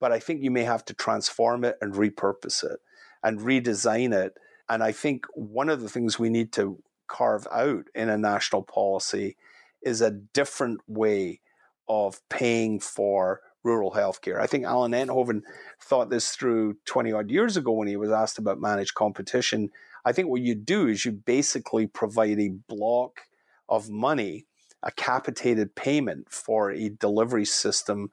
but 0.00 0.12
I 0.12 0.18
think 0.18 0.42
you 0.42 0.50
may 0.50 0.64
have 0.64 0.84
to 0.86 0.94
transform 0.94 1.62
it 1.62 1.76
and 1.82 1.92
repurpose 1.92 2.64
it 2.64 2.80
and 3.22 3.38
redesign 3.38 4.14
it 4.14 4.34
and 4.68 4.82
I 4.82 4.92
think 4.92 5.26
one 5.34 5.68
of 5.68 5.82
the 5.82 5.88
things 5.88 6.18
we 6.18 6.30
need 6.30 6.52
to 6.52 6.82
carve 7.06 7.46
out 7.52 7.86
in 7.94 8.08
a 8.08 8.18
national 8.18 8.62
policy 8.62 9.36
is 9.82 10.00
a 10.00 10.10
different 10.10 10.80
way 10.86 11.40
of 11.88 12.26
paying 12.28 12.80
for 12.80 13.40
rural 13.62 13.92
healthcare. 13.92 14.40
I 14.40 14.46
think 14.46 14.64
Alan 14.64 14.92
Enthoven 14.92 15.42
thought 15.80 16.10
this 16.10 16.30
through 16.30 16.76
20 16.84 17.12
odd 17.12 17.30
years 17.30 17.56
ago 17.56 17.72
when 17.72 17.88
he 17.88 17.96
was 17.96 18.10
asked 18.10 18.38
about 18.38 18.60
managed 18.60 18.94
competition. 18.94 19.70
I 20.04 20.12
think 20.12 20.28
what 20.28 20.42
you 20.42 20.54
do 20.54 20.86
is 20.86 21.04
you 21.04 21.12
basically 21.12 21.86
provide 21.86 22.38
a 22.38 22.50
block 22.68 23.22
of 23.68 23.90
money, 23.90 24.46
a 24.82 24.92
capitated 24.92 25.74
payment 25.74 26.30
for 26.30 26.70
a 26.70 26.90
delivery 26.90 27.46
system, 27.46 28.10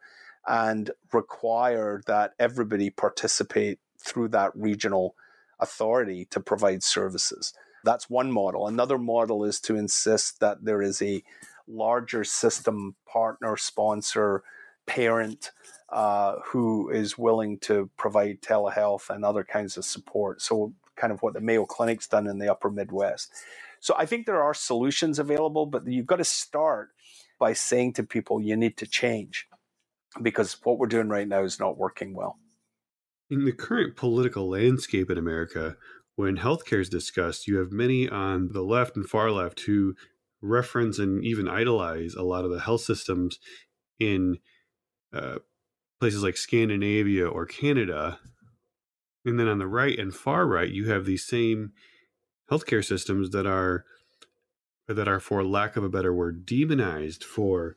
and 0.47 0.91
require 1.11 2.01
that 2.07 2.33
everybody 2.39 2.89
participate 2.89 3.79
through 3.99 4.29
that 4.29 4.51
regional 4.55 5.15
authority 5.59 6.25
to 6.31 6.39
provide 6.39 6.81
services. 6.81 7.53
That's 7.83 8.09
one 8.09 8.31
model. 8.31 8.67
Another 8.67 8.97
model 8.97 9.43
is 9.43 9.59
to 9.61 9.75
insist 9.75 10.39
that 10.39 10.63
there 10.63 10.81
is 10.81 11.01
a 11.01 11.23
larger 11.67 12.23
system 12.23 12.95
partner, 13.05 13.57
sponsor, 13.57 14.43
parent 14.85 15.51
uh, 15.89 16.35
who 16.45 16.89
is 16.89 17.17
willing 17.17 17.59
to 17.59 17.89
provide 17.97 18.41
telehealth 18.41 19.09
and 19.09 19.25
other 19.25 19.43
kinds 19.43 19.77
of 19.77 19.85
support. 19.85 20.41
So, 20.41 20.73
kind 20.95 21.11
of 21.11 21.21
what 21.21 21.33
the 21.33 21.41
Mayo 21.41 21.65
Clinic's 21.65 22.07
done 22.07 22.27
in 22.27 22.39
the 22.39 22.51
upper 22.51 22.69
Midwest. 22.69 23.31
So, 23.79 23.95
I 23.97 24.05
think 24.05 24.25
there 24.25 24.43
are 24.43 24.53
solutions 24.53 25.19
available, 25.19 25.65
but 25.65 25.87
you've 25.87 26.05
got 26.05 26.17
to 26.17 26.23
start 26.23 26.89
by 27.39 27.53
saying 27.53 27.93
to 27.93 28.03
people, 28.03 28.41
you 28.41 28.55
need 28.55 28.77
to 28.77 28.87
change 28.87 29.47
because 30.21 30.57
what 30.63 30.77
we're 30.77 30.87
doing 30.87 31.09
right 31.09 31.27
now 31.27 31.43
is 31.43 31.59
not 31.59 31.77
working 31.77 32.13
well. 32.13 32.37
In 33.29 33.45
the 33.45 33.53
current 33.53 33.95
political 33.95 34.49
landscape 34.49 35.09
in 35.09 35.17
America, 35.17 35.77
when 36.21 36.37
healthcare 36.37 36.79
is 36.79 36.87
discussed, 36.87 37.47
you 37.47 37.57
have 37.57 37.71
many 37.71 38.07
on 38.07 38.49
the 38.49 38.61
left 38.61 38.95
and 38.95 39.09
far 39.09 39.31
left 39.31 39.61
who 39.61 39.95
reference 40.39 40.99
and 40.99 41.25
even 41.25 41.47
idolize 41.47 42.13
a 42.13 42.21
lot 42.21 42.45
of 42.45 42.51
the 42.51 42.59
health 42.59 42.81
systems 42.81 43.39
in 43.99 44.37
uh, 45.11 45.37
places 45.99 46.21
like 46.21 46.37
Scandinavia 46.37 47.27
or 47.27 47.47
Canada. 47.47 48.19
And 49.25 49.39
then 49.39 49.47
on 49.47 49.57
the 49.57 49.65
right 49.65 49.97
and 49.97 50.13
far 50.13 50.45
right, 50.45 50.69
you 50.69 50.91
have 50.91 51.05
these 51.05 51.25
same 51.25 51.71
healthcare 52.51 52.85
systems 52.85 53.31
that 53.31 53.47
are 53.47 53.83
that 54.87 55.07
are, 55.07 55.19
for 55.19 55.43
lack 55.43 55.75
of 55.75 55.83
a 55.83 55.89
better 55.89 56.13
word, 56.13 56.45
demonized 56.45 57.23
for 57.23 57.75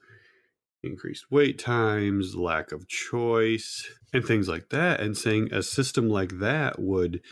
increased 0.82 1.30
wait 1.30 1.58
times, 1.58 2.36
lack 2.36 2.72
of 2.72 2.88
choice, 2.88 3.88
and 4.12 4.22
things 4.22 4.48
like 4.48 4.68
that, 4.68 5.00
and 5.00 5.16
saying 5.16 5.50
a 5.50 5.62
system 5.62 6.10
like 6.10 6.40
that 6.40 6.78
would 6.78 7.22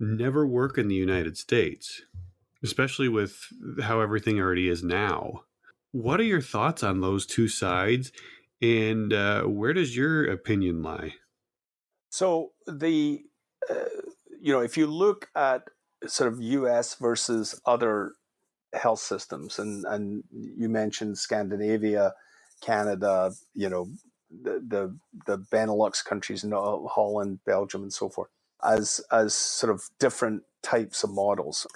never 0.00 0.46
work 0.46 0.78
in 0.78 0.88
the 0.88 0.94
United 0.94 1.36
States, 1.36 2.02
especially 2.62 3.08
with 3.08 3.46
how 3.82 4.00
everything 4.00 4.40
already 4.40 4.68
is 4.68 4.82
now. 4.82 5.44
What 5.92 6.20
are 6.20 6.24
your 6.24 6.40
thoughts 6.40 6.82
on 6.82 7.00
those 7.00 7.26
two 7.26 7.48
sides, 7.48 8.12
and 8.60 9.12
uh, 9.12 9.42
where 9.44 9.72
does 9.72 9.96
your 9.96 10.24
opinion 10.30 10.82
lie? 10.82 11.14
So 12.10 12.52
the 12.66 13.22
uh, 13.70 13.74
you 14.40 14.52
know 14.52 14.60
if 14.60 14.76
you 14.76 14.86
look 14.86 15.28
at 15.34 15.62
sort 16.06 16.32
of 16.32 16.40
U.S. 16.40 16.94
versus 16.94 17.60
other 17.66 18.12
health 18.74 19.00
systems, 19.00 19.58
and 19.58 19.84
and 19.86 20.24
you 20.30 20.68
mentioned 20.68 21.18
Scandinavia, 21.18 22.14
Canada, 22.60 23.32
you 23.54 23.68
know 23.68 23.88
the 24.30 24.62
the, 24.66 24.98
the 25.26 25.38
Benelux 25.38 26.04
countries, 26.04 26.44
Holland, 26.50 27.40
Belgium, 27.46 27.82
and 27.82 27.92
so 27.92 28.08
forth, 28.08 28.30
as 28.64 29.00
as 29.12 29.34
sort 29.34 29.72
of 29.72 29.90
different 29.98 30.42
types 30.62 31.04
of 31.04 31.10
models. 31.10 31.66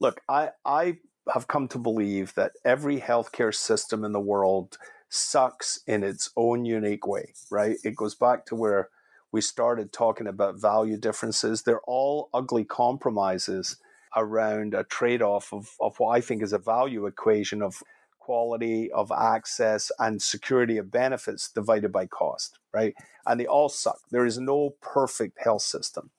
Look, 0.00 0.20
I 0.28 0.50
I 0.64 0.98
have 1.32 1.48
come 1.48 1.68
to 1.68 1.78
believe 1.78 2.34
that 2.34 2.52
every 2.64 3.00
healthcare 3.00 3.54
system 3.54 4.04
in 4.04 4.12
the 4.12 4.20
world 4.20 4.78
sucks 5.08 5.80
in 5.86 6.02
its 6.02 6.30
own 6.36 6.64
unique 6.64 7.06
way, 7.06 7.34
right? 7.50 7.76
It 7.84 7.96
goes 7.96 8.14
back 8.14 8.46
to 8.46 8.56
where 8.56 8.88
we 9.32 9.40
started 9.40 9.92
talking 9.92 10.26
about 10.26 10.60
value 10.60 10.96
differences. 10.96 11.62
They're 11.62 11.80
all 11.82 12.30
ugly 12.34 12.64
compromises 12.64 13.76
around 14.16 14.74
a 14.74 14.84
trade 14.84 15.22
off 15.22 15.52
of, 15.52 15.70
of 15.80 15.98
what 16.00 16.10
I 16.10 16.20
think 16.20 16.42
is 16.42 16.52
a 16.52 16.58
value 16.58 17.06
equation 17.06 17.62
of 17.62 17.82
quality, 18.18 18.90
of 18.92 19.12
access, 19.12 19.90
and 19.98 20.22
security 20.22 20.78
of 20.78 20.90
benefits 20.90 21.50
divided 21.50 21.92
by 21.92 22.06
cost, 22.06 22.58
right? 22.72 22.94
And 23.26 23.40
they 23.40 23.46
all 23.46 23.68
suck. 23.68 24.00
There 24.10 24.26
is 24.26 24.38
no 24.38 24.74
perfect 24.80 25.38
health 25.42 25.62
system. 25.62 26.10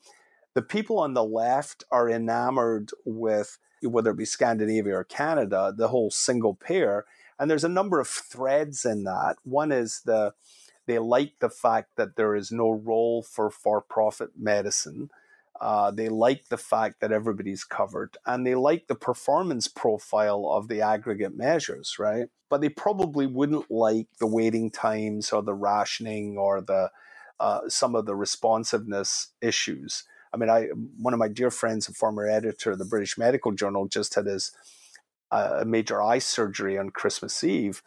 The 0.53 0.61
people 0.61 0.99
on 0.99 1.13
the 1.13 1.23
left 1.23 1.83
are 1.91 2.09
enamored 2.09 2.91
with 3.05 3.57
whether 3.81 4.11
it 4.11 4.17
be 4.17 4.25
Scandinavia 4.25 4.97
or 4.97 5.03
Canada, 5.03 5.73
the 5.75 5.89
whole 5.89 6.11
single 6.11 6.53
payer. 6.55 7.05
And 7.39 7.49
there's 7.49 7.63
a 7.63 7.69
number 7.69 7.99
of 7.99 8.07
threads 8.07 8.85
in 8.85 9.03
that. 9.03 9.37
One 9.43 9.71
is 9.71 10.01
the 10.05 10.33
they 10.85 10.99
like 10.99 11.39
the 11.39 11.49
fact 11.49 11.91
that 11.95 12.15
there 12.17 12.35
is 12.35 12.51
no 12.51 12.69
role 12.69 13.23
for 13.23 13.49
for-profit 13.49 14.31
medicine. 14.37 15.09
Uh, 15.59 15.91
they 15.91 16.09
like 16.09 16.49
the 16.49 16.57
fact 16.57 16.99
that 16.99 17.11
everybody's 17.11 17.63
covered, 17.63 18.17
and 18.25 18.45
they 18.45 18.55
like 18.55 18.87
the 18.87 18.95
performance 18.95 19.67
profile 19.67 20.49
of 20.51 20.67
the 20.67 20.81
aggregate 20.81 21.37
measures, 21.37 21.95
right? 21.97 22.27
But 22.49 22.59
they 22.59 22.69
probably 22.69 23.27
wouldn't 23.27 23.71
like 23.71 24.07
the 24.19 24.27
waiting 24.27 24.71
times 24.71 25.31
or 25.31 25.41
the 25.41 25.53
rationing 25.53 26.37
or 26.37 26.59
the 26.59 26.91
uh, 27.39 27.61
some 27.69 27.95
of 27.95 28.05
the 28.05 28.15
responsiveness 28.15 29.29
issues. 29.41 30.03
I 30.33 30.37
mean, 30.37 30.49
I 30.49 30.67
one 30.97 31.13
of 31.13 31.19
my 31.19 31.27
dear 31.27 31.51
friends, 31.51 31.87
a 31.87 31.93
former 31.93 32.27
editor 32.27 32.71
of 32.71 32.79
the 32.79 32.85
British 32.85 33.17
Medical 33.17 33.51
Journal, 33.51 33.87
just 33.87 34.15
had 34.15 34.25
his 34.25 34.51
uh, 35.31 35.63
major 35.65 36.01
eye 36.01 36.19
surgery 36.19 36.77
on 36.77 36.89
Christmas 36.89 37.43
Eve, 37.43 37.83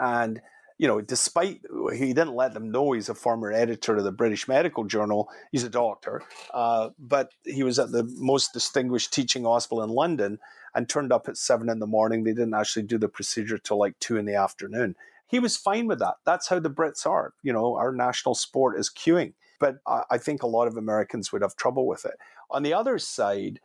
and 0.00 0.40
you 0.78 0.88
know, 0.88 1.00
despite 1.00 1.60
he 1.92 2.06
didn't 2.06 2.34
let 2.34 2.54
them 2.54 2.70
know 2.70 2.92
he's 2.92 3.08
a 3.08 3.14
former 3.14 3.52
editor 3.52 3.98
of 3.98 4.04
the 4.04 4.12
British 4.12 4.48
Medical 4.48 4.84
Journal, 4.84 5.28
he's 5.52 5.62
a 5.62 5.68
doctor, 5.68 6.22
uh, 6.54 6.88
but 6.98 7.30
he 7.44 7.62
was 7.62 7.78
at 7.78 7.92
the 7.92 8.04
most 8.16 8.52
distinguished 8.52 9.12
teaching 9.12 9.44
hospital 9.44 9.84
in 9.84 9.90
London 9.90 10.38
and 10.74 10.88
turned 10.88 11.12
up 11.12 11.28
at 11.28 11.36
seven 11.36 11.68
in 11.68 11.78
the 11.78 11.86
morning. 11.86 12.24
They 12.24 12.32
didn't 12.32 12.54
actually 12.54 12.84
do 12.84 12.98
the 12.98 13.08
procedure 13.08 13.58
till 13.58 13.78
like 13.78 13.98
two 14.00 14.16
in 14.16 14.24
the 14.24 14.34
afternoon. 14.34 14.96
He 15.28 15.38
was 15.38 15.56
fine 15.56 15.86
with 15.86 15.98
that. 16.00 16.14
That's 16.24 16.48
how 16.48 16.58
the 16.58 16.70
Brits 16.70 17.06
are. 17.06 17.34
You 17.42 17.52
know, 17.52 17.76
our 17.76 17.92
national 17.92 18.34
sport 18.34 18.78
is 18.78 18.90
queuing 18.90 19.34
but 19.62 19.76
I 20.10 20.18
think 20.18 20.42
a 20.42 20.48
lot 20.48 20.66
of 20.66 20.76
Americans 20.76 21.30
would 21.30 21.42
have 21.42 21.54
trouble 21.54 21.86
with 21.86 22.04
it. 22.04 22.14
On 22.50 22.64
the 22.64 22.74
other 22.74 22.98
side, 22.98 23.60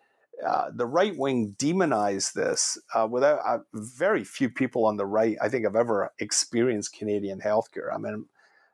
uh, 0.46 0.70
the 0.72 0.86
right 0.86 1.18
wing 1.18 1.56
demonized 1.58 2.36
this 2.36 2.78
uh, 2.94 3.08
without 3.10 3.40
uh, 3.44 3.58
very 3.74 4.24
few 4.24 4.48
people 4.48 4.86
on 4.86 4.98
the 4.98 5.08
right, 5.08 5.38
I 5.42 5.50
think, 5.50 5.64
have 5.64 5.76
ever 5.76 6.14
experienced 6.20 6.96
Canadian 6.96 7.40
healthcare. 7.40 7.92
I 7.92 7.98
mean, 7.98 8.26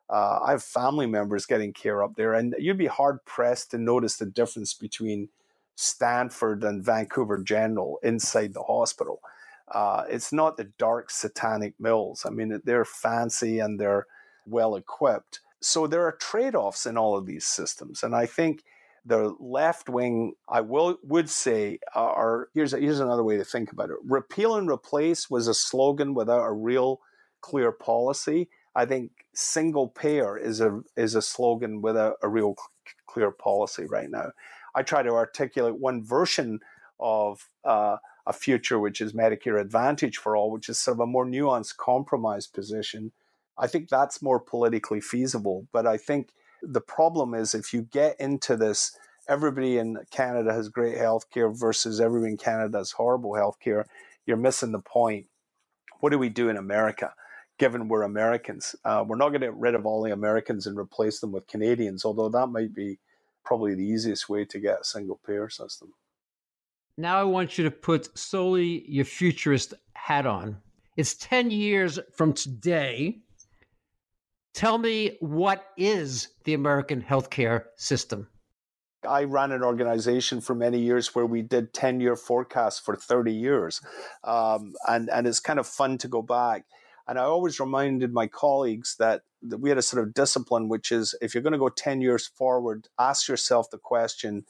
uh, 0.09 0.39
I 0.45 0.51
have 0.51 0.63
family 0.63 1.05
members 1.05 1.45
getting 1.45 1.71
care 1.71 2.03
up 2.03 2.15
there, 2.17 2.33
and 2.33 2.55
you'd 2.59 2.77
be 2.77 2.87
hard 2.87 3.23
pressed 3.23 3.71
to 3.71 3.77
notice 3.77 4.17
the 4.17 4.25
difference 4.25 4.73
between 4.73 5.29
Stanford 5.75 6.61
and 6.65 6.83
Vancouver 6.83 7.37
General 7.41 7.99
inside 8.03 8.53
the 8.53 8.63
hospital. 8.63 9.21
Uh, 9.71 10.03
it's 10.09 10.33
not 10.33 10.57
the 10.57 10.65
dark 10.77 11.09
satanic 11.09 11.73
mills. 11.79 12.25
I 12.25 12.31
mean, 12.31 12.59
they're 12.65 12.83
fancy 12.83 13.59
and 13.59 13.79
they're 13.79 14.07
well 14.45 14.75
equipped 14.75 15.39
so 15.63 15.87
there 15.87 16.05
are 16.05 16.11
trade-offs 16.11 16.85
in 16.85 16.97
all 16.97 17.17
of 17.17 17.25
these 17.25 17.45
systems, 17.45 18.03
and 18.03 18.15
I 18.15 18.25
think 18.25 18.63
the 19.05 19.35
left 19.39 19.89
wing, 19.89 20.33
I 20.47 20.61
will 20.61 20.97
would 21.03 21.29
say, 21.29 21.79
are 21.93 22.49
here's 22.53 22.71
here's 22.71 22.99
another 22.99 23.23
way 23.23 23.37
to 23.37 23.43
think 23.43 23.71
about 23.71 23.89
it. 23.89 23.97
Repeal 24.03 24.55
and 24.55 24.69
replace 24.69 25.29
was 25.29 25.47
a 25.47 25.53
slogan 25.53 26.13
without 26.13 26.45
a 26.45 26.53
real 26.53 27.01
clear 27.41 27.71
policy. 27.71 28.49
I 28.75 28.85
think 28.85 29.11
single 29.33 29.87
payer 29.89 30.37
is 30.37 30.61
a 30.61 30.81
is 30.95 31.15
a 31.15 31.21
slogan 31.21 31.81
without 31.81 32.15
a 32.21 32.29
real 32.29 32.55
clear 33.05 33.31
policy 33.31 33.85
right 33.85 34.09
now. 34.09 34.31
I 34.73 34.83
try 34.83 35.03
to 35.03 35.11
articulate 35.11 35.75
one 35.75 36.03
version 36.03 36.61
of 36.99 37.49
uh, 37.65 37.97
a 38.25 38.33
future 38.33 38.79
which 38.79 39.01
is 39.01 39.13
Medicare 39.13 39.59
Advantage 39.59 40.17
for 40.17 40.35
all, 40.35 40.49
which 40.49 40.69
is 40.69 40.79
sort 40.79 40.95
of 40.95 41.01
a 41.01 41.05
more 41.05 41.25
nuanced, 41.25 41.77
compromise 41.77 42.47
position 42.47 43.11
I 43.57 43.67
think 43.67 43.89
that's 43.89 44.21
more 44.21 44.39
politically 44.39 45.01
feasible. 45.01 45.67
But 45.71 45.85
I 45.85 45.97
think 45.97 46.29
the 46.61 46.81
problem 46.81 47.33
is 47.33 47.53
if 47.53 47.73
you 47.73 47.83
get 47.83 48.19
into 48.19 48.55
this, 48.55 48.97
everybody 49.27 49.77
in 49.77 49.97
Canada 50.11 50.53
has 50.53 50.69
great 50.69 50.97
healthcare 50.97 51.57
versus 51.57 51.99
everybody 51.99 52.31
in 52.31 52.37
Canada 52.37 52.79
has 52.79 52.91
horrible 52.91 53.31
healthcare, 53.31 53.85
you're 54.25 54.37
missing 54.37 54.71
the 54.71 54.79
point. 54.79 55.27
What 55.99 56.11
do 56.11 56.19
we 56.19 56.29
do 56.29 56.49
in 56.49 56.57
America? 56.57 57.13
Given 57.59 57.87
we're 57.87 58.01
Americans, 58.01 58.75
uh, 58.83 59.05
we're 59.07 59.15
not 59.15 59.29
going 59.29 59.41
to 59.41 59.47
get 59.47 59.55
rid 59.55 59.75
of 59.75 59.85
all 59.85 60.01
the 60.01 60.11
Americans 60.11 60.65
and 60.65 60.77
replace 60.77 61.19
them 61.19 61.31
with 61.31 61.47
Canadians, 61.47 62.03
although 62.03 62.29
that 62.29 62.47
might 62.47 62.73
be 62.73 62.99
probably 63.45 63.75
the 63.75 63.85
easiest 63.85 64.27
way 64.27 64.43
to 64.45 64.59
get 64.59 64.81
a 64.81 64.83
single 64.83 65.19
payer 65.25 65.49
system. 65.49 65.93
Now 66.97 67.19
I 67.19 67.23
want 67.23 67.57
you 67.57 67.63
to 67.63 67.71
put 67.71 68.17
solely 68.17 68.89
your 68.89 69.05
futurist 69.05 69.75
hat 69.93 70.25
on. 70.25 70.57
It's 70.97 71.15
10 71.15 71.51
years 71.51 71.99
from 72.11 72.33
today 72.33 73.19
Tell 74.53 74.77
me 74.77 75.17
what 75.19 75.65
is 75.77 76.29
the 76.43 76.53
American 76.53 77.01
healthcare 77.01 77.65
system? 77.75 78.27
I 79.07 79.23
ran 79.23 79.51
an 79.51 79.63
organization 79.63 80.41
for 80.41 80.53
many 80.53 80.79
years 80.79 81.13
where 81.15 81.25
we 81.25 81.41
did 81.41 81.73
10 81.73 81.99
year 81.99 82.15
forecasts 82.15 82.79
for 82.79 82.95
30 82.95 83.33
years. 83.33 83.81
Um, 84.23 84.75
and, 84.87 85.09
and 85.09 85.27
it's 85.27 85.39
kind 85.39 85.59
of 85.59 85.67
fun 85.67 85.97
to 85.99 86.07
go 86.07 86.21
back. 86.21 86.65
And 87.07 87.19
I 87.19 87.23
always 87.23 87.59
reminded 87.59 88.13
my 88.13 88.27
colleagues 88.27 88.95
that, 88.99 89.23
that 89.41 89.57
we 89.57 89.69
had 89.69 89.77
a 89.77 89.81
sort 89.81 90.03
of 90.03 90.13
discipline, 90.13 90.69
which 90.69 90.91
is 90.91 91.15
if 91.21 91.33
you're 91.33 91.43
going 91.43 91.53
to 91.53 91.59
go 91.59 91.69
10 91.69 91.99
years 91.99 92.27
forward, 92.27 92.87
ask 92.97 93.27
yourself 93.27 93.69
the 93.69 93.77
question 93.77 94.45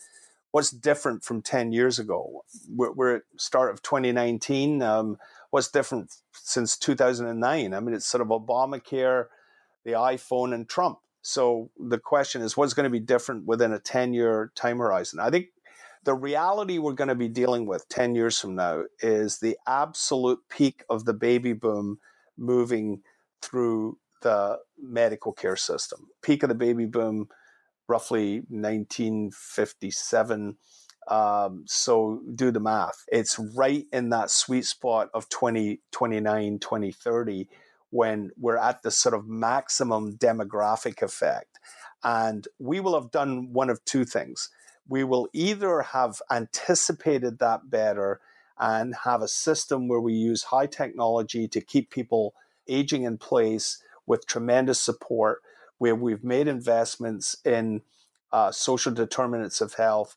what's 0.51 0.70
different 0.70 1.24
from 1.24 1.41
10 1.41 1.72
years 1.72 1.97
ago? 1.97 2.43
We're, 2.70 2.91
we're 2.91 3.16
at 3.16 3.22
start 3.38 3.72
of 3.72 3.82
2019. 3.82 4.84
Um, 4.84 5.18
what's 5.49 5.72
different 5.72 6.14
since 6.34 6.78
2009? 6.78 7.74
I 7.74 7.80
mean, 7.80 7.95
it's 7.95 8.06
sort 8.06 8.22
of 8.22 8.28
Obamacare 8.28 9.26
the 9.86 9.91
iPhone, 9.91 10.53
and 10.53 10.67
Trump. 10.67 10.99
So 11.21 11.71
the 11.79 11.97
question 11.97 12.41
is, 12.41 12.57
what's 12.57 12.73
going 12.73 12.84
to 12.84 12.89
be 12.89 12.99
different 12.99 13.45
within 13.45 13.71
a 13.71 13.79
10 13.79 14.13
year 14.13 14.51
time 14.55 14.79
horizon? 14.79 15.19
I 15.19 15.29
think 15.29 15.47
the 16.03 16.13
reality 16.13 16.77
we're 16.77 16.93
going 16.93 17.07
to 17.07 17.15
be 17.15 17.29
dealing 17.29 17.65
with 17.65 17.88
10 17.89 18.13
years 18.13 18.39
from 18.39 18.55
now 18.55 18.84
is 18.99 19.39
the 19.39 19.57
absolute 19.65 20.39
peak 20.49 20.84
of 20.89 21.05
the 21.05 21.13
baby 21.13 21.53
boom 21.53 21.99
moving 22.38 23.01
through 23.41 23.97
the 24.21 24.59
medical 24.81 25.31
care 25.31 25.55
system. 25.55 26.07
Peak 26.21 26.43
of 26.43 26.49
the 26.49 26.55
baby 26.55 26.86
boom, 26.86 27.29
roughly 27.88 28.41
1957. 28.49 30.57
Um, 31.07 31.63
so 31.67 32.21
do 32.36 32.51
the 32.51 32.59
math. 32.59 33.05
It's 33.09 33.39
right 33.39 33.86
in 33.91 34.09
that 34.09 34.29
sweet 34.29 34.65
spot 34.65 35.09
of 35.13 35.29
2029, 35.29 36.59
2030 36.59 37.47
when 37.94 38.32
we're 38.39 38.58
at 38.58 38.82
the 38.82 38.89
sort 38.89 39.14
of 39.14 39.28
maximum 39.28 40.18
demographic 40.18 41.04
effect. 41.04 41.60
And 42.04 42.48
we 42.58 42.80
will 42.80 43.00
have 43.00 43.12
done 43.12 43.54
one 43.54 43.70
of 43.70 43.86
two 43.86 44.04
things. 44.04 44.50
We 44.89 45.04
will 45.04 45.30
either 45.32 45.84
have 45.84 46.20
anticipated 46.32 47.38
that 47.38 47.70
better 47.70 48.20
and 48.60 48.96
have 49.04 49.22
a 49.22 49.28
system 49.28 49.88
where 49.88 50.02
we 50.02 50.14
use 50.14 50.46
high 50.46 50.66
technology 50.66 51.48
to 51.48 51.62
keep 51.62 51.91
people 51.91 52.34
aging 52.68 53.04
in 53.04 53.20
place 53.20 53.78
with 54.08 54.26
tremendous 54.26 54.80
support, 54.80 55.44
where 55.78 55.96
we've 55.96 56.24
made 56.24 56.48
investments 56.48 57.36
in 57.46 57.84
uh, 58.32 58.52
social 58.52 58.91
determinants 58.91 59.62
of 59.62 59.76
health, 59.76 60.16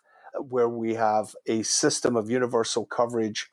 where 0.49 0.69
we 0.69 0.95
have 0.95 1.35
a 1.47 1.63
system 1.63 2.17
of 2.17 2.31
universal 2.31 2.87
coverage 2.87 3.51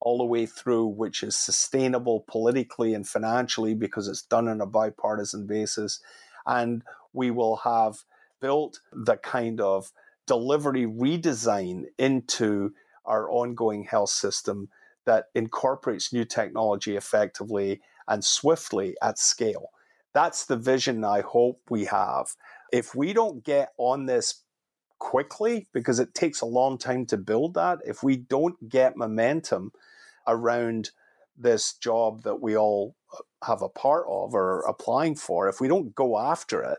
all 0.00 0.18
the 0.18 0.24
way 0.24 0.46
through, 0.46 0.86
which 0.86 1.22
is 1.22 1.36
sustainable 1.36 2.24
politically 2.26 2.94
and 2.94 3.06
financially 3.06 3.74
because 3.74 4.08
it's 4.08 4.22
done 4.22 4.48
on 4.48 4.60
a 4.60 4.66
bipartisan 4.66 5.46
basis. 5.46 6.00
And 6.46 6.82
we 7.12 7.30
will 7.30 7.56
have 7.56 8.04
built 8.40 8.80
the 8.92 9.16
kind 9.16 9.60
of 9.60 9.92
delivery 10.26 10.86
redesign 10.86 11.84
into 11.98 12.72
our 13.04 13.30
ongoing 13.30 13.84
health 13.84 14.10
system 14.10 14.68
that 15.04 15.26
incorporates 15.34 16.12
new 16.12 16.24
technology 16.24 16.96
effectively 16.96 17.80
and 18.08 18.24
swiftly 18.24 18.94
at 19.02 19.18
scale. 19.18 19.70
That's 20.12 20.46
the 20.46 20.56
vision 20.56 21.04
I 21.04 21.20
hope 21.20 21.60
we 21.68 21.84
have. 21.86 22.34
If 22.72 22.94
we 22.94 23.12
don't 23.12 23.44
get 23.44 23.72
on 23.78 24.06
this 24.06 24.42
quickly, 25.00 25.66
because 25.72 25.98
it 25.98 26.14
takes 26.14 26.40
a 26.40 26.46
long 26.46 26.78
time 26.78 27.04
to 27.06 27.16
build 27.16 27.54
that, 27.54 27.80
if 27.84 28.04
we 28.04 28.16
don't 28.16 28.68
get 28.68 28.96
momentum 28.96 29.72
around 30.28 30.90
this 31.36 31.72
job 31.72 32.22
that 32.22 32.40
we 32.40 32.56
all 32.56 32.94
uh, 33.12 33.46
have 33.46 33.62
a 33.62 33.68
part 33.68 34.04
of 34.08 34.34
or 34.34 34.60
applying 34.60 35.16
for, 35.16 35.48
if 35.48 35.60
we 35.60 35.66
don't 35.66 35.96
go 35.96 36.18
after 36.18 36.62
it, 36.62 36.78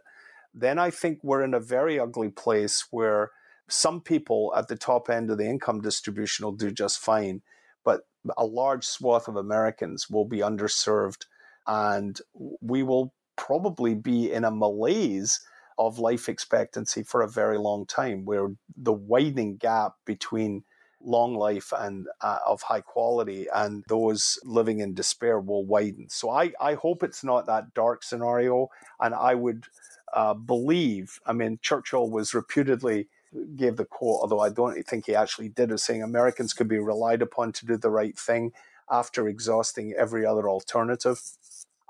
then 0.54 0.80
I 0.80 0.92
think 0.92 1.20
we're 1.24 1.44
in 1.44 1.54
a 1.54 1.60
very 1.60 2.00
ugly 2.00 2.30
place 2.30 2.86
where 2.92 3.32
some 3.68 4.02
people 4.02 4.54
at 4.56 4.68
the 4.68 4.76
top 4.76 5.10
end 5.10 5.32
of 5.32 5.38
the 5.38 5.50
income 5.50 5.82
distribution 5.82 6.46
will 6.46 6.54
do 6.54 6.72
just 6.72 7.00
fine, 7.00 7.42
but 7.84 8.02
a 8.38 8.46
large 8.46 8.86
swath 8.86 9.28
of 9.28 9.36
Americans 9.36 10.10
will 10.10 10.26
be 10.26 10.40
underserved 10.40 11.26
and 11.68 12.22
we 12.34 12.84
will 12.84 13.14
probably 13.36 13.96
be 13.96 14.32
in 14.32 14.44
a 14.44 14.52
malaise 14.52 15.40
of 15.78 16.00
life 16.00 16.30
expectancy 16.30 17.04
for 17.04 17.22
a 17.22 17.30
very 17.30 17.58
long 17.58 17.86
time 17.86 18.26
where 18.26 18.50
the 18.78 18.94
widening 18.94 19.58
gap 19.58 19.94
between 20.06 20.64
long 21.04 21.36
life 21.36 21.74
and 21.78 22.08
uh, 22.22 22.40
of 22.46 22.62
high 22.64 22.82
quality 22.82 23.48
and 23.54 23.84
those 23.88 24.40
living 24.44 24.80
in 24.80 24.94
despair 24.94 25.40
will 25.40 25.66
widen. 25.66 26.08
So 26.10 26.30
i 26.30 26.52
i 26.60 26.76
hope 26.76 27.04
it's 27.04 27.24
not 27.24 27.46
that 27.48 27.74
dark 27.74 28.04
scenario 28.04 28.70
and 29.00 29.16
i 29.16 29.34
would 29.36 29.66
uh, 30.14 30.34
believe 30.34 31.20
i 31.26 31.34
mean 31.34 31.60
churchill 31.62 32.10
was 32.10 32.34
reputedly 32.34 33.08
gave 33.56 33.78
the 33.78 33.86
quote 33.86 34.20
although 34.22 34.42
i 34.42 34.50
don't 34.50 34.82
think 34.86 35.06
he 35.06 35.16
actually 35.16 35.50
did 35.50 35.72
is 35.72 35.84
saying 35.84 36.04
americans 36.04 36.54
could 36.54 36.68
be 36.68 36.80
relied 36.80 37.22
upon 37.22 37.52
to 37.54 37.66
do 37.66 37.78
the 37.78 37.90
right 37.90 38.18
thing 38.20 38.52
after 38.90 39.28
exhausting 39.28 39.94
every 39.98 40.26
other 40.26 40.50
alternative 40.50 41.22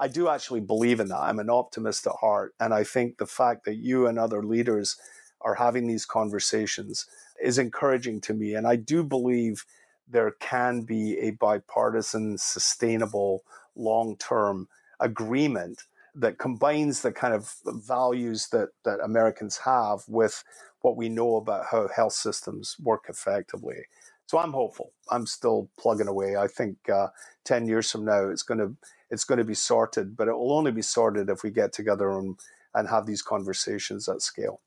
I 0.02 0.08
do 0.08 0.30
actually 0.30 0.62
believe 0.62 1.00
in 1.00 1.10
that. 1.10 1.22
I'm 1.22 1.38
an 1.38 1.52
optimist 1.52 2.08
at 2.08 2.14
heart. 2.20 2.56
And 2.60 2.74
I 2.74 2.84
think 2.84 3.18
the 3.20 3.28
fact 3.28 3.66
that 3.66 3.76
you 3.76 4.08
and 4.08 4.18
other 4.18 4.44
leaders 4.44 4.98
are 5.42 5.54
having 5.54 5.86
these 5.86 6.08
conversations 6.08 7.06
is 7.40 7.60
encouraging 7.60 8.20
to 8.22 8.34
me. 8.34 8.56
And 8.56 8.66
I 8.66 8.78
do 8.78 9.04
believe 9.04 9.64
there 10.10 10.32
can 10.40 10.82
be 10.82 11.20
a 11.20 11.32
bipartisan, 11.32 12.40
sustainable, 12.40 13.44
long 13.76 14.18
term 14.18 14.68
agreement 15.00 15.84
that 16.16 16.40
combines 16.40 17.04
the 17.04 17.12
kind 17.12 17.36
of 17.36 17.54
values 17.68 18.48
that, 18.52 18.70
that 18.84 19.00
Americans 19.02 19.58
have 19.66 20.00
with 20.08 20.44
what 20.82 20.98
we 20.98 21.10
know 21.10 21.36
about 21.36 21.66
how 21.70 21.88
health 21.96 22.14
systems 22.14 22.76
work 22.82 23.06
effectively. 23.08 23.84
So 24.26 24.40
I'm 24.40 24.54
hopeful. 24.54 24.94
I'm 25.12 25.28
still 25.28 25.70
plugging 25.78 26.08
away. 26.08 26.38
I 26.38 26.48
think 26.48 26.90
uh, 26.90 27.08
10 27.44 27.68
years 27.68 27.92
from 27.92 28.06
now, 28.06 28.30
it's 28.30 28.44
going 28.44 28.60
to 28.60 28.76
it's 29.12 29.26
going 29.26 29.38
to 29.38 29.44
be 29.44 29.54
sorted, 29.54 30.16
but 30.16 30.28
it 30.28 30.34
will 30.34 30.54
only 30.54 30.72
be 30.72 30.82
sorted 30.82 31.30
if 31.30 31.44
we 31.44 31.52
get 31.52 31.74
together 31.74 32.10
and, 32.18 32.40
and 32.74 32.88
have 32.88 33.06
these 33.06 33.22
conversations 33.22 34.08
at 34.08 34.22
scale. 34.22 34.62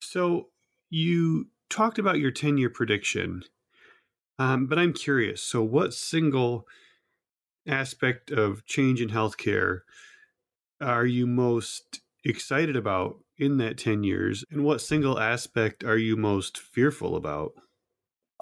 So 0.00 0.48
you 0.90 1.48
talked 1.68 1.98
about 1.98 2.20
your 2.20 2.30
10 2.30 2.56
year 2.56 2.70
prediction, 2.70 3.42
um, 4.38 4.66
but 4.66 4.78
I'm 4.78 4.92
curious. 4.92 5.42
So, 5.42 5.62
what 5.62 5.92
single 5.92 6.66
aspect 7.66 8.30
of 8.30 8.64
change 8.64 9.00
in 9.00 9.08
healthcare 9.08 9.80
are 10.80 11.06
you 11.06 11.26
most 11.26 12.00
excited 12.24 12.76
about 12.76 13.16
in 13.38 13.56
that 13.58 13.78
10 13.78 14.04
years? 14.04 14.44
And 14.50 14.64
what 14.64 14.80
single 14.80 15.18
aspect 15.18 15.82
are 15.82 15.98
you 15.98 16.16
most 16.16 16.58
fearful 16.58 17.16
about? 17.16 17.52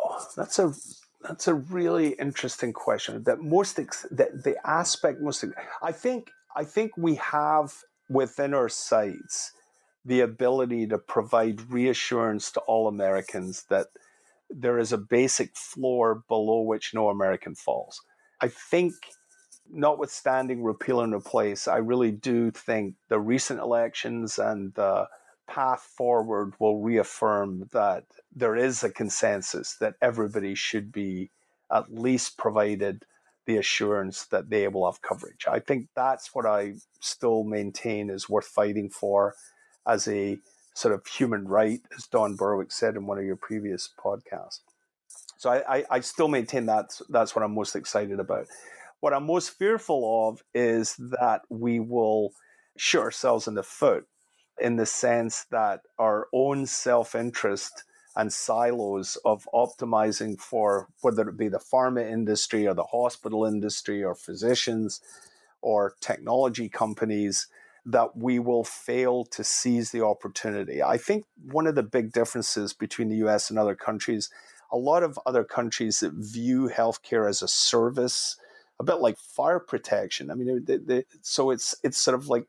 Oh, 0.03 0.27
that's 0.37 0.59
a 0.59 0.75
that's 1.23 1.49
a 1.49 1.55
really 1.55 2.11
interesting 2.15 2.73
question. 2.73 3.23
That 3.25 3.41
most 3.41 3.79
ex- 3.79 4.07
that 4.11 4.45
the 4.45 4.57
aspect 4.65 5.21
most 5.21 5.45
I 5.83 5.93
think 5.93 6.31
I 6.57 6.65
think 6.65 6.93
we 6.97 7.17
have 7.17 7.73
within 8.09 8.55
our 8.55 8.69
sights 8.69 9.53
the 10.05 10.21
ability 10.21 10.87
to 10.89 10.99
provide 10.99 11.71
reassurance 11.71 12.51
to 12.53 12.61
all 12.61 12.89
Americans 12.89 13.65
that 13.71 13.87
there 14.51 14.79
is 14.79 14.93
a 14.93 14.99
basic 14.99 15.57
floor 15.57 16.23
below 16.29 16.61
which 16.61 16.93
no 16.93 17.09
American 17.09 17.55
falls. 17.55 18.01
I 18.41 18.49
think, 18.49 18.95
notwithstanding 19.71 20.63
repeal 20.63 21.01
and 21.01 21.15
replace, 21.15 21.69
I 21.69 21.77
really 21.77 22.11
do 22.11 22.51
think 22.51 22.97
the 23.09 23.21
recent 23.21 23.61
elections 23.61 24.39
and 24.39 24.75
the 24.75 25.07
path 25.53 25.83
forward 25.97 26.55
will 26.59 26.81
reaffirm 26.81 27.69
that 27.73 28.05
there 28.35 28.57
is 28.57 28.83
a 28.83 28.91
consensus 28.91 29.77
that 29.81 29.95
everybody 30.01 30.55
should 30.55 30.91
be 30.91 31.31
at 31.71 31.93
least 31.93 32.39
provided 32.39 33.05
the 33.45 33.59
assurance 33.59 34.25
that 34.27 34.49
they 34.49 34.67
will 34.69 34.91
have 34.91 35.03
coverage. 35.03 35.45
I 35.47 35.59
think 35.59 35.89
that's 35.95 36.35
what 36.35 36.47
I 36.47 36.75
still 37.01 37.45
maintain 37.45 38.09
is 38.09 38.31
worth 38.31 38.47
fighting 38.47 38.89
for 38.89 39.35
as 39.87 40.09
a 40.09 40.39
sort 40.75 40.95
of 40.95 41.07
human 41.07 41.47
right, 41.47 41.81
as 41.95 42.07
Don 42.07 42.35
Berwick 42.35 42.73
said 42.73 42.97
in 42.97 43.07
one 43.07 43.19
of 43.19 43.25
your 43.25 43.37
previous 43.37 43.91
podcasts. 44.03 44.61
So 45.37 45.51
I, 45.51 45.77
I, 45.77 45.85
I 45.91 46.01
still 46.01 46.29
maintain 46.29 46.65
that 46.67 46.99
that's 47.11 47.37
what 47.37 47.45
I'm 47.45 47.55
most 47.55 47.77
excited 47.77 48.21
about. 48.21 48.47
What 49.01 49.13
I'm 49.13 49.27
most 49.27 49.51
fearful 49.59 50.31
of 50.31 50.43
is 50.55 50.95
that 50.97 51.43
we 51.51 51.79
will 51.79 52.33
shoot 52.79 53.01
ourselves 53.01 53.49
in 53.49 53.55
the 53.55 53.63
foot 53.63 54.07
in 54.61 54.77
the 54.77 54.87
sense 54.87 55.45
that 55.51 55.83
our 55.99 56.29
own 56.33 56.67
self 56.67 57.15
interest 57.15 57.85
and 58.15 58.33
silos 58.33 59.17
of 59.25 59.49
optimizing 59.55 60.39
for 60.39 60.89
whether 61.01 61.29
it 61.29 61.37
be 61.37 61.49
the 61.49 61.59
pharma 61.59 62.09
industry 62.09 62.67
or 62.67 62.75
the 62.75 62.85
hospital 62.85 63.45
industry 63.45 64.05
or 64.05 64.15
physicians 64.15 65.01
or 65.63 65.95
technology 66.01 66.69
companies 66.69 67.47
that 67.85 68.17
we 68.17 68.39
will 68.39 68.65
fail 68.65 69.25
to 69.25 69.43
seize 69.43 69.91
the 69.91 70.05
opportunity. 70.05 70.83
I 70.83 70.99
think 70.99 71.25
one 71.51 71.67
of 71.67 71.75
the 71.75 71.83
big 71.83 72.13
differences 72.13 72.73
between 72.73 73.09
the 73.09 73.27
US 73.27 73.51
and 73.51 73.59
other 73.59 73.75
countries, 73.75 74.31
a 74.71 74.77
lot 74.77 75.03
of 75.03 75.19
other 75.27 75.45
countries 75.45 76.01
that 76.01 76.13
view 76.13 76.71
healthcare 76.73 77.29
as 77.29 77.43
a 77.43 77.49
service, 77.49 78.37
a 78.79 78.85
bit 78.85 79.01
like 79.01 79.19
fire 79.19 79.59
protection. 79.59 80.31
I 80.31 80.35
mean, 80.35 80.65
they, 80.65 80.77
they, 80.77 81.05
so 81.23 81.51
it's 81.51 81.75
it's 81.83 81.99
sort 81.99 82.15
of 82.15 82.29
like 82.29 82.47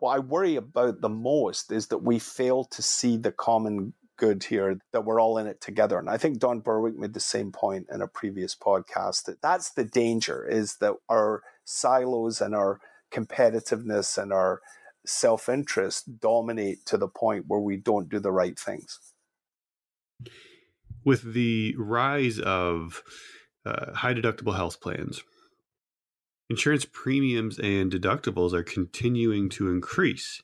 what 0.00 0.16
I 0.16 0.18
worry 0.18 0.56
about 0.56 1.00
the 1.00 1.08
most 1.08 1.70
is 1.70 1.86
that 1.88 1.98
we 2.02 2.18
fail 2.18 2.64
to 2.64 2.82
see 2.82 3.16
the 3.16 3.30
common 3.30 3.92
good 4.16 4.44
here, 4.44 4.78
that 4.92 5.04
we're 5.04 5.20
all 5.20 5.38
in 5.38 5.46
it 5.46 5.60
together. 5.60 5.98
And 5.98 6.10
I 6.10 6.16
think 6.16 6.38
Don 6.38 6.60
Berwick 6.60 6.96
made 6.96 7.14
the 7.14 7.20
same 7.20 7.52
point 7.52 7.86
in 7.92 8.02
a 8.02 8.08
previous 8.08 8.56
podcast 8.56 9.24
that 9.24 9.40
that's 9.40 9.70
the 9.70 9.84
danger 9.84 10.46
is 10.46 10.76
that 10.76 10.94
our 11.08 11.42
silos 11.64 12.40
and 12.40 12.54
our 12.54 12.80
competitiveness 13.12 14.20
and 14.20 14.32
our 14.32 14.60
self 15.06 15.48
interest 15.48 16.20
dominate 16.20 16.86
to 16.86 16.96
the 16.96 17.08
point 17.08 17.44
where 17.48 17.60
we 17.60 17.76
don't 17.76 18.08
do 18.08 18.18
the 18.18 18.32
right 18.32 18.58
things. 18.58 18.98
With 21.04 21.34
the 21.34 21.74
rise 21.78 22.38
of 22.38 23.02
uh, 23.66 23.94
high 23.94 24.14
deductible 24.14 24.56
health 24.56 24.80
plans, 24.80 25.22
Insurance 26.50 26.84
premiums 26.84 27.60
and 27.60 27.92
deductibles 27.92 28.52
are 28.52 28.64
continuing 28.64 29.48
to 29.50 29.70
increase. 29.70 30.42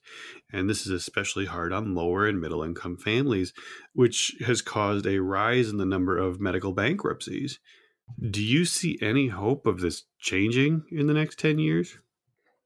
And 0.52 0.70
this 0.70 0.86
is 0.86 0.92
especially 0.92 1.46
hard 1.46 1.72
on 1.72 1.96
lower 1.96 2.28
and 2.28 2.40
middle 2.40 2.62
income 2.62 2.96
families, 2.96 3.52
which 3.92 4.36
has 4.46 4.62
caused 4.62 5.04
a 5.04 5.20
rise 5.20 5.68
in 5.68 5.78
the 5.78 5.84
number 5.84 6.16
of 6.16 6.40
medical 6.40 6.72
bankruptcies. 6.72 7.58
Do 8.30 8.40
you 8.40 8.64
see 8.64 9.00
any 9.02 9.26
hope 9.28 9.66
of 9.66 9.80
this 9.80 10.04
changing 10.20 10.84
in 10.92 11.08
the 11.08 11.14
next 11.14 11.40
10 11.40 11.58
years? 11.58 11.98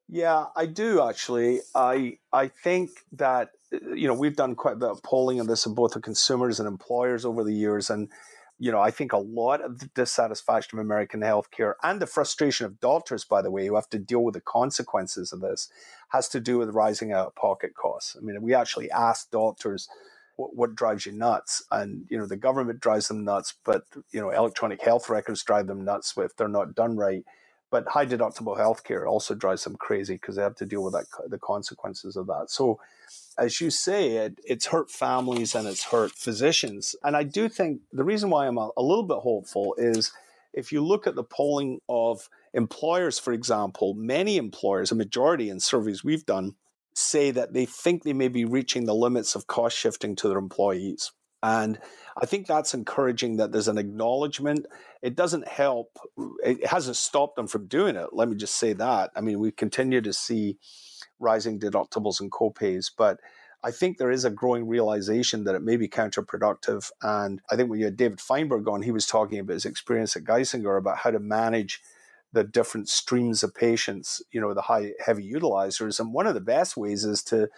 Yeah, 0.06 0.46
I 0.54 0.66
do 0.66 1.08
actually. 1.08 1.60
I 1.74 2.18
I 2.32 2.48
think 2.48 2.90
that 3.12 3.50
you 3.70 4.08
know 4.08 4.14
we've 4.14 4.34
done 4.34 4.56
quite 4.56 4.74
a 4.74 4.78
bit 4.78 4.88
of 4.88 5.02
polling 5.04 5.38
on 5.38 5.46
this 5.46 5.66
of 5.66 5.76
both 5.76 5.92
the 5.92 6.00
consumers 6.00 6.58
and 6.58 6.66
employers 6.66 7.24
over 7.24 7.44
the 7.44 7.54
years, 7.54 7.90
and 7.90 8.08
you 8.60 8.70
know, 8.70 8.78
I 8.78 8.90
think 8.90 9.14
a 9.14 9.18
lot 9.18 9.62
of 9.62 9.78
the 9.78 9.86
dissatisfaction 9.86 10.78
of 10.78 10.84
American 10.84 11.22
healthcare 11.22 11.74
and 11.82 11.98
the 11.98 12.06
frustration 12.06 12.66
of 12.66 12.78
doctors, 12.78 13.24
by 13.24 13.40
the 13.40 13.50
way, 13.50 13.66
who 13.66 13.74
have 13.74 13.88
to 13.88 13.98
deal 13.98 14.22
with 14.22 14.34
the 14.34 14.42
consequences 14.42 15.32
of 15.32 15.40
this, 15.40 15.70
has 16.10 16.28
to 16.28 16.40
do 16.40 16.58
with 16.58 16.74
rising 16.74 17.10
out 17.10 17.28
of 17.28 17.34
pocket 17.34 17.74
costs. 17.74 18.16
I 18.16 18.20
mean, 18.20 18.40
we 18.42 18.52
actually 18.54 18.90
asked 18.90 19.30
doctors 19.30 19.88
what, 20.36 20.54
what 20.54 20.74
drives 20.74 21.06
you 21.06 21.12
nuts, 21.12 21.64
and 21.70 22.04
you 22.10 22.18
know, 22.18 22.26
the 22.26 22.36
government 22.36 22.80
drives 22.80 23.08
them 23.08 23.24
nuts, 23.24 23.54
but 23.64 23.84
you 24.10 24.20
know, 24.20 24.28
electronic 24.28 24.82
health 24.82 25.08
records 25.08 25.42
drive 25.42 25.66
them 25.66 25.82
nuts 25.82 26.12
if 26.18 26.36
they're 26.36 26.46
not 26.46 26.74
done 26.74 26.98
right. 26.98 27.24
But 27.70 27.88
high 27.88 28.06
deductible 28.06 28.58
healthcare 28.58 29.06
also 29.06 29.34
drives 29.34 29.64
them 29.64 29.76
crazy 29.76 30.14
because 30.14 30.36
they 30.36 30.42
have 30.42 30.56
to 30.56 30.66
deal 30.66 30.82
with 30.82 30.94
that, 30.94 31.06
the 31.28 31.38
consequences 31.38 32.16
of 32.16 32.26
that. 32.26 32.50
So 32.50 32.80
as 33.38 33.60
you 33.60 33.70
say, 33.70 34.16
it, 34.16 34.40
it's 34.44 34.66
hurt 34.66 34.90
families 34.90 35.54
and 35.54 35.66
it's 35.66 35.84
hurt 35.84 36.12
physicians. 36.12 36.96
And 37.02 37.16
I 37.16 37.22
do 37.22 37.48
think 37.48 37.80
the 37.92 38.04
reason 38.04 38.30
why 38.30 38.46
I'm 38.46 38.58
a, 38.58 38.70
a 38.76 38.82
little 38.82 39.04
bit 39.04 39.18
hopeful 39.18 39.74
is 39.78 40.12
if 40.52 40.72
you 40.72 40.84
look 40.84 41.06
at 41.06 41.14
the 41.14 41.24
polling 41.24 41.80
of 41.88 42.28
employers, 42.52 43.18
for 43.18 43.32
example, 43.32 43.94
many 43.94 44.36
employers, 44.36 44.90
a 44.90 44.96
majority 44.96 45.48
in 45.48 45.60
surveys 45.60 46.02
we've 46.02 46.26
done, 46.26 46.56
say 46.92 47.30
that 47.30 47.52
they 47.52 47.66
think 47.66 48.02
they 48.02 48.12
may 48.12 48.28
be 48.28 48.44
reaching 48.44 48.84
the 48.84 48.94
limits 48.94 49.34
of 49.34 49.46
cost 49.46 49.76
shifting 49.76 50.16
to 50.16 50.28
their 50.28 50.38
employees. 50.38 51.12
And 51.42 51.78
I 52.20 52.26
think 52.26 52.46
that's 52.46 52.74
encouraging 52.74 53.36
that 53.36 53.52
there's 53.52 53.68
an 53.68 53.78
acknowledgement. 53.78 54.66
It 55.00 55.16
doesn't 55.16 55.48
help, 55.48 55.98
it 56.44 56.66
hasn't 56.66 56.96
stopped 56.96 57.36
them 57.36 57.46
from 57.46 57.66
doing 57.66 57.96
it. 57.96 58.08
Let 58.12 58.28
me 58.28 58.36
just 58.36 58.56
say 58.56 58.74
that. 58.74 59.10
I 59.16 59.20
mean, 59.20 59.38
we 59.38 59.50
continue 59.50 60.00
to 60.02 60.12
see 60.12 60.58
rising 61.18 61.58
deductibles 61.58 62.20
and 62.20 62.30
copays, 62.30 62.90
but 62.96 63.20
I 63.62 63.70
think 63.70 63.98
there 63.98 64.10
is 64.10 64.24
a 64.24 64.30
growing 64.30 64.66
realization 64.66 65.44
that 65.44 65.54
it 65.54 65.62
may 65.62 65.76
be 65.76 65.88
counterproductive. 65.88 66.90
And 67.02 67.40
I 67.50 67.56
think 67.56 67.68
when 67.70 67.78
you 67.78 67.84
had 67.86 67.96
David 67.96 68.20
Feinberg 68.20 68.66
on, 68.68 68.82
he 68.82 68.90
was 68.90 69.06
talking 69.06 69.38
about 69.38 69.54
his 69.54 69.66
experience 69.66 70.16
at 70.16 70.24
Geisinger 70.24 70.78
about 70.78 70.98
how 70.98 71.10
to 71.10 71.18
manage 71.18 71.80
the 72.32 72.44
different 72.44 72.88
streams 72.88 73.42
of 73.42 73.54
patients, 73.54 74.22
you 74.30 74.40
know, 74.40 74.54
the 74.54 74.62
high 74.62 74.92
heavy 75.04 75.30
utilizers. 75.30 76.00
And 76.00 76.14
one 76.14 76.26
of 76.26 76.34
the 76.34 76.40
best 76.40 76.76
ways 76.76 77.04
is 77.04 77.22
to 77.24 77.48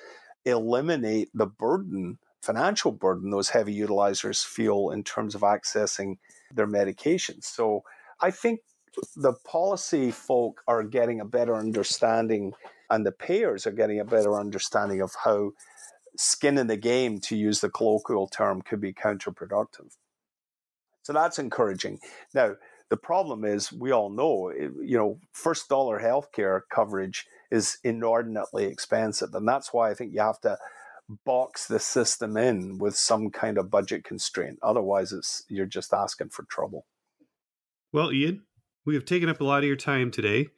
eliminate 0.45 1.29
the 1.35 1.47
burden, 1.47 2.19
financial 2.43 2.93
burden 2.93 3.31
those 3.31 3.51
heavy 3.51 3.75
utilizers 3.75 4.45
feel 4.45 4.91
in 4.91 5.05
terms 5.05 5.35
of 5.35 5.43
accessing 5.43 6.19
their 6.53 6.67
medications. 6.67 7.45
So 7.45 7.83
I 8.21 8.31
think 8.31 8.61
the 9.17 9.33
policy 9.47 10.11
folk 10.11 10.61
are 10.67 10.83
getting 10.83 11.21
a 11.21 11.25
better 11.25 11.55
understanding 11.55 12.53
and 12.91 13.07
the 13.07 13.13
payers 13.13 13.67
are 13.67 13.73
getting 13.73 14.01
a 14.01 14.05
better 14.05 14.39
understanding 14.39 15.01
of 15.01 15.13
how 15.25 15.53
skin 16.17 16.59
in 16.59 16.67
the 16.67 16.77
game, 16.77 17.19
to 17.21 17.37
use 17.37 17.61
the 17.61 17.71
colloquial 17.71 18.27
term, 18.27 18.61
could 18.61 18.81
be 18.81 18.93
counterproductive. 18.93 19.97
So 21.03 21.13
that's 21.13 21.39
encouraging. 21.39 22.01
Now, 22.35 22.57
the 22.91 22.97
problem 22.99 23.45
is, 23.45 23.73
we 23.73 23.93
all 23.93 24.11
know, 24.11 24.49
eh, 24.49 24.69
you 24.83 24.99
know, 24.99 25.19
first 25.33 25.69
dollar 25.71 26.01
healthcare 26.01 26.61
coverage 26.71 27.27
is 27.51 27.79
inordinately 27.83 28.67
expensive. 28.67 29.35
And 29.35 29.49
that's 29.49 29.73
why 29.73 29.91
I 29.91 29.95
think 29.95 30.13
you 30.13 30.21
have 30.21 30.41
to 30.43 30.59
box 31.25 31.67
the 31.67 31.79
system 31.79 32.37
in 32.37 32.79
with 32.79 32.97
some 32.97 33.31
kind 33.31 33.59
of 33.59 33.71
budget 33.71 34.05
constraint. 34.05 34.59
Otherwise, 34.63 35.13
it's 35.13 35.45
you're 35.49 35.67
just 35.67 35.93
asking 35.93 36.31
for 36.31 36.45
trouble. 36.45 36.87
Well, 37.93 38.13
Ian, 38.13 38.43
we 38.87 38.95
have 38.95 39.05
taken 39.05 39.29
up 39.29 39.41
a 39.41 39.45
lot 39.45 39.59
of 39.59 39.65
your 39.65 39.77
time 39.77 40.11
today. 40.11 40.49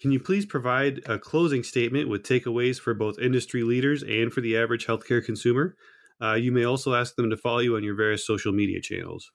Can 0.00 0.12
you 0.12 0.20
please 0.20 0.46
provide 0.46 1.00
a 1.06 1.18
closing 1.18 1.62
statement 1.62 2.08
with 2.08 2.22
takeaways 2.22 2.80
for 2.80 2.94
both 2.94 3.18
industry 3.18 3.62
leaders 3.62 4.02
and 4.02 4.32
for 4.32 4.40
the 4.40 4.56
average 4.56 4.86
healthcare 4.86 5.24
consumer? 5.24 5.76
Uh, 6.20 6.34
you 6.34 6.52
may 6.52 6.64
also 6.64 6.94
ask 6.94 7.16
them 7.16 7.30
to 7.30 7.36
follow 7.36 7.58
you 7.58 7.76
on 7.76 7.84
your 7.84 7.94
various 7.94 8.26
social 8.26 8.52
media 8.52 8.80
channels. 8.80 9.30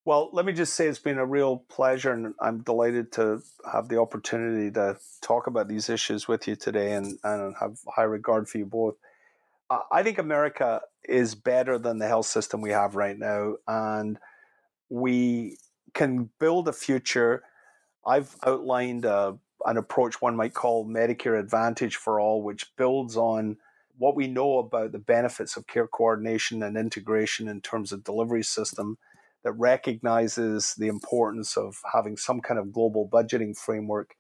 Well, 0.06 0.30
let 0.34 0.46
me 0.46 0.52
just 0.52 0.74
say 0.74 0.88
it's 0.88 1.00
been 1.00 1.18
a 1.18 1.26
real 1.26 1.64
pleasure, 1.70 2.12
and 2.12 2.34
I'm 2.42 2.64
delighted 2.64 3.14
to 3.14 3.42
have 3.72 3.88
the 3.88 4.02
opportunity 4.02 4.70
to 4.72 4.98
talk 5.22 5.48
about 5.48 5.70
these 5.70 5.88
issues 5.88 6.28
with 6.28 6.50
you 6.50 6.58
today 6.58 6.92
and, 6.92 7.18
and 7.24 7.56
have 7.62 7.78
high 7.88 8.04
regard 8.04 8.50
for 8.50 8.58
you 8.58 8.66
both. 8.66 8.96
I 9.90 10.04
think 10.04 10.18
America 10.18 10.82
is 11.08 11.36
better 11.36 11.80
than 11.80 12.00
the 12.00 12.10
health 12.10 12.26
system 12.26 12.60
we 12.60 12.72
have 12.72 12.98
right 12.98 13.18
now, 13.18 13.54
and 13.66 14.20
we 14.90 15.56
can 15.94 16.30
build 16.40 16.68
a 16.68 16.74
future. 16.74 17.44
I've 18.06 18.36
outlined 18.46 19.06
a, 19.06 19.38
an 19.66 19.78
approach 19.78 20.22
one 20.22 20.36
might 20.36 20.54
call 20.54 20.86
Medicare 20.86 21.40
Advantage 21.40 21.96
for 21.96 22.20
All, 22.20 22.44
which 22.44 22.76
builds 22.76 23.16
on 23.16 23.58
what 23.98 24.16
we 24.16 24.28
know 24.28 24.58
about 24.58 24.92
the 24.92 25.00
benefits 25.00 25.56
of 25.56 25.68
care 25.68 25.88
coordination 25.88 26.64
and 26.64 26.78
integration 26.78 27.48
in 27.48 27.62
terms 27.62 27.92
of 27.92 28.04
delivery 28.04 28.44
system 28.44 28.98
that 29.44 29.52
recognizes 29.54 30.74
the 30.78 30.88
importance 30.88 31.58
of 31.58 31.76
having 31.94 32.18
some 32.18 32.42
kind 32.42 32.60
of 32.60 32.72
global 32.72 33.08
budgeting 33.08 33.58
framework 33.58 34.16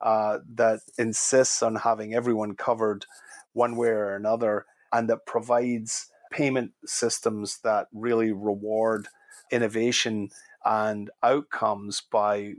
uh, 0.00 0.38
that 0.54 0.80
insists 0.98 1.62
on 1.62 1.74
having 1.74 2.14
everyone 2.14 2.54
covered 2.54 3.06
one 3.54 3.76
way 3.76 3.88
or 3.88 4.14
another 4.14 4.66
and 4.92 5.08
that 5.10 5.26
provides 5.26 6.10
payment 6.30 6.72
systems 6.86 7.58
that 7.64 7.88
really 7.92 8.30
reward 8.30 9.08
innovation 9.50 10.28
and 10.68 11.10
outcomes 11.22 12.02
by 12.12 12.52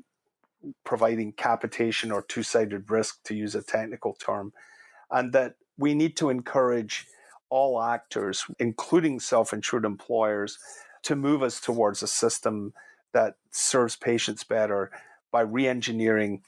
providing 0.84 1.32
capitation 1.32 2.12
or 2.12 2.24
two 2.24 2.41
sided 2.41 2.89
risk, 2.89 3.24
to 3.24 3.36
use 3.36 3.53
a 3.53 3.62
technical 3.62 4.14
term, 4.14 4.51
and 5.12 5.32
that 5.32 5.55
we 5.78 5.93
need 5.93 6.18
to 6.18 6.30
encourage 6.30 7.05
all 7.49 7.82
actors, 7.82 8.45
including 8.57 9.20
self 9.20 9.53
insured 9.53 9.86
employers, 9.86 10.57
to 11.03 11.16
move 11.16 11.43
us 11.43 11.62
towards 11.62 12.01
a 12.01 12.07
system 12.07 12.74
that 13.14 13.36
serves 13.51 13.95
patients 13.95 14.43
better 14.43 14.91
by 15.32 15.41
re-engineering 15.41 16.41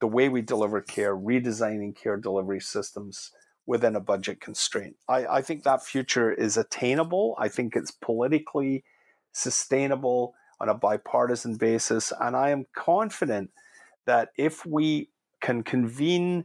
the 0.00 0.06
way 0.06 0.28
we 0.28 0.40
deliver 0.40 0.80
care, 0.80 1.16
redesigning 1.16 1.94
care 1.94 2.16
delivery 2.16 2.60
systems 2.60 3.32
within 3.66 3.96
a 3.96 4.00
budget 4.00 4.40
constraint. 4.40 4.96
I, 5.08 5.26
I 5.26 5.42
think 5.42 5.64
that 5.64 5.84
future 5.84 6.32
is 6.32 6.56
attainable. 6.56 7.34
I 7.38 7.48
think 7.48 7.74
it's 7.74 7.90
politically 7.90 8.84
sustainable 9.32 10.34
on 10.60 10.68
a 10.68 10.74
bipartisan 10.74 11.56
basis. 11.56 12.12
And 12.20 12.36
I 12.36 12.50
am 12.50 12.66
confident 12.74 13.50
that 14.06 14.30
if 14.36 14.64
we 14.64 15.10
can 15.40 15.62
convene 15.62 16.44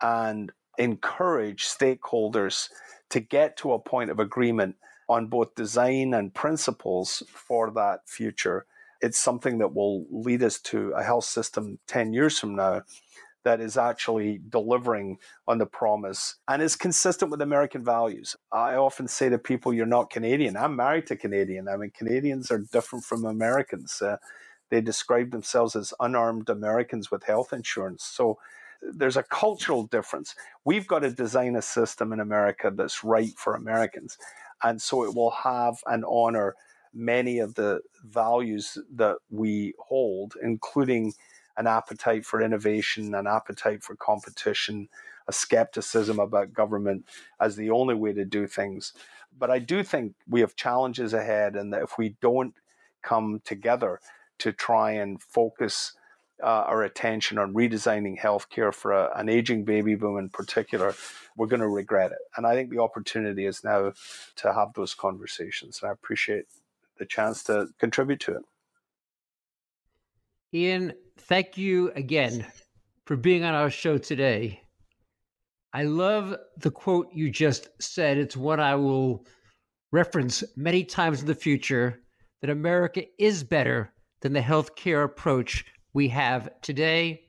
and 0.00 0.52
encourage 0.78 1.66
stakeholders 1.66 2.68
to 3.10 3.20
get 3.20 3.56
to 3.58 3.72
a 3.72 3.78
point 3.78 4.10
of 4.10 4.18
agreement 4.18 4.76
on 5.08 5.26
both 5.26 5.54
design 5.54 6.14
and 6.14 6.32
principles 6.32 7.22
for 7.28 7.70
that 7.72 8.08
future. 8.08 8.64
It's 9.00 9.18
something 9.18 9.58
that 9.58 9.74
will 9.74 10.06
lead 10.10 10.42
us 10.42 10.60
to 10.60 10.90
a 10.90 11.02
health 11.02 11.24
system 11.24 11.78
10 11.88 12.12
years 12.12 12.38
from 12.38 12.54
now 12.54 12.82
that 13.44 13.60
is 13.60 13.76
actually 13.78 14.40
delivering 14.50 15.18
on 15.48 15.58
the 15.58 15.66
promise 15.66 16.36
and 16.48 16.62
is 16.62 16.76
consistent 16.76 17.30
with 17.30 17.42
American 17.42 17.84
values. 17.84 18.36
I 18.52 18.74
often 18.74 19.08
say 19.08 19.28
to 19.30 19.38
people, 19.38 19.74
You're 19.74 19.86
not 19.86 20.10
Canadian. 20.10 20.56
I'm 20.56 20.76
married 20.76 21.06
to 21.08 21.16
Canadian. 21.16 21.68
I 21.68 21.76
mean, 21.76 21.90
Canadians 21.90 22.50
are 22.50 22.58
different 22.72 23.04
from 23.04 23.24
Americans. 23.26 24.02
Uh, 24.02 24.18
they 24.70 24.80
describe 24.82 25.32
themselves 25.32 25.76
as 25.76 25.94
unarmed 26.00 26.50
Americans 26.50 27.10
with 27.10 27.24
health 27.24 27.52
insurance. 27.52 28.04
So 28.04 28.38
there's 28.82 29.16
a 29.18 29.24
cultural 29.24 29.84
difference. 29.84 30.34
We've 30.64 30.86
got 30.88 31.00
to 31.00 31.10
design 31.10 31.56
a 31.56 31.62
system 31.62 32.12
in 32.12 32.20
America 32.20 32.72
that's 32.74 33.04
right 33.04 33.32
for 33.38 33.54
Americans 33.54 34.08
and 34.62 34.80
so 34.80 35.04
it 35.04 35.14
will 35.14 35.30
have 35.30 35.76
and 35.86 36.04
honor 36.06 36.54
many 36.94 37.38
of 37.38 37.54
the 37.54 37.80
values 38.04 38.78
that 38.94 39.16
we 39.30 39.74
hold, 39.78 40.34
including 40.42 41.12
an 41.56 41.66
appetite 41.66 42.24
for 42.24 42.42
innovation, 42.42 43.14
an 43.14 43.26
appetite 43.26 43.82
for 43.82 43.96
competition, 43.96 44.88
a 45.28 45.32
skepticism 45.32 46.18
about 46.18 46.52
government 46.52 47.06
as 47.40 47.56
the 47.56 47.70
only 47.70 47.94
way 47.94 48.12
to 48.12 48.24
do 48.24 48.46
things. 48.46 48.92
But 49.38 49.50
I 49.50 49.58
do 49.58 49.82
think 49.82 50.14
we 50.28 50.40
have 50.40 50.56
challenges 50.56 51.14
ahead, 51.14 51.56
and 51.56 51.72
that 51.72 51.82
if 51.82 51.98
we 51.98 52.16
don't 52.20 52.54
come 53.02 53.40
together 53.44 54.00
to 54.38 54.52
try 54.52 54.92
and 54.92 55.22
focus 55.22 55.92
uh, 56.42 56.64
our 56.66 56.82
attention 56.84 57.38
on 57.38 57.54
redesigning 57.54 58.18
healthcare 58.18 58.72
for 58.72 58.92
a, 58.92 59.10
an 59.16 59.28
aging 59.28 59.64
baby 59.64 59.94
boom 59.94 60.18
in 60.18 60.28
particular, 60.30 60.94
we're 61.36 61.46
going 61.46 61.60
to 61.60 61.68
regret 61.68 62.12
it. 62.12 62.18
And 62.36 62.46
I 62.46 62.54
think 62.54 62.70
the 62.70 62.80
opportunity 62.80 63.46
is 63.46 63.62
now 63.62 63.92
to 64.36 64.52
have 64.52 64.72
those 64.74 64.94
conversations. 64.94 65.80
And 65.80 65.90
I 65.90 65.92
appreciate 65.92 66.46
the 66.98 67.06
chance 67.06 67.42
to 67.44 67.68
contribute 67.78 68.20
to 68.20 68.36
it. 68.36 68.42
Ian, 70.52 70.94
thank 71.20 71.56
you 71.56 71.92
again 71.92 72.46
for 73.06 73.16
being 73.16 73.44
on 73.44 73.54
our 73.54 73.70
show 73.70 73.98
today. 73.98 74.62
I 75.72 75.84
love 75.84 76.34
the 76.58 76.70
quote 76.70 77.08
you 77.12 77.30
just 77.30 77.68
said. 77.80 78.18
It's 78.18 78.36
one 78.36 78.58
I 78.58 78.74
will 78.74 79.26
reference 79.92 80.42
many 80.56 80.84
times 80.84 81.20
in 81.20 81.26
the 81.26 81.34
future 81.34 82.00
that 82.40 82.50
America 82.50 83.02
is 83.18 83.44
better 83.44 83.92
than 84.22 84.32
the 84.32 84.40
healthcare 84.40 85.04
approach 85.04 85.64
we 85.92 86.08
have 86.08 86.48
today. 86.62 87.22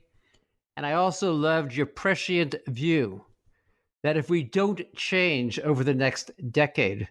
And 0.76 0.86
I 0.86 0.94
also 0.94 1.32
loved 1.32 1.74
your 1.74 1.86
prescient 1.86 2.54
view 2.68 3.24
that 4.02 4.16
if 4.16 4.30
we 4.30 4.42
don't 4.42 4.80
change 4.96 5.60
over 5.60 5.84
the 5.84 5.94
next 5.94 6.30
decade, 6.50 7.08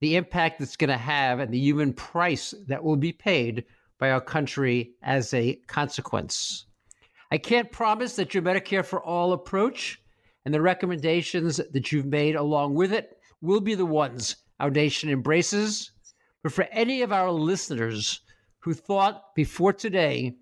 the 0.00 0.16
impact 0.16 0.60
it's 0.60 0.76
going 0.76 0.90
to 0.90 0.96
have 0.96 1.40
and 1.40 1.52
the 1.52 1.58
human 1.58 1.92
price 1.92 2.54
that 2.68 2.84
will 2.84 2.96
be 2.96 3.12
paid 3.12 3.64
by 3.98 4.10
our 4.10 4.20
country 4.20 4.94
as 5.02 5.32
a 5.34 5.54
consequence. 5.66 6.66
I 7.30 7.38
can't 7.38 7.72
promise 7.72 8.16
that 8.16 8.34
your 8.34 8.42
Medicare 8.42 8.84
for 8.84 9.02
All 9.02 9.32
approach 9.32 10.00
and 10.44 10.52
the 10.52 10.60
recommendations 10.60 11.56
that 11.56 11.90
you've 11.90 12.06
made 12.06 12.36
along 12.36 12.74
with 12.74 12.92
it 12.92 13.18
will 13.40 13.60
be 13.60 13.74
the 13.74 13.86
ones 13.86 14.36
our 14.60 14.70
nation 14.70 15.10
embraces. 15.10 15.90
But 16.42 16.52
for 16.52 16.66
any 16.70 17.02
of 17.02 17.12
our 17.12 17.30
listeners 17.30 18.20
who 18.60 18.74
thought 18.74 19.34
before 19.34 19.72
today 19.72 20.36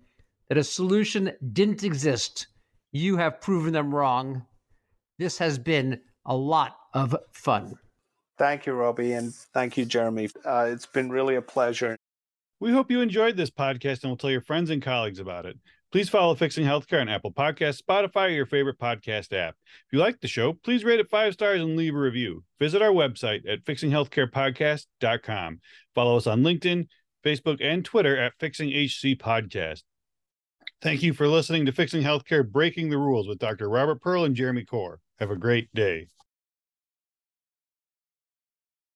that 0.49 0.57
a 0.57 0.63
solution 0.63 1.31
didn't 1.53 1.83
exist, 1.83 2.47
You 2.95 3.17
have 3.17 3.41
proven 3.41 3.73
them 3.73 3.93
wrong. 3.93 4.45
This 5.17 5.39
has 5.39 5.57
been 5.57 5.99
a 6.25 6.35
lot 6.35 6.77
of 6.93 7.15
fun. 7.31 7.73
Thank 8.37 8.67
you, 8.67 8.73
Robbie, 8.73 9.13
and 9.13 9.33
thank 9.33 9.77
you, 9.77 9.85
Jeremy. 9.85 10.29
Uh, 10.45 10.69
it's 10.69 10.85
been 10.85 11.09
really 11.09 11.35
a 11.35 11.41
pleasure. 11.41 11.97
We 12.63 12.71
hope 12.71 12.89
you 12.89 13.01
enjoyed 13.01 13.35
this 13.35 13.49
podcast 13.49 14.03
and 14.03 14.11
will 14.11 14.15
tell 14.15 14.31
your 14.31 14.39
friends 14.39 14.69
and 14.69 14.81
colleagues 14.81 15.19
about 15.19 15.45
it. 15.45 15.59
Please 15.91 16.07
follow 16.07 16.33
Fixing 16.33 16.65
Healthcare 16.65 17.01
on 17.01 17.09
Apple 17.09 17.33
Podcasts, 17.33 17.81
Spotify, 17.81 18.27
or 18.27 18.29
your 18.29 18.45
favorite 18.45 18.79
podcast 18.79 19.33
app. 19.33 19.55
If 19.65 19.91
you 19.91 19.99
like 19.99 20.21
the 20.21 20.29
show, 20.29 20.53
please 20.53 20.85
rate 20.85 21.01
it 21.01 21.09
five 21.09 21.33
stars 21.33 21.59
and 21.59 21.75
leave 21.75 21.93
a 21.93 21.99
review. 21.99 22.45
Visit 22.59 22.81
our 22.81 22.91
website 22.91 23.41
at 23.51 23.65
fixinghealthcarepodcast.com. 23.65 25.59
Follow 25.93 26.15
us 26.15 26.25
on 26.25 26.41
LinkedIn, 26.41 26.87
Facebook, 27.21 27.57
and 27.59 27.83
Twitter 27.83 28.17
at 28.17 28.31
Fixing 28.39 28.69
HC 28.69 29.19
Podcast. 29.19 29.83
Thank 30.81 31.03
you 31.03 31.11
for 31.11 31.27
listening 31.27 31.65
to 31.65 31.73
Fixing 31.73 32.01
Healthcare 32.01 32.49
Breaking 32.49 32.89
the 32.89 32.97
Rules 32.97 33.27
with 33.27 33.39
Dr. 33.39 33.67
Robert 33.67 34.01
Pearl 34.01 34.23
and 34.23 34.37
Jeremy 34.37 34.63
Corr. 34.63 34.99
Have 35.19 35.31
a 35.31 35.35
great 35.35 35.67
day. 35.73 36.07